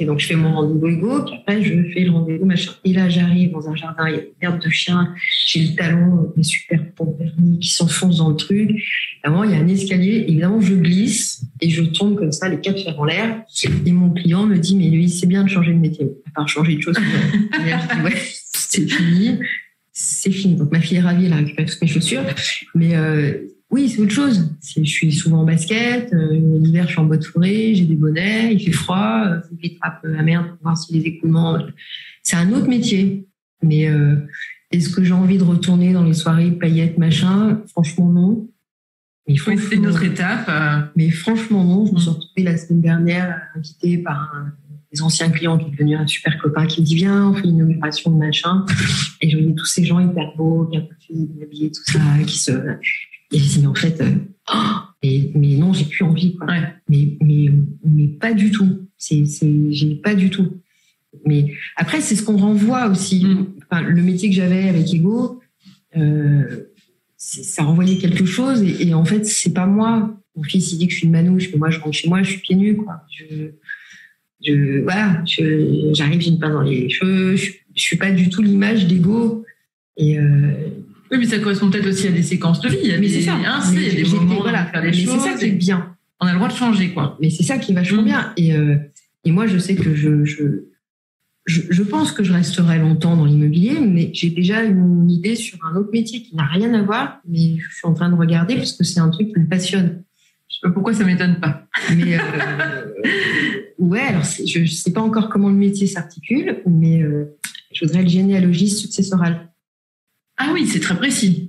et 0.01 0.07
donc, 0.07 0.19
je 0.19 0.27
fais 0.27 0.35
mon 0.35 0.55
rendez-vous 0.55 0.87
ego, 0.87 1.25
puis 1.25 1.35
après, 1.35 1.63
je 1.63 1.75
fais 1.93 2.05
le 2.05 2.11
rendez-vous 2.11 2.47
machin. 2.47 2.73
Et 2.85 2.95
là, 2.95 3.11
j'arrive 3.11 3.53
dans 3.53 3.69
un 3.69 3.77
jardin, 3.77 4.09
il 4.09 4.15
y 4.15 4.19
a 4.19 4.21
une 4.21 4.31
herbe 4.41 4.59
de 4.59 4.71
chien, 4.71 5.15
j'ai 5.47 5.61
le 5.61 5.77
talon, 5.77 6.33
mes 6.37 6.43
super 6.43 6.81
pompes 6.93 7.19
vernis 7.19 7.59
qui 7.59 7.69
s'enfoncent 7.69 8.17
dans 8.17 8.31
le 8.31 8.37
truc. 8.37 8.71
Avant, 9.23 9.45
il 9.45 9.51
y 9.51 9.55
a 9.55 9.59
un 9.59 9.69
escalier, 9.69 10.25
évidemment, 10.27 10.61
je 10.61 10.75
glisse 10.75 11.45
et 11.61 11.69
je 11.69 11.83
tombe 11.83 12.17
comme 12.17 12.33
ça, 12.33 12.49
les 12.49 12.61
quatre 12.61 12.83
fers 12.83 12.99
en 12.99 13.05
l'air. 13.05 13.43
Et 13.85 13.93
mon 13.93 14.11
client 14.11 14.47
me 14.47 14.57
dit, 14.57 14.75
mais 14.75 14.89
lui, 14.89 15.11
c'est 15.11 15.27
bien 15.27 15.45
de 15.45 15.51
changer 15.51 15.75
de 15.75 15.79
métier, 15.79 16.07
à 16.27 16.31
part 16.35 16.49
changer 16.49 16.77
de 16.77 16.81
là, 16.87 16.93
je 17.61 17.95
dis, 17.95 18.03
ouais, 18.03 18.23
c'est 18.53 18.89
fini. 18.89 19.39
C'est 19.93 20.31
fini. 20.31 20.55
Donc, 20.55 20.73
ma 20.73 20.81
fille 20.81 20.97
est 20.97 21.03
ravie, 21.03 21.27
elle 21.27 21.33
a 21.35 21.37
récupéré 21.37 21.69
toutes 21.69 21.83
mes 21.83 21.89
chaussures. 21.89 22.23
Mais, 22.75 22.97
euh, 22.97 23.35
oui, 23.71 23.89
c'est 23.89 24.01
autre 24.01 24.13
chose. 24.13 24.53
Je 24.77 24.83
suis 24.83 25.13
souvent 25.13 25.41
en 25.41 25.45
basket. 25.45 26.13
Euh, 26.13 26.33
L'hiver, 26.33 26.87
je 26.87 26.93
suis 26.93 27.01
en 27.01 27.05
botte 27.05 27.25
fourrée, 27.25 27.75
j'ai 27.75 27.85
des 27.85 27.95
bonnets, 27.95 28.53
il 28.53 28.61
fait 28.61 28.73
froid, 28.73 29.25
il 29.27 29.49
faut 29.49 29.55
que 29.55 29.63
je 29.63 29.79
trappe 29.79 30.01
la 30.03 30.23
merde 30.23 30.49
pour 30.49 30.59
voir 30.63 30.77
si 30.77 30.93
les 30.93 31.07
écoulements. 31.07 31.59
C'est 32.23 32.37
un 32.37 32.53
autre 32.53 32.69
métier. 32.69 33.27
Mais 33.63 33.89
euh, 33.89 34.17
est-ce 34.73 34.89
que 34.89 35.05
j'ai 35.05 35.13
envie 35.13 35.39
de 35.39 35.45
retourner 35.45 35.93
dans 35.93 36.03
les 36.03 36.15
soirées 36.15 36.51
paillettes, 36.51 36.99
machin? 36.99 37.63
Franchement, 37.69 38.09
non. 38.09 38.49
Mais 39.29 39.37
c'est 39.37 39.77
une 39.77 39.87
autre 39.87 40.03
étape. 40.03 40.49
Euh. 40.49 40.81
Mais 40.97 41.11
franchement, 41.11 41.63
non. 41.65 41.87
Je 41.87 41.93
me 41.93 41.99
suis 41.99 42.11
mm. 42.11 42.15
retrouvée 42.15 42.43
la 42.43 42.57
semaine 42.57 42.81
dernière 42.81 43.41
invitée 43.55 43.99
par 43.99 44.35
un 44.35 44.53
des 44.93 45.03
anciens 45.03 45.31
clients 45.31 45.57
qui 45.57 45.67
est 45.67 45.71
devenu 45.71 45.95
un 45.95 46.07
super 46.09 46.37
copain 46.39 46.67
qui 46.67 46.81
me 46.81 46.87
dit 46.87 46.97
viens 46.97 47.29
on 47.29 47.35
fait 47.35 47.45
une 47.45 47.59
inauguration 47.59 48.11
de 48.11 48.17
machin 48.17 48.67
et 49.21 49.31
je 49.31 49.37
voyais 49.37 49.55
tous 49.55 49.67
ces 49.67 49.85
gens 49.85 50.01
hyper 50.01 50.35
beaux 50.37 50.65
bien 50.65 50.81
coiffés 50.81 51.15
bien 51.15 51.45
habillés 51.45 51.71
tout 51.71 51.85
ça 51.85 52.01
qui 52.27 52.37
se 52.37 52.51
et 53.33 53.39
je 53.39 53.67
en 53.67 53.75
fait, 53.75 54.01
euh, 54.01 54.11
et, 55.03 55.31
mais 55.35 55.57
non, 55.57 55.73
j'ai 55.73 55.85
plus 55.85 56.05
envie, 56.05 56.37
quoi. 56.37 56.49
Mais, 56.89 57.17
mais, 57.21 57.51
mais 57.85 58.09
pas 58.09 58.35
du 58.35 58.51
tout. 58.51 58.89
C'est, 58.99 59.25
c'est, 59.25 59.51
j'ai 59.71 59.95
pas 59.95 60.15
du 60.15 60.31
tout. 60.31 60.61
Mais 61.25 61.55
après, 61.77 62.01
c'est 62.01 62.17
ce 62.17 62.23
qu'on 62.23 62.37
renvoie 62.37 62.89
aussi. 62.89 63.25
Mm. 63.25 63.47
Enfin, 63.71 63.83
le 63.83 64.03
métier 64.03 64.29
que 64.29 64.35
j'avais 64.35 64.69
avec 64.69 64.93
Ego, 64.93 65.41
euh, 65.97 66.65
ça 67.17 67.63
renvoyait 67.63 67.99
quelque 67.99 68.27
chose. 68.27 68.63
Et, 68.63 68.93
en 68.93 69.05
fait, 69.05 69.25
c'est 69.25 69.55
pas 69.55 69.67
moi. 69.67 70.15
Mon 70.37 70.43
fils, 70.43 70.73
il 70.73 70.79
dit 70.79 70.87
que 70.87 70.93
je 70.93 70.99
suis 70.99 71.07
une 71.07 71.13
manouche, 71.13 71.51
mais 71.53 71.59
moi, 71.59 71.71
je 71.71 71.81
rentre 71.81 71.97
chez 71.97 72.09
moi, 72.09 72.23
je 72.23 72.31
suis 72.31 72.41
pieds 72.41 72.57
nus, 72.57 72.77
quoi. 72.77 73.03
Je, 73.11 73.53
je, 74.45 74.83
voilà, 74.83 75.23
je, 75.27 75.91
j'arrive, 75.93 76.21
j'ai 76.21 76.31
une 76.31 76.39
pince 76.39 76.53
dans 76.53 76.63
les 76.63 76.91
cheveux. 76.91 77.37
Je, 77.37 77.53
je 77.75 77.83
suis 77.83 77.97
pas 77.97 78.11
du 78.11 78.29
tout 78.29 78.43
l'image 78.43 78.87
d'Ego. 78.87 79.45
Et, 79.97 80.19
euh, 80.19 80.53
oui, 81.11 81.19
mais 81.19 81.27
ça 81.27 81.39
correspond 81.41 81.71
peut-être 81.71 81.89
aussi 81.89 82.07
à 82.07 82.13
des 82.13 82.23
séquences 82.23 82.61
de 82.61 82.69
vie. 82.69 82.79
Il 82.85 82.89
y 82.91 82.95
a 82.95 82.99
mais 82.99 83.09
c'est 83.09 83.23
ça. 83.23 83.35
Hein, 83.35 83.61
il 83.73 83.83
y 83.83 84.01
a 84.01 84.05
des 84.05 84.11
moments 84.15 84.41
voilà. 84.41 84.67
faire 84.67 84.83
des 84.83 84.93
choses. 84.93 85.19
C'est 85.21 85.31
ça 85.31 85.37
qui 85.37 85.47
est 85.47 85.51
bien. 85.51 85.97
On 86.21 86.27
a 86.27 86.33
le 86.33 86.37
droit 86.37 86.49
de 86.49 86.55
changer, 86.55 86.91
quoi. 86.91 87.17
Mais 87.21 87.31
c'est 87.31 87.43
ça 87.43 87.59
qui 87.59 87.73
est 87.73 87.75
vachement 87.75 88.03
mm. 88.03 88.05
bien. 88.05 88.33
Et, 88.37 88.55
euh, 88.55 88.77
et 89.25 89.33
moi, 89.33 89.47
je 89.47 89.59
sais 89.59 89.75
que 89.75 89.95
je, 89.95 90.25
je, 90.25 90.45
je, 91.47 91.63
je, 91.69 91.83
pense 91.83 92.13
que 92.13 92.23
je 92.23 92.33
resterai 92.33 92.79
longtemps 92.79 93.17
dans 93.17 93.25
l'immobilier, 93.25 93.81
mais 93.81 94.11
j'ai 94.13 94.31
déjà 94.31 94.63
une 94.63 95.11
idée 95.11 95.35
sur 95.35 95.59
un 95.65 95.75
autre 95.77 95.91
métier 95.93 96.23
qui 96.23 96.37
n'a 96.37 96.45
rien 96.45 96.73
à 96.75 96.83
voir, 96.83 97.21
mais 97.27 97.59
je 97.59 97.75
suis 97.75 97.87
en 97.87 97.95
train 97.95 98.11
de 98.11 98.17
regarder 98.17 98.57
parce 98.57 98.73
que 98.75 98.85
c'est 98.85 99.01
un 99.01 99.09
truc 99.09 99.33
qui 99.33 99.41
me 99.41 99.49
passionne. 99.49 100.05
Je 100.49 100.57
sais 100.57 100.61
pas 100.63 100.71
pourquoi 100.71 100.95
ça 100.95 101.05
m'étonne 101.05 101.41
pas. 101.41 101.67
Mais 101.97 102.19
euh, 102.19 102.87
ouais, 103.79 104.01
alors 104.01 104.23
je, 104.23 104.65
je 104.65 104.73
sais 104.73 104.93
pas 104.93 105.01
encore 105.01 105.29
comment 105.29 105.49
le 105.49 105.57
métier 105.57 105.89
s'articule, 105.89 106.63
mais 106.67 107.03
euh, 107.03 107.37
je 107.73 107.85
voudrais 107.85 108.03
le 108.03 108.09
généalogiste 108.09 108.79
successoral. 108.79 109.50
Ah 110.43 110.51
oui, 110.55 110.67
c'est 110.67 110.81
très 110.81 110.97
précis. 110.97 111.49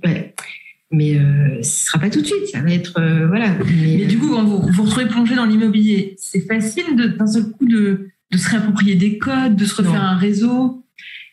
Mais 0.90 1.16
euh, 1.16 1.62
ce 1.62 1.86
sera 1.86 1.98
pas 1.98 2.10
tout 2.10 2.20
de 2.20 2.26
suite, 2.26 2.46
ça 2.52 2.60
va 2.60 2.70
être 2.70 3.00
euh, 3.00 3.26
voilà. 3.26 3.56
Mais, 3.64 4.04
du 4.04 4.18
coup, 4.18 4.28
quand 4.28 4.44
vous 4.44 4.60
vous 4.70 4.82
retrouvez 4.82 5.06
plongé 5.06 5.34
dans 5.34 5.46
l'immobilier, 5.46 6.14
c'est 6.18 6.46
facile 6.46 6.94
d'un 7.16 7.26
seul 7.26 7.44
coup 7.44 7.66
de, 7.66 8.10
de, 8.30 8.36
se 8.36 8.50
réapproprier 8.50 8.94
des 8.94 9.16
codes, 9.16 9.56
de 9.56 9.64
se 9.64 9.76
refaire 9.76 10.02
un 10.02 10.16
réseau? 10.18 10.84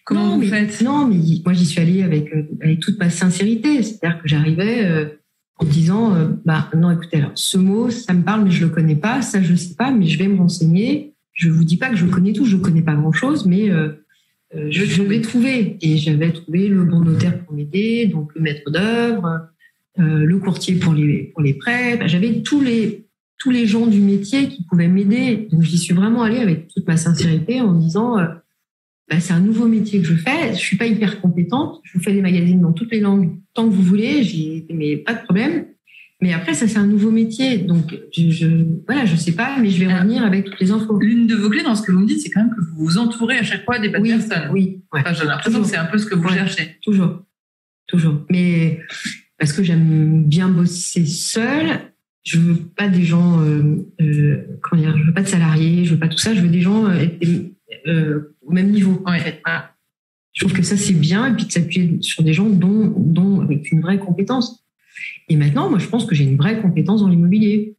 Comment 0.05 0.37
vous 0.37 0.47
faites? 0.47 0.81
Non, 0.81 1.05
mais 1.05 1.17
moi 1.43 1.53
j'y 1.53 1.65
suis 1.65 1.81
allée 1.81 2.01
avec, 2.01 2.33
euh, 2.33 2.43
avec 2.61 2.79
toute 2.79 2.97
ma 2.97 3.09
sincérité, 3.09 3.83
c'est-à-dire 3.83 4.21
que 4.21 4.29
j'arrivais 4.29 4.85
euh, 4.85 5.09
en 5.57 5.65
disant 5.65 6.15
bah 6.45 6.69
non, 6.77 6.91
écoutez, 6.91 7.17
alors 7.17 7.31
ce 7.35 7.57
mot, 7.57 7.89
ça 7.89 8.13
me 8.13 8.23
parle, 8.23 8.45
mais 8.45 8.51
je 8.51 8.63
le 8.63 8.71
connais 8.71 8.95
pas, 8.95 9.21
ça 9.21 9.43
je 9.43 9.53
sais 9.55 9.75
pas, 9.75 9.91
mais 9.91 10.07
je 10.07 10.17
vais 10.17 10.29
me 10.29 10.37
renseigner. 10.37 11.15
Je 11.33 11.49
vous 11.49 11.65
dis 11.65 11.75
pas 11.75 11.89
que 11.89 11.97
je 11.97 12.05
connais 12.05 12.31
tout, 12.31 12.45
je 12.45 12.55
connais 12.55 12.81
pas 12.81 12.95
grand 12.95 13.11
chose, 13.11 13.45
mais 13.45 13.69
euh, 13.69 14.05
je, 14.53 15.01
vais 15.03 15.21
trouver. 15.21 15.77
Et 15.81 15.97
j'avais 15.97 16.31
trouvé 16.31 16.67
le 16.67 16.83
bon 16.83 17.01
notaire 17.01 17.39
pour 17.43 17.53
m'aider, 17.53 18.07
donc 18.07 18.33
le 18.35 18.41
maître 18.41 18.69
d'œuvre, 18.71 19.47
euh, 19.99 20.23
le 20.23 20.37
courtier 20.37 20.75
pour 20.75 20.93
les, 20.93 21.31
pour 21.33 21.41
les 21.41 21.53
prêts. 21.53 21.99
J'avais 22.07 22.41
tous 22.41 22.61
les, 22.61 23.05
tous 23.37 23.51
les 23.51 23.65
gens 23.65 23.85
du 23.85 23.99
métier 23.99 24.47
qui 24.47 24.63
pouvaient 24.63 24.87
m'aider. 24.87 25.47
Donc 25.51 25.63
j'y 25.63 25.77
suis 25.77 25.93
vraiment 25.93 26.23
allée 26.23 26.39
avec 26.39 26.67
toute 26.67 26.87
ma 26.87 26.97
sincérité 26.97 27.61
en 27.61 27.73
disant 27.73 28.17
euh, 28.17 28.25
bah, 29.09 29.19
c'est 29.19 29.33
un 29.33 29.39
nouveau 29.39 29.67
métier 29.67 29.99
que 29.99 30.07
je 30.07 30.15
fais. 30.15 30.53
Je 30.53 30.59
suis 30.59 30.77
pas 30.77 30.85
hyper 30.85 31.21
compétente. 31.21 31.81
Je 31.83 31.97
vous 31.97 32.03
fais 32.03 32.13
des 32.13 32.21
magazines 32.21 32.61
dans 32.61 32.73
toutes 32.73 32.91
les 32.91 32.99
langues 32.99 33.35
tant 33.53 33.67
que 33.67 33.73
vous 33.73 33.83
voulez. 33.83 34.23
J'ai 34.23 34.65
mais 34.73 34.97
pas 34.97 35.13
de 35.13 35.23
problème. 35.23 35.65
Mais 36.21 36.33
après, 36.33 36.53
ça, 36.53 36.67
c'est 36.67 36.77
un 36.77 36.85
nouveau 36.85 37.11
métier. 37.11 37.59
Donc, 37.59 37.97
je, 38.11 38.29
je, 38.29 38.47
voilà, 38.85 39.05
je 39.05 39.15
sais 39.15 39.31
pas, 39.31 39.57
mais 39.59 39.69
je 39.69 39.85
vais 39.85 39.93
revenir 39.93 40.23
avec 40.23 40.45
toutes 40.45 40.59
les 40.59 40.71
infos. 40.71 40.99
L'une 40.99 41.27
de 41.27 41.35
vos 41.35 41.49
clés 41.49 41.63
dans 41.63 41.75
ce 41.75 41.81
que 41.81 41.93
vous 41.93 41.99
me 41.99 42.07
dites, 42.07 42.19
c'est 42.19 42.29
quand 42.29 42.41
même 42.41 42.53
que 42.53 42.59
vous 42.59 42.75
vous 42.75 42.97
entourez 42.97 43.37
à 43.37 43.43
chaque 43.43 43.63
fois 43.63 43.79
des 43.79 43.87
bonnes 43.87 44.03
personnes. 44.03 44.49
Oui. 44.51 44.81
Enfin, 44.91 45.13
j'ai 45.13 45.25
l'impression 45.25 45.61
que 45.61 45.67
c'est 45.67 45.77
un 45.77 45.85
peu 45.85 45.97
ce 45.97 46.05
que 46.05 46.15
vous 46.15 46.27
cherchez. 46.27 46.77
Toujours. 46.83 47.23
Toujours. 47.87 48.25
Mais 48.29 48.81
parce 49.37 49.53
que 49.53 49.63
j'aime 49.63 50.25
bien 50.25 50.49
bosser 50.49 51.05
seule, 51.05 51.79
je 52.23 52.37
veux 52.37 52.55
pas 52.55 52.89
des 52.89 53.03
gens, 53.03 53.41
euh, 53.41 53.87
euh, 54.01 54.59
comment 54.61 54.81
dire, 54.81 54.97
je 54.97 55.05
veux 55.05 55.13
pas 55.13 55.21
de 55.21 55.27
salariés, 55.27 55.85
je 55.85 55.93
veux 55.93 55.99
pas 55.99 56.09
tout 56.09 56.17
ça, 56.17 56.35
je 56.35 56.41
veux 56.41 56.49
des 56.49 56.61
gens 56.61 56.85
euh, 56.89 57.05
euh 57.87 58.35
au 58.41 58.51
même 58.51 58.71
niveau. 58.71 59.01
En 59.05 59.17
fait. 59.17 59.41
Je 60.33 60.45
trouve 60.45 60.55
que 60.55 60.63
ça, 60.63 60.77
c'est 60.77 60.93
bien, 60.93 61.27
et 61.27 61.35
puis 61.35 61.45
de 61.45 61.51
s'appuyer 61.51 61.97
sur 62.01 62.23
des 62.23 62.33
gens 62.33 62.49
dont, 62.49 62.93
dont, 62.97 63.41
avec 63.41 63.71
une 63.71 63.81
vraie 63.81 63.99
compétence. 63.99 64.65
Et 65.29 65.35
maintenant, 65.35 65.69
moi, 65.69 65.79
je 65.79 65.87
pense 65.87 66.05
que 66.05 66.15
j'ai 66.15 66.23
une 66.23 66.37
vraie 66.37 66.61
compétence 66.61 67.01
dans 67.01 67.07
l'immobilier. 67.07 67.75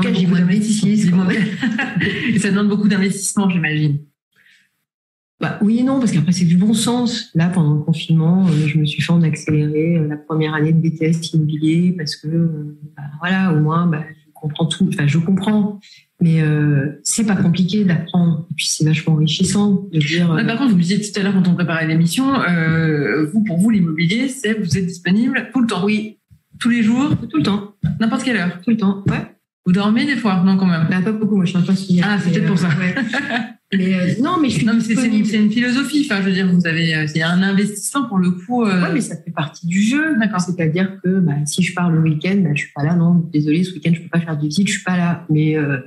cas, 0.00 0.12
j'ai 0.12 0.26
beaucoup 0.26 0.38
d'investissement. 0.38 1.28
et 2.32 2.38
ça 2.38 2.50
demande 2.50 2.68
beaucoup 2.68 2.88
d'investissement, 2.88 3.50
j'imagine. 3.50 3.98
Bah, 5.40 5.58
oui 5.60 5.80
et 5.80 5.82
non, 5.82 5.98
parce 5.98 6.12
qu'après, 6.12 6.32
c'est 6.32 6.44
du 6.44 6.56
bon 6.56 6.74
sens. 6.74 7.30
Là, 7.34 7.48
pendant 7.48 7.74
le 7.74 7.80
confinement, 7.80 8.46
euh, 8.46 8.66
je 8.66 8.78
me 8.78 8.86
suis 8.86 9.02
fait 9.02 9.12
en 9.12 9.22
accélérer 9.22 9.96
euh, 9.96 10.08
la 10.08 10.16
première 10.16 10.54
année 10.54 10.72
de 10.72 10.80
BTS 10.80 11.34
immobilier 11.34 11.92
parce 11.98 12.14
que, 12.14 12.28
euh, 12.28 12.78
bah, 12.96 13.02
voilà, 13.20 13.52
au 13.52 13.60
moins, 13.60 13.86
bah, 13.86 14.04
je 14.14 14.30
comprends 14.32 14.66
tout. 14.66 14.88
Enfin, 14.88 15.08
je 15.08 15.18
comprends. 15.18 15.80
Mais 16.20 16.40
euh, 16.40 17.00
c'est 17.02 17.26
pas 17.26 17.36
compliqué 17.36 17.84
d'apprendre. 17.84 18.46
Et 18.50 18.54
puis, 18.54 18.66
c'est 18.66 18.84
vachement 18.84 19.14
enrichissant 19.14 19.88
de 19.92 19.98
dire. 19.98 20.28
par 20.46 20.56
contre, 20.56 20.70
vous 20.70 20.76
me 20.76 20.82
disiez 20.82 21.00
tout 21.00 21.20
à 21.20 21.22
l'heure 21.22 21.34
quand 21.34 21.48
on 21.48 21.54
préparait 21.54 21.86
l'émission, 21.86 22.40
euh, 22.40 23.26
vous, 23.26 23.42
pour 23.42 23.58
vous, 23.58 23.70
l'immobilier, 23.70 24.28
c'est 24.28 24.54
vous 24.54 24.78
êtes 24.78 24.86
disponible 24.86 25.50
tout 25.52 25.60
le 25.60 25.66
temps. 25.66 25.84
Oui, 25.84 26.18
tous 26.58 26.70
les 26.70 26.82
jours 26.82 27.10
Tout 27.30 27.38
le 27.38 27.42
temps. 27.42 27.74
N'importe 28.00 28.24
quelle 28.24 28.36
heure 28.36 28.60
Tout 28.62 28.70
le 28.70 28.76
temps, 28.76 29.02
ouais. 29.08 29.34
Vous 29.66 29.72
dormez 29.72 30.04
des 30.04 30.16
fois 30.16 30.42
Non, 30.44 30.56
quand 30.56 30.66
même. 30.66 30.86
Bah, 30.90 31.00
pas 31.02 31.12
beaucoup, 31.12 31.36
moi 31.36 31.44
je 31.46 31.50
suis 31.50 31.58
un 31.58 31.62
peu 31.62 31.72
Ah, 32.02 32.18
c'est 32.18 32.30
peut-être 32.30 32.46
pour 32.46 32.58
ça. 32.58 32.68
mais, 33.72 33.94
euh, 33.94 34.22
non, 34.22 34.38
mais 34.40 34.50
je 34.50 34.56
suis. 34.56 34.66
Non, 34.66 34.74
mais 34.74 34.80
c'est 34.80 35.06
une, 35.38 35.50
philosophie. 35.50 36.06
Enfin, 36.08 36.20
je 36.20 36.26
veux 36.26 36.32
dire, 36.32 36.46
vous 36.52 36.66
avez, 36.66 36.94
euh, 36.94 37.06
c'est 37.06 37.22
un 37.22 37.42
investissement 37.42 38.06
pour 38.06 38.18
le 38.18 38.32
coup. 38.32 38.64
Euh... 38.64 38.90
mais 38.92 39.00
ça 39.00 39.16
fait 39.16 39.30
partie 39.30 39.66
du 39.66 39.80
jeu. 39.80 40.18
D'accord. 40.18 40.40
C'est-à-dire 40.40 41.00
que 41.02 41.18
bah, 41.20 41.32
si 41.46 41.62
je 41.62 41.74
pars 41.74 41.90
le 41.90 41.98
week-end, 42.00 42.36
bah, 42.42 42.50
je 42.54 42.64
suis 42.64 42.72
pas 42.74 42.84
là. 42.84 42.94
Non, 42.94 43.14
désolé, 43.32 43.64
ce 43.64 43.72
week-end 43.72 43.92
je 43.94 44.02
peux 44.02 44.08
pas 44.08 44.20
faire 44.20 44.36
de 44.36 44.42
visite, 44.42 44.68
je 44.68 44.74
suis 44.74 44.84
pas 44.84 44.98
là. 44.98 45.24
Mais 45.30 45.56
euh, 45.56 45.78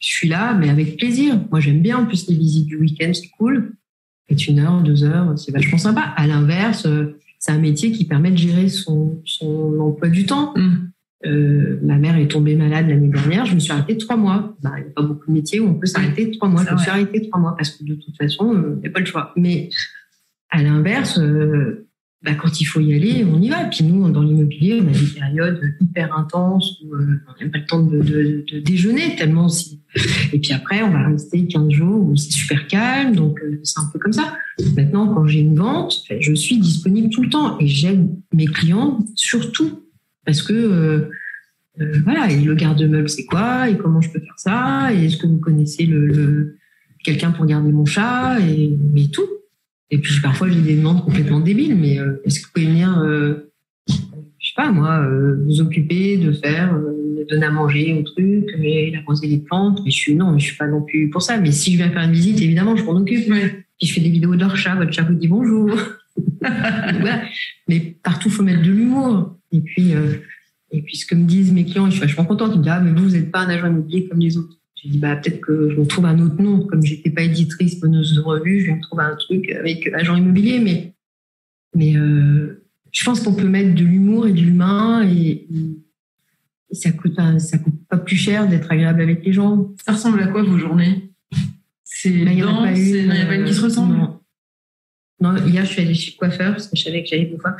je 0.00 0.08
suis 0.08 0.28
là, 0.28 0.54
mais 0.54 0.68
avec 0.68 0.96
plaisir. 0.96 1.38
Moi, 1.52 1.60
j'aime 1.60 1.80
bien 1.80 1.98
en 1.98 2.06
plus 2.06 2.28
les 2.28 2.34
visites 2.34 2.66
du 2.66 2.76
week-end, 2.76 3.12
c'est 3.14 3.30
cool. 3.38 3.74
C'est 4.28 4.48
une 4.48 4.58
heure, 4.58 4.82
deux 4.82 5.04
heures, 5.04 5.38
c'est 5.38 5.52
vachement 5.52 5.78
sympa. 5.78 6.00
À 6.16 6.26
l'inverse, 6.26 6.88
c'est 7.42 7.50
un 7.50 7.58
métier 7.58 7.90
qui 7.90 8.04
permet 8.04 8.30
de 8.30 8.36
gérer 8.36 8.68
son, 8.68 9.20
son 9.24 9.76
emploi 9.80 10.08
du 10.08 10.26
temps. 10.26 10.54
Mm. 10.56 10.90
Euh, 11.26 11.78
ma 11.82 11.98
mère 11.98 12.16
est 12.16 12.28
tombée 12.28 12.54
malade 12.54 12.88
l'année 12.88 13.08
dernière, 13.08 13.46
je 13.46 13.54
me 13.54 13.60
suis 13.60 13.72
arrêtée 13.72 13.96
trois 13.98 14.16
mois. 14.16 14.56
Bah, 14.62 14.74
il 14.78 14.84
n'y 14.84 14.90
a 14.90 14.92
pas 14.92 15.02
beaucoup 15.02 15.26
de 15.26 15.32
métiers 15.32 15.58
où 15.58 15.66
on 15.68 15.74
peut 15.74 15.86
s'arrêter 15.86 16.30
trois 16.30 16.48
mois. 16.48 16.64
Je 16.64 16.72
me 16.72 16.78
suis 16.78 16.90
arrêtée 16.90 17.28
trois 17.28 17.40
mois 17.40 17.56
parce 17.56 17.70
que 17.70 17.82
de 17.84 17.94
toute 17.94 18.16
façon, 18.16 18.76
il 18.76 18.80
n'y 18.80 18.86
a 18.86 18.90
pas 18.90 19.00
le 19.00 19.06
choix. 19.06 19.32
Mais 19.36 19.70
à 20.50 20.62
l'inverse, 20.62 21.18
euh, 21.18 21.88
bah, 22.22 22.34
quand 22.34 22.60
il 22.60 22.64
faut 22.64 22.80
y 22.80 22.94
aller, 22.94 23.24
on 23.24 23.40
y 23.40 23.48
va. 23.48 23.66
Et 23.66 23.70
puis 23.70 23.84
nous, 23.84 24.08
dans 24.10 24.22
l'immobilier, 24.22 24.80
on 24.80 24.88
a 24.88 24.92
des 24.92 25.06
périodes 25.06 25.60
hyper 25.80 26.16
intenses 26.16 26.80
où 26.84 26.94
euh, 26.94 27.20
on 27.26 27.44
n'a 27.44 27.50
pas 27.50 27.58
le 27.58 27.66
temps 27.66 27.82
de, 27.82 28.00
de, 28.00 28.44
de, 28.50 28.58
déjeuner 28.60 29.16
tellement 29.16 29.46
aussi. 29.46 29.80
Et 30.32 30.38
puis 30.38 30.52
après, 30.52 30.82
on 30.82 30.90
va 30.90 31.08
rester 31.08 31.46
15 31.46 31.70
jours 31.70 32.08
où 32.08 32.16
c'est 32.16 32.30
super 32.30 32.66
calme, 32.68 33.14
donc 33.14 33.40
euh, 33.42 33.60
c'est 33.64 33.80
un 33.80 33.90
peu 33.92 33.98
comme 33.98 34.12
ça. 34.12 34.36
Maintenant, 34.76 35.12
quand 35.12 35.26
j'ai 35.26 35.40
une 35.40 35.56
vente, 35.56 36.04
je 36.20 36.34
suis 36.34 36.58
disponible 36.58 37.10
tout 37.10 37.22
le 37.22 37.28
temps 37.28 37.58
et 37.58 37.66
j'aide 37.66 38.08
mes 38.32 38.46
clients 38.46 39.04
surtout 39.16 39.82
Parce 40.24 40.42
que, 40.42 40.52
euh, 40.52 41.10
euh, 41.80 42.00
voilà, 42.04 42.30
et 42.30 42.40
le 42.40 42.54
garde-meuble, 42.54 43.08
c'est 43.08 43.24
quoi 43.24 43.68
Et 43.68 43.76
comment 43.76 44.00
je 44.00 44.10
peux 44.10 44.20
faire 44.20 44.38
ça? 44.38 44.92
Et 44.94 45.06
est-ce 45.06 45.16
que 45.16 45.26
vous 45.26 45.38
connaissez 45.38 45.86
le, 45.86 46.56
quelqu'un 47.02 47.32
pour 47.32 47.46
garder 47.46 47.72
mon 47.72 47.84
chat 47.84 48.38
Et, 48.40 48.78
et 48.96 49.10
tout? 49.10 49.28
Et 49.92 49.98
puis 49.98 50.20
parfois, 50.20 50.48
j'ai 50.48 50.60
des 50.60 50.74
demandes 50.74 51.04
complètement 51.04 51.38
débiles, 51.38 51.76
mais 51.76 51.98
est-ce 52.24 52.40
que 52.40 52.46
vous 52.46 52.52
pouvez 52.54 52.66
venir, 52.66 53.04
je 53.86 53.94
sais 54.40 54.54
pas 54.56 54.72
moi, 54.72 55.06
vous 55.44 55.60
occuper 55.60 56.16
de 56.16 56.32
faire, 56.32 56.74
de 56.74 57.26
donner 57.28 57.44
à 57.44 57.50
manger 57.50 57.92
au 57.92 58.02
truc, 58.02 58.46
et 58.62 58.96
arroser 58.96 59.26
les 59.28 59.38
plantes? 59.38 59.80
Mais 59.84 59.90
je 59.90 59.96
suis 59.96 60.14
non, 60.14 60.32
mais 60.32 60.40
je 60.40 60.46
suis 60.46 60.56
pas 60.56 60.66
non 60.66 60.80
plus 60.82 61.10
pour 61.10 61.20
ça. 61.20 61.36
Mais 61.38 61.52
si 61.52 61.72
je 61.72 61.76
viens 61.76 61.90
faire 61.90 62.02
une 62.02 62.12
visite, 62.12 62.40
évidemment, 62.40 62.74
je 62.74 62.82
m'en 62.84 62.96
occupe. 62.96 63.26
Puis 63.26 63.86
je 63.86 63.92
fais 63.92 64.00
des 64.00 64.08
vidéos 64.08 64.34
de 64.34 64.40
leur 64.40 64.56
chat, 64.56 64.74
votre 64.74 64.92
chat 64.92 65.02
vous 65.02 65.14
dit 65.14 65.28
bonjour. 65.28 65.70
Mais 67.68 67.96
partout, 68.02 68.30
faut 68.30 68.42
mettre 68.42 68.62
de 68.62 68.70
l'humour. 68.70 69.36
Et 69.52 69.60
puis, 69.60 69.94
euh, 69.94 70.14
et 70.70 70.82
puis, 70.82 70.96
ce 70.96 71.06
que 71.06 71.14
me 71.14 71.24
disent 71.24 71.52
mes 71.52 71.64
clients, 71.64 71.86
je 71.86 71.92
suis 71.92 72.00
vachement 72.00 72.24
contente. 72.24 72.52
Ils 72.54 72.58
me 72.58 72.62
disent, 72.62 72.72
ah, 72.74 72.80
mais 72.80 72.92
vous, 72.92 73.08
vous 73.08 73.14
n'êtes 73.14 73.30
pas 73.30 73.40
un 73.40 73.48
agent 73.50 73.66
immobilier 73.66 74.08
comme 74.08 74.20
les 74.20 74.38
autres. 74.38 74.56
J'ai 74.82 74.90
dit, 74.90 74.98
bah, 74.98 75.16
peut-être 75.16 75.40
que 75.40 75.70
je 75.70 75.76
me 75.76 75.86
trouve 75.86 76.06
un 76.06 76.18
autre 76.18 76.40
nom. 76.42 76.66
Comme 76.66 76.82
j'étais 76.82 77.10
pas 77.10 77.22
éditrice, 77.22 77.78
bonneuse 77.78 78.14
de 78.14 78.20
revue, 78.20 78.60
je 78.60 78.66
vais 78.66 78.76
me 78.76 78.82
trouver 78.82 79.04
un 79.04 79.14
truc 79.14 79.50
avec 79.50 79.86
agent 79.94 80.16
immobilier. 80.16 80.58
Mais, 80.58 80.94
mais, 81.74 81.96
euh, 81.96 82.64
je 82.90 83.04
pense 83.04 83.20
qu'on 83.20 83.34
peut 83.34 83.48
mettre 83.48 83.74
de 83.74 83.84
l'humour 83.84 84.26
et 84.26 84.32
de 84.32 84.40
l'humain 84.40 85.06
et, 85.08 85.46
ça 86.72 86.90
coûte, 86.90 87.18
ça 87.38 87.58
coûte 87.58 87.74
pas 87.86 87.98
plus 87.98 88.16
cher 88.16 88.48
d'être 88.48 88.72
agréable 88.72 89.02
avec 89.02 89.24
les 89.26 89.32
gens. 89.32 89.72
Ça 89.84 89.92
ressemble 89.92 90.22
à 90.22 90.28
quoi 90.28 90.42
vos 90.42 90.56
journées? 90.56 91.10
C'est, 91.84 92.08
il 92.08 92.24
n'y 92.24 92.40
a 92.40 92.46
pas 92.46 93.34
une 93.34 93.44
qui 93.44 93.52
se 93.52 93.60
ressemble? 93.60 94.08
Non, 95.20 95.36
hier, 95.46 95.64
je 95.64 95.70
suis 95.70 95.82
allée 95.82 95.94
chez 95.94 96.12
le 96.12 96.18
coiffeur 96.18 96.52
parce 96.52 96.66
que 96.66 96.76
je 96.76 96.82
savais 96.82 97.02
que 97.02 97.08
j'allais 97.08 97.30
fois. 97.38 97.56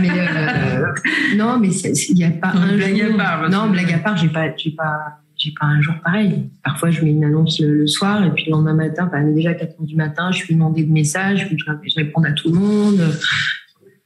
mais 0.00 0.10
euh, 0.10 0.86
non, 1.36 1.58
mais 1.60 1.68
il 1.68 2.14
n'y 2.14 2.24
a 2.24 2.30
pas 2.30 2.48
un 2.48 2.76
blague 2.76 2.96
jour. 2.96 3.20
À 3.20 3.38
part, 3.38 3.50
non, 3.50 3.70
blague 3.70 3.92
à 3.92 3.98
part, 3.98 4.16
j'ai 4.16 4.28
pas, 4.28 4.56
j'ai 4.56 4.72
pas, 4.72 5.20
j'ai 5.40 5.52
pas 5.58 5.66
un 5.66 5.80
jour 5.80 5.94
pareil. 6.04 6.50
Parfois, 6.62 6.90
je 6.90 7.02
mets 7.02 7.10
une 7.10 7.24
annonce 7.24 7.60
le, 7.60 7.86
soir 7.86 8.24
et 8.24 8.30
puis 8.30 8.44
le 8.46 8.50
lendemain 8.50 8.74
matin, 8.74 9.10
déjà 9.34 9.50
à 9.50 9.54
4 9.54 9.70
heures 9.70 9.86
du 9.86 9.96
matin, 9.96 10.30
je 10.32 10.38
suis 10.38 10.54
demandée 10.54 10.84
de 10.84 10.92
messages, 10.92 11.48
je, 11.50 11.94
réponds 11.96 12.22
à 12.24 12.32
tout 12.32 12.52
le 12.52 12.58
monde. 12.58 13.00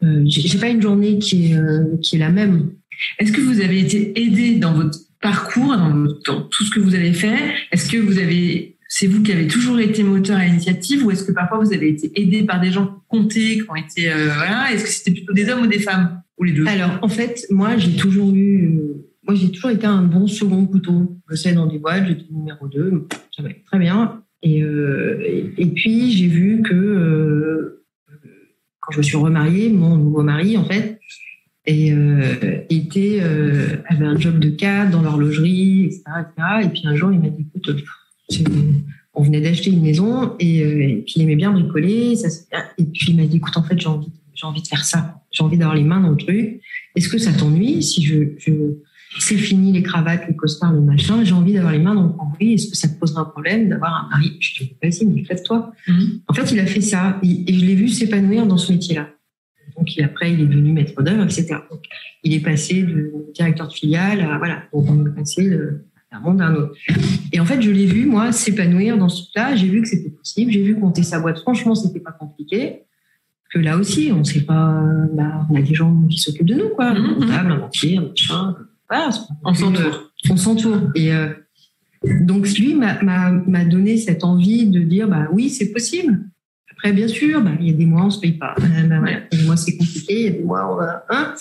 Euh, 0.02 0.22
j'ai 0.26 0.58
pas 0.58 0.68
une 0.68 0.80
journée 0.80 1.18
qui 1.18 1.52
est, 1.52 1.56
euh, 1.56 1.96
qui 2.00 2.16
est 2.16 2.20
la 2.20 2.30
même. 2.30 2.70
Est-ce 3.18 3.32
que 3.32 3.40
vous 3.40 3.60
avez 3.60 3.80
été 3.80 4.20
aidé 4.20 4.56
dans 4.56 4.74
votre 4.74 4.98
parcours, 5.20 5.76
dans, 5.76 6.42
tout 6.42 6.64
ce 6.64 6.70
que 6.70 6.78
vous 6.78 6.94
avez 6.94 7.12
fait? 7.12 7.36
Est-ce 7.72 7.90
que 7.90 7.96
vous 7.96 8.18
avez 8.18 8.74
c'est 8.96 9.08
vous 9.08 9.24
qui 9.24 9.32
avez 9.32 9.48
toujours 9.48 9.80
été 9.80 10.04
moteur 10.04 10.36
à 10.36 10.44
l'initiative 10.44 11.04
ou 11.04 11.10
est-ce 11.10 11.24
que 11.24 11.32
parfois 11.32 11.58
vous 11.58 11.72
avez 11.72 11.88
été 11.88 12.12
aidé 12.14 12.44
par 12.44 12.60
des 12.60 12.70
gens 12.70 13.02
comptaient, 13.08 13.58
qui 13.58 13.64
ont 13.68 13.74
été 13.74 14.08
euh, 14.08 14.26
voilà 14.32 14.72
Est-ce 14.72 14.84
que 14.84 14.90
c'était 14.90 15.10
plutôt 15.10 15.32
des 15.32 15.48
hommes 15.50 15.62
ou 15.62 15.66
des 15.66 15.80
femmes 15.80 16.22
ou 16.38 16.44
les 16.44 16.52
deux? 16.52 16.64
Alors 16.68 17.00
en 17.02 17.08
fait, 17.08 17.44
moi 17.50 17.76
j'ai 17.76 17.96
toujours 17.96 18.32
eu, 18.32 18.68
euh, 18.68 19.04
moi 19.26 19.34
j'ai 19.34 19.50
toujours 19.50 19.70
été 19.70 19.86
un 19.86 20.02
bon 20.02 20.26
second 20.26 20.66
couteau. 20.66 21.18
Je 21.28 21.36
sais 21.36 21.52
dans 21.52 21.66
des 21.66 21.78
boîtes, 21.78 22.06
j'étais 22.06 22.26
numéro 22.30 22.68
2, 22.68 23.06
ça 23.34 23.42
va 23.42 23.48
très 23.66 23.78
bien. 23.78 24.22
Et, 24.42 24.62
euh, 24.62 25.52
et, 25.56 25.66
puis 25.66 26.10
j'ai 26.12 26.26
vu 26.26 26.62
que 26.62 27.82
quand 28.80 28.92
je 28.92 28.98
me 28.98 29.02
suis 29.02 29.16
remariée, 29.16 29.70
mon 29.70 29.96
nouveau 29.96 30.22
mari 30.22 30.56
en 30.58 30.64
fait 30.64 31.00
et 31.66 31.94
était 32.68 33.20
avait 33.86 34.04
un 34.04 34.18
job 34.18 34.38
de 34.38 34.50
cadre 34.50 34.90
dans 34.90 35.02
l'horlogerie, 35.02 35.84
etc., 35.84 36.02
etc. 36.20 36.48
Et 36.64 36.68
puis 36.68 36.82
un 36.84 36.94
jour 36.94 37.10
il 37.10 37.20
m'a 37.20 37.30
dit 37.30 37.46
écoute 37.54 37.70
on 39.14 39.22
venait 39.22 39.40
d'acheter 39.40 39.70
une 39.70 39.82
maison 39.82 40.24
euh, 40.24 40.34
et, 40.38 41.02
puis 41.06 41.14
il 41.16 41.22
aimait 41.22 41.36
bien 41.36 41.52
bricoler. 41.52 42.14
Et 42.78 42.84
puis 42.84 43.06
il 43.10 43.16
m'a 43.16 43.26
dit, 43.26 43.36
écoute, 43.36 43.56
en 43.56 43.62
fait, 43.62 43.78
j'ai 43.78 43.86
envie, 43.86 44.10
envie 44.42 44.62
de 44.62 44.66
faire 44.66 44.84
ça. 44.84 45.22
J'ai 45.30 45.44
envie 45.44 45.56
d'avoir 45.56 45.76
les 45.76 45.84
mains 45.84 46.00
dans 46.00 46.10
le 46.10 46.16
truc. 46.16 46.60
Est-ce 46.96 47.08
que 47.08 47.18
ça 47.18 47.32
t'ennuie 47.32 47.82
si 47.82 48.04
je 48.04 48.36
c'est 49.18 49.36
fini 49.36 49.72
les 49.72 49.82
cravates, 49.82 50.26
les 50.28 50.36
costards, 50.36 50.72
le 50.72 50.80
machin. 50.80 51.24
J'ai 51.24 51.34
envie 51.34 51.52
d'avoir 51.52 51.72
les 51.72 51.78
mains 51.78 51.94
dans 51.94 52.04
le 52.04 52.10
cambouis. 52.10 52.54
Est-ce 52.54 52.70
que 52.70 52.76
ça 52.76 52.88
te 52.88 52.98
posera 52.98 53.22
un 53.22 53.26
problème 53.26 53.68
d'avoir 53.68 54.04
un 54.04 54.08
mari? 54.10 54.36
Je 54.40 54.58
te 54.58 54.64
dis, 54.64 54.76
vas-y, 54.82 55.06
mais 55.06 55.24
lève-toi. 55.28 55.72
Mm-hmm. 55.88 56.20
En 56.28 56.34
fait, 56.34 56.52
il 56.52 56.60
a 56.60 56.66
fait 56.66 56.80
ça 56.80 57.18
et, 57.22 57.54
je 57.54 57.64
l'ai 57.64 57.74
vu 57.74 57.88
s'épanouir 57.88 58.46
dans 58.46 58.58
ce 58.58 58.72
métier-là. 58.72 59.10
Donc 59.76 59.88
après, 60.02 60.32
il 60.32 60.40
est 60.40 60.46
devenu 60.46 60.72
maître 60.72 61.02
d'œuvre, 61.02 61.24
etc. 61.24 61.56
Donc, 61.70 61.84
il 62.22 62.32
est 62.34 62.40
passé 62.40 62.82
de 62.82 63.12
directeur 63.34 63.68
de 63.68 63.72
filiale 63.72 64.20
à 64.20 64.38
voilà. 64.38 64.62
Donc 64.72 64.88
on 64.88 65.06
est 65.06 65.14
passé 65.14 65.48
de, 65.48 65.84
un 66.14 66.20
monde 66.20 66.40
un 66.40 66.54
autre. 66.54 66.74
Et 67.32 67.40
en 67.40 67.44
fait, 67.44 67.60
je 67.60 67.70
l'ai 67.70 67.86
vu, 67.86 68.06
moi, 68.06 68.32
s'épanouir 68.32 68.96
dans 68.96 69.08
ce 69.08 69.22
truc-là. 69.22 69.56
J'ai 69.56 69.68
vu 69.68 69.82
que 69.82 69.88
c'était 69.88 70.10
possible. 70.10 70.52
J'ai 70.52 70.62
vu 70.62 70.78
compter 70.78 71.02
sa 71.02 71.18
boîte. 71.18 71.38
Franchement, 71.40 71.74
c'était 71.74 72.00
pas 72.00 72.12
compliqué. 72.12 72.82
Que 73.52 73.58
là 73.58 73.76
aussi, 73.76 74.10
on 74.12 74.24
sait 74.24 74.42
pas, 74.42 74.82
bah, 75.12 75.46
on 75.50 75.56
a 75.56 75.62
des 75.62 75.74
gens 75.74 76.06
qui 76.08 76.18
s'occupent 76.18 76.46
de 76.46 76.54
nous, 76.54 76.68
quoi. 76.70 76.86
Un 76.86 77.00
mhm. 77.00 77.14
comptable, 77.14 77.52
un 77.52 77.58
banquier, 77.58 77.98
un 77.98 78.08
machin. 78.08 78.56
Voilà, 78.88 79.10
on 79.44 79.54
s'entoure. 79.54 80.10
On 80.30 80.36
s'entoure. 80.36 80.80
Et, 80.94 81.12
euh, 81.12 81.28
donc, 82.20 82.48
lui 82.58 82.74
m'a 82.74 83.64
donné 83.64 83.96
cette 83.96 84.24
envie 84.24 84.66
de 84.66 84.80
dire, 84.80 85.08
bah 85.08 85.28
oui, 85.32 85.48
c'est 85.48 85.72
possible. 85.72 86.20
Après, 86.70 86.92
bien 86.92 87.08
sûr, 87.08 87.40
bah, 87.42 87.52
il 87.60 87.68
y 87.68 87.70
a 87.70 87.72
des 87.72 87.86
mois, 87.86 88.04
on 88.04 88.10
se 88.10 88.20
paye 88.20 88.32
pas. 88.32 88.54
Bah, 88.58 88.66
Il 88.68 88.90
y 88.90 89.14
a 89.14 89.20
des 89.30 89.42
mois, 89.44 89.56
c'est 89.56 89.76
compliqué. 89.76 90.20
Il 90.20 90.24
y 90.24 90.28
a 90.28 90.32
des 90.32 90.44
mois, 90.44 90.70
on 90.70 90.76
va, 90.76 91.04
hein 91.08 91.34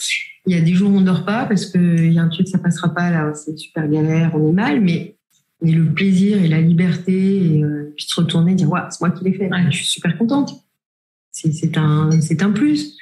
il 0.46 0.56
y 0.56 0.60
a 0.60 0.62
des 0.62 0.74
jours 0.74 0.92
on 0.92 1.02
dort 1.02 1.26
pas 1.26 1.46
parce 1.46 1.68
qu'il 1.68 2.12
y 2.12 2.20
a 2.20 2.22
un 2.22 2.28
truc, 2.28 2.48
ça 2.48 2.58
passera 2.58 2.94
pas 2.94 3.10
là, 3.10 3.34
c'est 3.34 3.58
super 3.58 3.88
galère, 3.88 4.32
on 4.36 4.50
est 4.50 4.54
mal, 4.54 4.82
mais, 4.82 5.16
mais 5.62 5.72
le 5.72 5.86
plaisir 5.94 6.44
et 6.44 6.48
la 6.48 6.60
liberté, 6.60 7.56
et 7.56 7.64
euh, 7.64 7.94
puis 7.96 8.06
se 8.08 8.20
retourner 8.20 8.52
et 8.52 8.56
dire, 8.56 8.70
ouais, 8.70 8.82
c'est 8.90 9.02
moi 9.02 9.12
qui 9.12 9.24
l'ai 9.24 9.34
fait, 9.34 9.50
je 9.70 9.78
suis 9.78 9.88
super 9.88 10.18
contente. 10.18 10.54
C'est 11.32 11.78
un, 11.78 12.10
un 12.12 12.52
plus. 12.52 12.98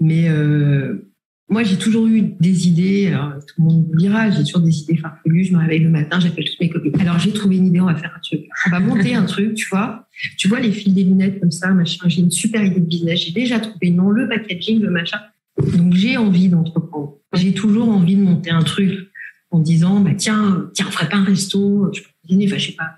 Mais 0.00 0.28
euh, 0.28 1.07
moi, 1.50 1.62
j'ai 1.62 1.76
toujours 1.76 2.06
eu 2.06 2.34
des 2.38 2.68
idées, 2.68 3.06
alors 3.06 3.32
tout 3.38 3.54
le 3.58 3.64
monde 3.64 3.88
me 3.88 3.96
dira, 3.96 4.30
j'ai 4.30 4.44
toujours 4.44 4.60
des 4.60 4.80
idées 4.80 4.98
farfelues, 4.98 5.44
je 5.44 5.54
me 5.54 5.58
réveille 5.58 5.80
le 5.80 5.88
matin, 5.88 6.20
j'appelle 6.20 6.44
toutes 6.44 6.60
mes 6.60 6.68
copines. 6.68 7.00
Alors 7.00 7.18
j'ai 7.18 7.32
trouvé 7.32 7.56
une 7.56 7.68
idée, 7.68 7.80
on 7.80 7.86
va 7.86 7.94
faire 7.94 8.12
un 8.14 8.20
truc. 8.20 8.42
On 8.66 8.70
va 8.70 8.80
monter 8.80 9.14
un 9.14 9.24
truc, 9.24 9.54
tu 9.54 9.66
vois. 9.70 10.06
Tu 10.36 10.46
vois 10.46 10.60
les 10.60 10.72
fils 10.72 10.92
des 10.92 11.04
lunettes 11.04 11.40
comme 11.40 11.50
ça, 11.50 11.70
machin, 11.70 12.06
j'ai 12.06 12.20
une 12.20 12.30
super 12.30 12.62
idée 12.62 12.80
de 12.80 12.84
business, 12.84 13.24
j'ai 13.24 13.32
déjà 13.32 13.60
trouvé 13.60 13.90
non, 13.90 14.10
le 14.10 14.28
packaging, 14.28 14.80
le 14.80 14.90
machin. 14.90 15.18
Donc 15.76 15.94
j'ai 15.94 16.18
envie 16.18 16.48
d'entreprendre. 16.48 17.14
J'ai 17.32 17.54
toujours 17.54 17.88
envie 17.88 18.16
de 18.16 18.22
monter 18.22 18.50
un 18.50 18.62
truc 18.62 18.92
en 19.50 19.60
disant 19.60 20.00
bah 20.00 20.12
tiens 20.16 20.68
tiens 20.74 20.86
on 20.88 20.90
ferait 20.90 21.08
pas 21.08 21.16
un 21.16 21.24
resto, 21.24 21.90
je 21.94 22.02
peux 22.02 22.08
dîner, 22.24 22.46
enfin 22.46 22.58
je 22.58 22.66
sais 22.66 22.72
pas. 22.72 22.90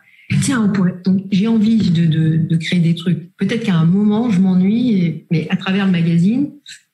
Tiens 0.42 0.62
on 0.64 0.72
pourrait. 0.72 0.96
Donc 1.04 1.24
j'ai 1.30 1.46
envie 1.46 1.90
de, 1.90 2.56
créer 2.56 2.80
des 2.80 2.96
trucs. 2.96 3.36
Peut-être 3.36 3.64
qu'à 3.64 3.76
un 3.76 3.84
moment 3.84 4.28
je 4.30 4.40
m'ennuie, 4.40 5.24
mais 5.30 5.46
à 5.50 5.56
travers 5.56 5.86
le 5.86 5.92
magazine, 5.92 6.50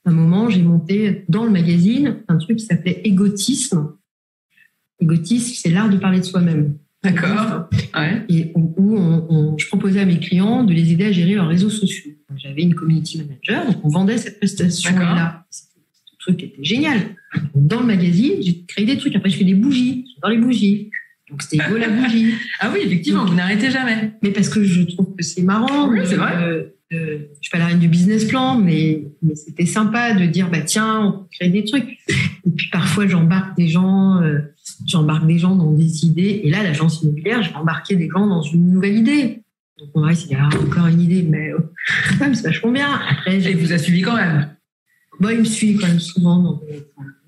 un 0.07 0.12
moment 0.12 0.49
j'ai 0.49 0.62
monté 0.62 1.25
dans 1.29 1.45
le 1.45 1.51
magazine 1.51 2.19
un 2.29 2.38
truc 2.38 2.59
qui 2.59 2.66
s'appelait 2.66 3.03
égotisme. 3.05 3.92
Égotisme, 5.01 5.55
c'est 5.57 5.71
l'art 5.71 5.90
de 5.90 5.99
parler 5.99 6.21
de 6.21 6.25
soi-même. 6.25 6.79
D'accord. 7.03 7.69
Ouais. 7.95 8.25
Et 8.29 8.53
où, 8.55 8.97
on, 8.97 9.57
je 9.59 9.66
proposais 9.69 10.01
à 10.01 10.05
mes 10.05 10.19
clients 10.19 10.64
de 10.64 10.73
les 10.73 10.92
aider 10.92 11.05
à 11.05 11.12
gérer 11.12 11.35
leurs 11.35 11.49
réseaux 11.49 11.71
sociaux. 11.71 12.12
J'avais 12.37 12.62
une 12.62 12.75
community 12.75 13.19
manager, 13.19 13.66
donc 13.66 13.85
on 13.85 13.88
vendait 13.88 14.19
cette 14.19 14.38
prestation-là. 14.38 15.47
Ce 15.51 16.16
truc 16.19 16.42
était 16.42 16.64
génial. 16.64 16.99
Dans 17.55 17.81
le 17.81 17.87
magazine, 17.87 18.35
j'ai 18.40 18.64
créé 18.64 18.85
des 18.85 18.97
trucs. 18.97 19.14
Après, 19.14 19.31
je 19.31 19.37
fais 19.37 19.45
des 19.45 19.55
bougies. 19.55 20.07
J'adore 20.14 20.31
les 20.31 20.45
bougies. 20.45 20.90
Donc 21.31 21.42
c'était 21.42 21.69
beau 21.69 21.77
la 21.77 21.88
bougie. 21.88 22.35
ah 22.61 22.71
oui, 22.73 22.81
effectivement, 22.85 23.25
vous 23.25 23.35
n'arrêtez 23.35 23.71
jamais. 23.71 24.12
Mais 24.23 24.31
parce 24.31 24.49
que 24.49 24.62
je 24.62 24.83
trouve 24.83 25.14
que 25.16 25.23
c'est 25.23 25.42
marrant. 25.42 25.88
Oui, 25.88 26.01
c'est 26.05 26.16
vrai. 26.16 26.37
Euh, 26.42 26.76
euh, 26.92 27.18
je 27.35 27.38
suis 27.40 27.51
pas 27.51 27.59
la 27.59 27.66
reine 27.66 27.81
du 27.81 27.88
business 27.88 28.27
plan, 28.27 28.57
mais, 28.57 29.03
mais 29.20 29.35
c'était 29.35 29.66
sympa 29.66 30.14
de 30.14 30.25
dire 30.27 30.49
bah 30.49 30.61
tiens, 30.61 31.01
on 31.01 31.12
peut 31.12 31.27
créer 31.33 31.51
des 31.51 31.64
trucs. 31.64 31.99
Et 32.09 32.51
puis 32.57 32.68
parfois 32.70 33.09
j'embarque 33.09 33.57
des 33.57 33.66
gens, 33.66 34.22
euh, 34.22 34.38
j'embarque 34.87 35.27
des 35.27 35.38
gens 35.38 35.57
dans 35.57 35.72
des 35.72 36.07
idées. 36.07 36.42
Et 36.44 36.51
là, 36.51 36.62
l'agence 36.62 37.03
immobilière, 37.03 37.42
j'ai 37.42 37.55
embarqué 37.55 37.96
des 37.96 38.09
gens 38.09 38.27
dans 38.27 38.42
une 38.42 38.70
nouvelle 38.70 38.96
idée. 38.96 39.42
Donc 39.79 39.88
on 39.94 40.03
va 40.03 40.12
essayer 40.12 40.37
ah, 40.38 40.49
encore 40.62 40.87
une 40.87 41.01
idée, 41.01 41.25
mais 41.25 41.53
oh, 41.59 41.62
c'est 42.35 42.44
vachement 42.44 42.70
bien. 42.70 42.88
Après, 43.11 43.37
et 43.37 43.55
vous 43.55 43.72
a 43.72 43.79
suivi 43.79 44.03
quand 44.03 44.16
même? 44.16 44.51
Bon, 45.18 45.31
il 45.31 45.40
me 45.40 45.44
suit 45.44 45.77
quand 45.77 45.88
même 45.88 45.99
souvent 45.99 46.38
dans, 46.38 46.62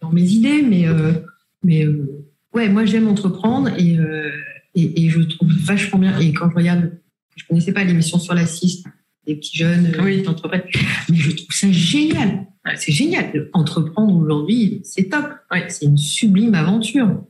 dans 0.00 0.12
mes 0.12 0.28
idées, 0.30 0.62
mais 0.62 0.86
euh, 0.86 1.12
mais 1.64 1.84
ouais, 2.54 2.68
moi 2.68 2.84
j'aime 2.84 3.08
entreprendre 3.08 3.70
et, 3.76 3.98
et, 4.76 5.04
et 5.04 5.08
je 5.10 5.20
trouve 5.20 5.50
vachement 5.50 5.98
bien. 5.98 6.16
Et 6.20 6.32
quand 6.32 6.48
je 6.48 6.54
regarde, 6.54 6.92
je 7.34 7.44
connaissais 7.46 7.72
pas 7.72 7.82
l'émission 7.82 8.20
sur 8.20 8.34
la 8.34 8.46
des 9.28 9.36
petits 9.36 9.58
jeunes 9.58 9.92
oui. 10.02 10.22
qui 10.22 10.28
entreprennent, 10.28 10.64
mais 11.08 11.16
je 11.16 11.30
trouve 11.30 11.54
ça 11.54 11.70
génial. 11.70 12.46
C'est 12.76 12.92
génial. 12.92 13.48
Entreprendre 13.52 14.14
aujourd'hui, 14.14 14.80
c'est 14.84 15.08
top. 15.08 15.26
Ouais. 15.50 15.66
C'est 15.68 15.86
une 15.86 15.96
sublime 15.96 16.54
aventure 16.54 17.22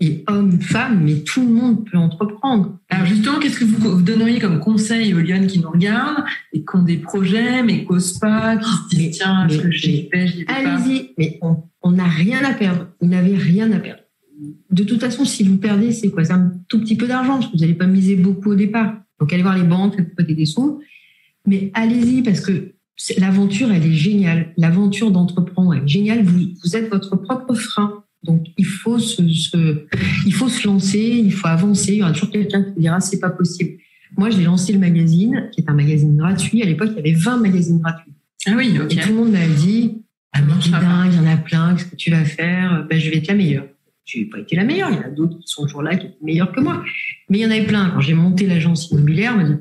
et 0.00 0.24
hommes, 0.26 0.60
femmes, 0.60 1.02
mais 1.04 1.20
tout 1.20 1.40
le 1.40 1.52
monde 1.52 1.88
peut 1.88 1.96
entreprendre. 1.96 2.78
Alors 2.90 3.06
justement, 3.06 3.38
qu'est-ce 3.38 3.60
que 3.60 3.64
vous 3.64 4.02
donneriez 4.02 4.40
comme 4.40 4.58
conseil 4.58 5.14
aux 5.14 5.20
Lyonnes 5.20 5.46
qui 5.46 5.60
nous 5.60 5.70
regardent 5.70 6.24
et 6.52 6.60
qui 6.60 6.76
ont 6.76 6.82
des 6.82 6.96
projets, 6.96 7.62
mais 7.62 7.84
qui 7.84 7.92
n'osent 7.92 8.18
pas, 8.18 8.56
qui 8.56 8.70
se 8.70 8.96
disent 8.96 9.18
tiens, 9.18 9.46
que 9.48 9.70
j'y 9.70 10.08
vais, 10.12 10.26
j'y 10.26 10.44
vais 10.44 10.52
Allez-y, 10.52 11.14
mais 11.16 11.38
on 11.82 11.90
n'a 11.90 12.08
rien 12.08 12.44
à 12.44 12.52
perdre. 12.52 12.88
Vous 13.00 13.08
n'avez 13.08 13.36
rien 13.36 13.70
à 13.72 13.78
perdre. 13.78 14.02
De 14.70 14.82
toute 14.82 15.00
façon, 15.00 15.24
si 15.24 15.44
vous 15.44 15.58
perdez, 15.58 15.92
c'est 15.92 16.10
quoi? 16.10 16.24
C'est 16.24 16.32
un 16.32 16.52
tout 16.68 16.80
petit 16.80 16.96
peu 16.96 17.06
d'argent, 17.06 17.34
parce 17.34 17.46
que 17.46 17.52
vous 17.52 17.60
n'allez 17.60 17.74
pas 17.74 17.86
miser 17.86 18.16
beaucoup 18.16 18.50
au 18.50 18.56
départ. 18.56 18.96
Donc 19.20 19.32
allez 19.32 19.42
voir 19.42 19.56
les 19.56 19.62
banques, 19.62 19.96
faites 19.96 20.26
des 20.26 20.44
sous. 20.44 20.80
Mais 21.46 21.70
allez-y, 21.74 22.22
parce 22.22 22.40
que 22.40 22.74
l'aventure, 23.18 23.70
elle 23.72 23.84
est 23.84 23.92
géniale. 23.92 24.52
L'aventure 24.56 25.10
d'entreprendre, 25.10 25.74
elle 25.74 25.84
est 25.84 25.88
géniale. 25.88 26.22
Vous, 26.22 26.40
vous 26.62 26.76
êtes 26.76 26.90
votre 26.90 27.16
propre 27.16 27.54
frein. 27.54 28.04
Donc, 28.22 28.46
il 28.56 28.64
faut 28.64 28.98
se, 28.98 29.22
il 29.22 30.32
faut 30.32 30.48
se 30.48 30.66
lancer, 30.66 30.98
il 30.98 31.32
faut 31.32 31.48
avancer. 31.48 31.92
Il 31.92 31.98
y 31.98 32.02
aura 32.02 32.12
toujours 32.12 32.30
quelqu'un 32.30 32.62
qui 32.62 32.70
vous 32.70 32.80
dira, 32.80 33.00
c'est 33.00 33.20
pas 33.20 33.30
possible. 33.30 33.78
Moi, 34.16 34.30
j'ai 34.30 34.44
lancé 34.44 34.72
le 34.72 34.78
magazine, 34.78 35.50
qui 35.52 35.60
est 35.60 35.68
un 35.68 35.74
magazine 35.74 36.16
gratuit. 36.16 36.62
À 36.62 36.66
l'époque, 36.66 36.90
il 36.92 36.96
y 36.96 37.00
avait 37.00 37.18
20 37.18 37.38
magazines 37.38 37.80
gratuits. 37.80 38.12
Ah 38.46 38.52
oui, 38.56 38.78
ok. 38.80 38.92
Et 38.92 38.96
tout 39.00 39.08
le 39.08 39.14
monde 39.14 39.32
m'a 39.32 39.46
dit, 39.46 40.02
ah, 40.32 40.40
mais 40.42 40.52
t'es 40.62 40.70
dingue, 40.70 41.12
il 41.12 41.16
y 41.16 41.20
en 41.20 41.26
a 41.26 41.36
plein, 41.36 41.74
qu'est-ce 41.74 41.86
que 41.86 41.96
tu 41.96 42.10
vas 42.10 42.24
faire? 42.24 42.86
Ben, 42.88 42.98
je 42.98 43.10
vais 43.10 43.18
être 43.18 43.28
la 43.28 43.34
meilleure. 43.34 43.66
Je 44.04 44.18
n'ai 44.18 44.24
pas 44.26 44.38
été 44.38 44.56
la 44.56 44.64
meilleure. 44.64 44.90
Il 44.90 44.96
y 44.96 44.98
en 44.98 45.02
a 45.02 45.10
d'autres 45.10 45.38
qui 45.38 45.46
sont 45.46 45.62
toujours 45.62 45.82
là, 45.82 45.96
qui 45.96 46.06
étaient 46.06 46.16
meilleurs 46.22 46.52
que 46.52 46.60
moi. 46.60 46.82
Mais 47.28 47.38
il 47.38 47.42
y 47.42 47.46
en 47.46 47.50
avait 47.50 47.64
plein. 47.64 47.90
Quand 47.90 48.00
j'ai 48.00 48.14
monté 48.14 48.46
l'agence 48.46 48.90
immobilière, 48.90 49.32
on 49.34 49.38
m'a 49.38 49.44
dit, 49.44 49.60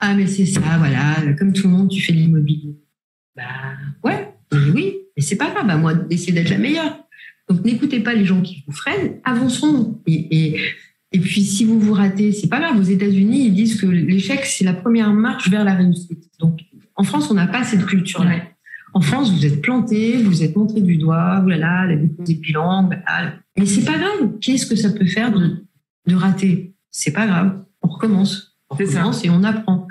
ah, 0.00 0.14
mais 0.14 0.26
c'est 0.26 0.46
ça, 0.46 0.60
voilà, 0.78 1.16
comme 1.38 1.52
tout 1.52 1.66
le 1.68 1.74
monde, 1.74 1.90
tu 1.90 2.00
fais 2.00 2.12
de 2.12 2.18
l'immobilier. 2.18 2.76
Bah, 3.36 3.44
ouais, 4.04 4.34
oui, 4.74 4.96
mais 5.16 5.22
c'est 5.22 5.36
pas 5.36 5.50
grave, 5.50 5.68
à 5.68 5.76
moi 5.76 5.94
d'essayer 5.94 6.32
d'être 6.32 6.50
la 6.50 6.58
meilleure. 6.58 7.04
Donc, 7.48 7.64
n'écoutez 7.64 8.00
pas 8.00 8.14
les 8.14 8.24
gens 8.24 8.42
qui 8.42 8.62
vous 8.66 8.72
freinent, 8.72 9.20
avançons. 9.24 10.00
Et, 10.06 10.54
et, 10.54 10.60
et 11.12 11.18
puis, 11.18 11.42
si 11.42 11.64
vous 11.64 11.80
vous 11.80 11.94
ratez, 11.94 12.32
c'est 12.32 12.48
pas 12.48 12.60
grave. 12.60 12.78
Aux 12.78 12.82
États-Unis, 12.82 13.46
ils 13.46 13.54
disent 13.54 13.80
que 13.80 13.86
l'échec, 13.86 14.44
c'est 14.44 14.64
la 14.64 14.74
première 14.74 15.12
marche 15.14 15.48
vers 15.48 15.64
la 15.64 15.74
réussite. 15.74 16.30
Donc, 16.38 16.60
en 16.94 17.04
France, 17.04 17.30
on 17.30 17.34
n'a 17.34 17.46
pas 17.46 17.64
cette 17.64 17.86
culture-là. 17.86 18.42
En 18.94 19.00
France, 19.00 19.32
vous 19.32 19.46
êtes 19.46 19.60
planté, 19.62 20.22
vous 20.22 20.42
êtes 20.42 20.56
montré 20.56 20.80
du 20.80 20.96
doigt, 20.96 21.40
voilà, 21.40 21.86
la 21.86 21.96
déposé 21.96 22.34
bilan, 22.34 22.86
voilà. 22.86 23.34
mais 23.56 23.66
c'est 23.66 23.84
pas 23.84 23.98
grave. 23.98 24.38
Qu'est-ce 24.40 24.66
que 24.66 24.76
ça 24.76 24.90
peut 24.90 25.06
faire 25.06 25.30
de, 25.30 25.64
de 26.06 26.14
rater? 26.14 26.74
C'est 26.90 27.12
pas 27.12 27.26
grave. 27.26 27.64
On 27.82 27.88
recommence. 27.88 28.47
On 28.70 28.76
recommence 28.76 29.24
et 29.24 29.30
on 29.30 29.44
apprend. 29.44 29.86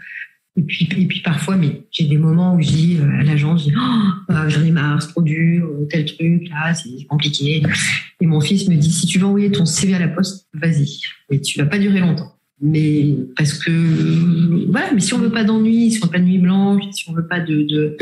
Et 0.57 0.63
puis, 0.63 0.89
et 0.97 1.05
puis 1.05 1.21
parfois, 1.21 1.55
mais 1.55 1.84
j'ai 1.91 2.05
des 2.05 2.17
moments 2.17 2.55
où 2.55 2.61
je 2.61 2.67
dis 2.67 2.97
euh, 2.99 3.19
à 3.19 3.23
l'agence, 3.23 3.61
je 3.61 3.69
dis, 3.69 3.75
oh, 3.78 4.32
euh, 4.32 4.49
j'en 4.49 4.63
ai 4.63 4.71
marre, 4.71 5.01
c'est 5.03 5.09
trop 5.09 5.21
dur, 5.21 5.67
euh, 5.67 5.86
tel 5.88 6.05
truc, 6.05 6.49
là, 6.49 6.73
c'est 6.73 7.05
compliqué. 7.07 7.61
Et 8.19 8.25
mon 8.25 8.41
fils 8.41 8.67
me 8.67 8.75
dit, 8.75 8.91
si 8.91 9.05
tu 9.05 9.19
veux 9.19 9.28
envoyer 9.28 9.51
ton 9.51 9.65
CV 9.65 9.93
à 9.93 9.99
la 9.99 10.07
poste, 10.07 10.47
vas-y. 10.55 10.99
Mais 11.30 11.39
tu 11.39 11.59
vas 11.59 11.67
pas 11.67 11.78
durer 11.78 11.99
longtemps. 11.99 12.34
Mais 12.59 13.15
parce 13.36 13.53
que, 13.53 13.71
voilà, 14.71 14.91
mais 14.95 14.99
si 14.99 15.13
on 15.13 15.19
veut 15.19 15.30
pas 15.30 15.43
d'ennui, 15.43 15.91
si 15.91 15.99
on 16.01 16.07
veut 16.07 16.11
pas 16.11 16.19
de 16.19 16.23
nuit 16.23 16.39
blanche, 16.39 16.82
si 16.91 17.07
on 17.07 17.13
veut 17.13 17.28
pas 17.28 17.39
de, 17.39 17.61
de 17.61 17.95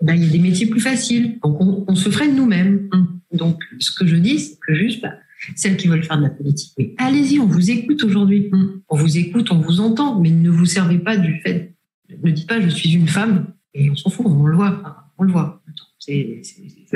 ben, 0.00 0.14
il 0.14 0.24
y 0.24 0.28
a 0.28 0.30
des 0.30 0.38
métiers 0.38 0.66
plus 0.66 0.80
faciles. 0.80 1.40
Donc, 1.42 1.60
on, 1.60 1.84
on 1.88 1.94
se 1.96 2.08
freine 2.10 2.36
nous-mêmes. 2.36 2.88
Donc, 3.32 3.60
ce 3.80 3.90
que 3.90 4.06
je 4.06 4.14
dis, 4.14 4.38
c'est 4.38 4.58
que 4.64 4.72
juste, 4.72 5.02
bah, 5.02 5.14
celles 5.56 5.76
qui 5.76 5.88
veulent 5.88 6.04
faire 6.04 6.18
de 6.18 6.24
la 6.24 6.30
politique, 6.30 6.72
allez-y, 6.98 7.38
on 7.38 7.46
vous 7.46 7.70
écoute 7.70 8.02
aujourd'hui. 8.02 8.50
On 8.88 8.96
vous 8.96 9.18
écoute, 9.18 9.50
on 9.50 9.60
vous 9.60 9.80
entend, 9.80 10.20
mais 10.20 10.30
ne 10.30 10.50
vous 10.50 10.66
servez 10.66 10.98
pas 10.98 11.16
du 11.16 11.40
fait 11.40 11.74
ne 12.08 12.30
dites 12.30 12.48
pas 12.48 12.60
je 12.60 12.68
suis 12.68 12.94
une 12.94 13.08
femme 13.08 13.52
et 13.74 13.90
on 13.90 13.96
s'en 13.96 14.10
fout, 14.10 14.26
on 14.26 14.46
le 14.46 14.56
voit, 14.56 15.04
on 15.18 15.24
le 15.24 15.32
voit. 15.32 15.62
C'est 15.98 16.42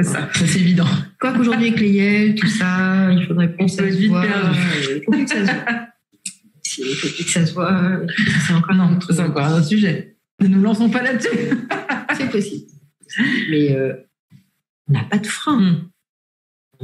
ça, 0.03 0.29
c'est 0.33 0.59
évident. 0.59 0.87
Quoi 1.21 1.33
qu'aujourd'hui 1.33 1.69
avec 1.69 1.81
les 1.81 1.91
Yel, 1.91 2.35
tout 2.35 2.47
ça, 2.47 3.13
il 3.13 3.27
faudrait 3.27 3.55
penser 3.55 3.83
à 3.83 3.93
se 3.93 4.09
voir. 4.09 4.25
Il 4.25 5.03
faut 5.05 5.13
que 5.13 5.29
ça 5.29 5.45
se 5.45 5.53
voit. 5.53 5.89
Il 6.79 6.95
faut 6.95 7.25
que 7.25 7.31
ça 7.31 7.47
se 7.47 7.53
voit. 7.53 8.01
C'est 8.47 8.55
encore, 8.55 8.71
un 8.71 8.97
autre, 8.97 9.21
encore 9.21 9.45
un 9.45 9.59
autre 9.59 9.67
sujet. 9.67 10.17
Ne 10.41 10.49
nous 10.49 10.63
lançons 10.63 10.89
pas 10.89 11.03
là-dessus. 11.03 11.29
c'est 12.17 12.31
possible. 12.31 12.67
Mais 13.51 13.77
euh, 13.77 13.93
on 14.89 14.95
n'a 14.95 15.05
pas 15.05 15.19
de 15.19 15.27
frein. 15.27 15.92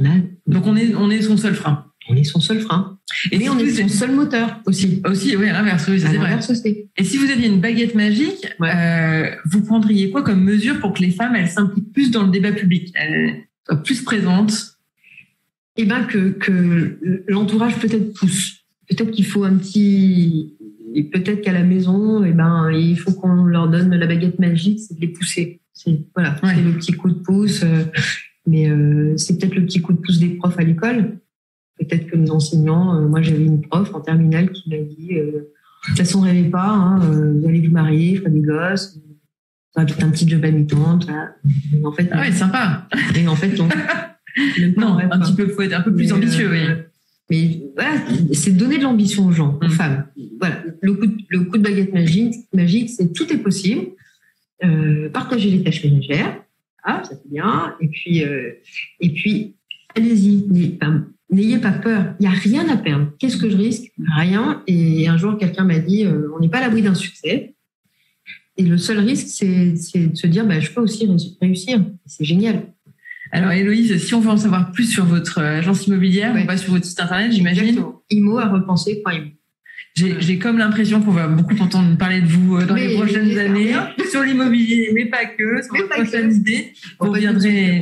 A... 0.05 0.51
Donc 0.51 0.65
on 0.65 0.75
est, 0.75 0.93
on 0.95 1.09
est 1.09 1.21
son 1.21 1.37
seul 1.37 1.55
frein. 1.55 1.85
On 2.09 2.15
est 2.15 2.23
son 2.23 2.39
seul 2.39 2.59
frein. 2.59 2.97
Et 3.31 3.37
mais 3.37 3.49
on 3.49 3.57
est 3.59 3.69
son 3.69 3.87
seul 3.87 4.11
moteur 4.11 4.61
aussi. 4.65 5.01
Aussi, 5.05 5.35
oui, 5.35 5.45
l'inverse, 5.47 5.87
oui, 5.89 5.99
c'est 5.99 6.17
vrai. 6.17 6.39
Et 6.97 7.03
si 7.03 7.17
vous 7.17 7.29
aviez 7.29 7.47
une 7.47 7.59
baguette 7.59 7.93
magique, 7.93 8.47
euh, 8.61 9.29
vous 9.45 9.63
prendriez 9.63 10.09
quoi 10.09 10.23
comme 10.23 10.43
mesure 10.43 10.79
pour 10.79 10.93
que 10.93 11.01
les 11.01 11.11
femmes, 11.11 11.35
elles 11.35 11.49
s'impliquent 11.49 11.93
plus 11.93 12.11
dans 12.11 12.23
le 12.23 12.31
débat 12.31 12.51
public, 12.51 12.91
elles 12.95 13.43
soient 13.65 13.83
plus 13.83 14.01
présentes? 14.01 14.77
Eh 15.77 15.85
bien, 15.85 16.03
que, 16.03 16.29
que 16.29 16.99
l'entourage 17.27 17.77
peut-être 17.77 18.13
pousse. 18.13 18.65
Peut-être 18.89 19.11
qu'il 19.11 19.25
faut 19.25 19.43
un 19.43 19.55
petit... 19.55 20.55
Et 20.95 21.03
peut-être 21.03 21.41
qu'à 21.41 21.53
la 21.53 21.63
maison, 21.63 22.23
eh 22.23 22.31
ben, 22.31 22.71
il 22.71 22.97
faut 22.97 23.11
qu'on 23.11 23.45
leur 23.45 23.69
donne 23.69 23.95
la 23.95 24.07
baguette 24.07 24.39
magique, 24.39 24.79
c'est 24.79 24.95
de 24.95 25.01
les 25.01 25.09
pousser. 25.09 25.61
C'est 25.73 26.01
voilà, 26.15 26.35
c'est 26.43 26.61
le 26.61 26.71
petit 26.73 26.93
coup 26.93 27.09
de 27.09 27.19
pouce. 27.19 27.61
Euh, 27.63 27.83
mais 28.49 28.69
euh, 28.69 29.15
c'est 29.17 29.37
peut-être 29.37 29.55
le 29.55 29.65
petit 29.65 29.81
coup 29.81 29.93
de 29.93 29.99
pouce 29.99 30.19
des 30.19 30.29
profs 30.29 30.59
à 30.59 30.63
l'école 30.63 31.19
peut-être 31.79 32.07
que 32.07 32.17
nos 32.17 32.31
enseignants, 32.31 32.95
euh, 32.95 33.07
moi 33.07 33.21
j'avais 33.21 33.45
une 33.45 33.61
prof 33.61 33.93
en 33.93 34.01
terminale 34.01 34.51
qui 34.51 34.69
m'a 34.69 34.77
dit, 34.77 35.13
euh, 35.13 35.25
de 35.25 35.87
toute 35.87 35.97
façon 35.97 36.21
rêvez 36.21 36.49
pas, 36.49 36.67
hein, 36.67 36.99
vous 36.99 37.47
allez 37.47 37.65
vous 37.65 37.73
marier, 37.73 38.17
faire 38.17 38.29
des 38.29 38.41
gosses, 38.41 38.99
faire 39.73 39.85
tout 39.85 39.95
un 40.01 40.09
petit 40.09 40.27
job 40.27 40.43
à 40.43 40.51
mi-temps. 40.51 40.99
En 41.83 41.91
fait, 41.93 42.09
ah 42.11 42.19
ouais, 42.19 42.31
sympa. 42.31 42.87
Et 43.15 43.27
en 43.27 43.35
fait, 43.35 43.57
on, 43.59 43.67
non, 44.77 44.97
un 44.99 45.19
petit 45.19 45.33
peu, 45.33 45.47
faut 45.47 45.61
être 45.61 45.73
un 45.73 45.81
peu 45.81 45.93
plus 45.93 46.11
ambitieux, 46.11 46.49
oui. 46.51 46.59
Mais 47.31 47.61
voilà, 47.75 47.91
c'est 48.33 48.51
donner 48.51 48.79
de 48.79 48.83
l'ambition 48.83 49.27
aux 49.27 49.31
gens, 49.31 49.57
aux 49.61 49.65
mm. 49.65 49.69
femmes. 49.69 50.05
Voilà, 50.39 50.63
le 50.81 50.93
coup 50.95 51.05
de, 51.05 51.15
le 51.29 51.41
coup 51.41 51.57
de 51.57 51.63
baguette 51.63 51.93
magique, 51.93 52.35
magique, 52.53 52.89
c'est 52.89 53.13
tout 53.13 53.31
est 53.31 53.37
possible. 53.37 53.91
Euh, 54.63 55.09
partager 55.09 55.49
les 55.49 55.63
tâches 55.63 55.85
ménagères, 55.85 56.43
ah, 56.83 57.03
ça 57.03 57.15
c'est 57.15 57.29
bien. 57.29 57.75
Et 57.81 57.87
puis, 57.87 58.23
euh, 58.23 58.53
et 58.99 59.09
puis, 59.09 59.55
allez-y. 59.95 60.47
N'ayez 61.31 61.59
pas 61.59 61.71
peur, 61.71 62.15
il 62.19 62.27
n'y 62.27 62.27
a 62.27 62.35
rien 62.35 62.67
à 62.69 62.77
perdre. 62.77 63.11
Qu'est-ce 63.19 63.37
que 63.37 63.49
je 63.49 63.55
risque? 63.55 63.91
Rien. 64.17 64.63
Et 64.65 65.07
un 65.07 65.17
jour, 65.17 65.37
quelqu'un 65.37 65.63
m'a 65.63 65.77
dit, 65.77 66.03
euh, 66.05 66.27
on 66.35 66.39
n'est 66.39 66.49
pas 66.49 66.57
à 66.57 66.61
l'abri 66.61 66.81
d'un 66.81 66.95
succès. 66.95 67.53
Et 68.57 68.63
le 68.63 68.77
seul 68.77 68.97
risque, 68.99 69.27
c'est 69.27 70.07
de 70.07 70.15
se 70.15 70.27
dire, 70.27 70.45
bah, 70.45 70.59
je 70.59 70.71
peux 70.71 70.81
aussi 70.81 71.07
réussir. 71.39 71.85
C'est 72.07 72.25
génial. 72.25 72.73
Alors 73.31 73.51
Héloïse, 73.51 74.03
si 74.03 74.13
on 74.15 74.21
veut 74.21 74.31
en 74.31 74.37
savoir 74.37 74.71
plus 74.71 74.85
sur 74.85 75.05
votre 75.05 75.39
agence 75.39 75.85
immobilière, 75.85 76.33
on 76.35 76.45
va 76.45 76.57
sur 76.57 76.73
votre 76.73 76.85
site 76.85 76.99
internet, 76.99 77.31
j'imagine. 77.31 77.83
Imo 78.09 78.39
à. 78.39 78.51
J'ai 79.95 80.37
comme 80.37 80.57
l'impression 80.57 81.01
qu'on 81.01 81.11
va 81.11 81.27
beaucoup 81.27 81.55
entendre 81.61 81.97
parler 81.97 82.21
de 82.21 82.27
vous 82.27 82.57
euh, 82.57 82.65
dans 82.65 82.75
les 82.75 82.95
prochaines 82.95 83.37
années 83.37 83.73
sur 84.09 84.23
l'immobilier, 84.23 84.91
mais 84.93 85.05
pas 85.05 85.25
que, 85.25 85.61
sur 85.61 85.75
vos 85.75 85.87
prochaines 85.89 86.31
idées. 86.31 86.73
Vous 86.99 87.11
reviendrez, 87.11 87.81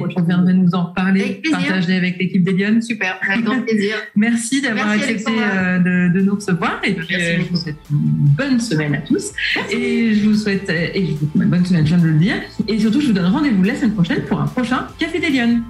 nous 0.53 0.73
en 0.73 0.85
parler, 0.85 1.41
partager 1.51 1.95
avec 1.95 2.17
l'équipe 2.17 2.43
des 2.43 2.53
Lyon. 2.53 2.81
Super, 2.81 3.19
avec 3.21 3.45
grand 3.45 3.61
plaisir. 3.61 3.95
Merci 4.15 4.61
d'avoir 4.61 4.89
accepté 4.89 5.31
euh, 5.31 5.77
de, 5.79 6.17
de, 6.17 6.25
nous 6.25 6.35
recevoir 6.35 6.81
et 6.83 6.93
puis 6.93 7.15
euh, 7.15 7.37
je 7.39 7.49
vous 7.49 7.57
souhaite 7.57 7.75
une 7.91 7.97
bonne 8.35 8.59
semaine 8.59 8.95
à 8.95 9.01
tous. 9.01 9.31
Et 9.71 10.15
je 10.15 10.27
vous 10.27 10.35
souhaite, 10.35 10.69
et 10.69 11.05
je 11.05 11.11
vous 11.11 11.17
souhaite 11.19 11.35
une 11.35 11.49
bonne 11.49 11.65
semaine, 11.65 11.85
je 11.85 11.95
viens 11.95 12.03
de 12.03 12.07
le 12.07 12.17
dire. 12.17 12.35
Et 12.67 12.79
surtout, 12.79 13.01
je 13.01 13.07
vous 13.07 13.13
donne 13.13 13.25
rendez-vous 13.31 13.63
la 13.63 13.75
semaine 13.75 13.93
prochaine 13.93 14.23
pour 14.23 14.41
un 14.41 14.47
prochain 14.47 14.87
Café 14.97 15.19
des 15.19 15.29
Lyon. 15.29 15.61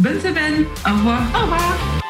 Bonne 0.00 0.20
semaine. 0.20 0.64
Au 0.86 0.92
revoir. 0.92 1.22
Au 1.34 1.42
revoir. 1.42 2.07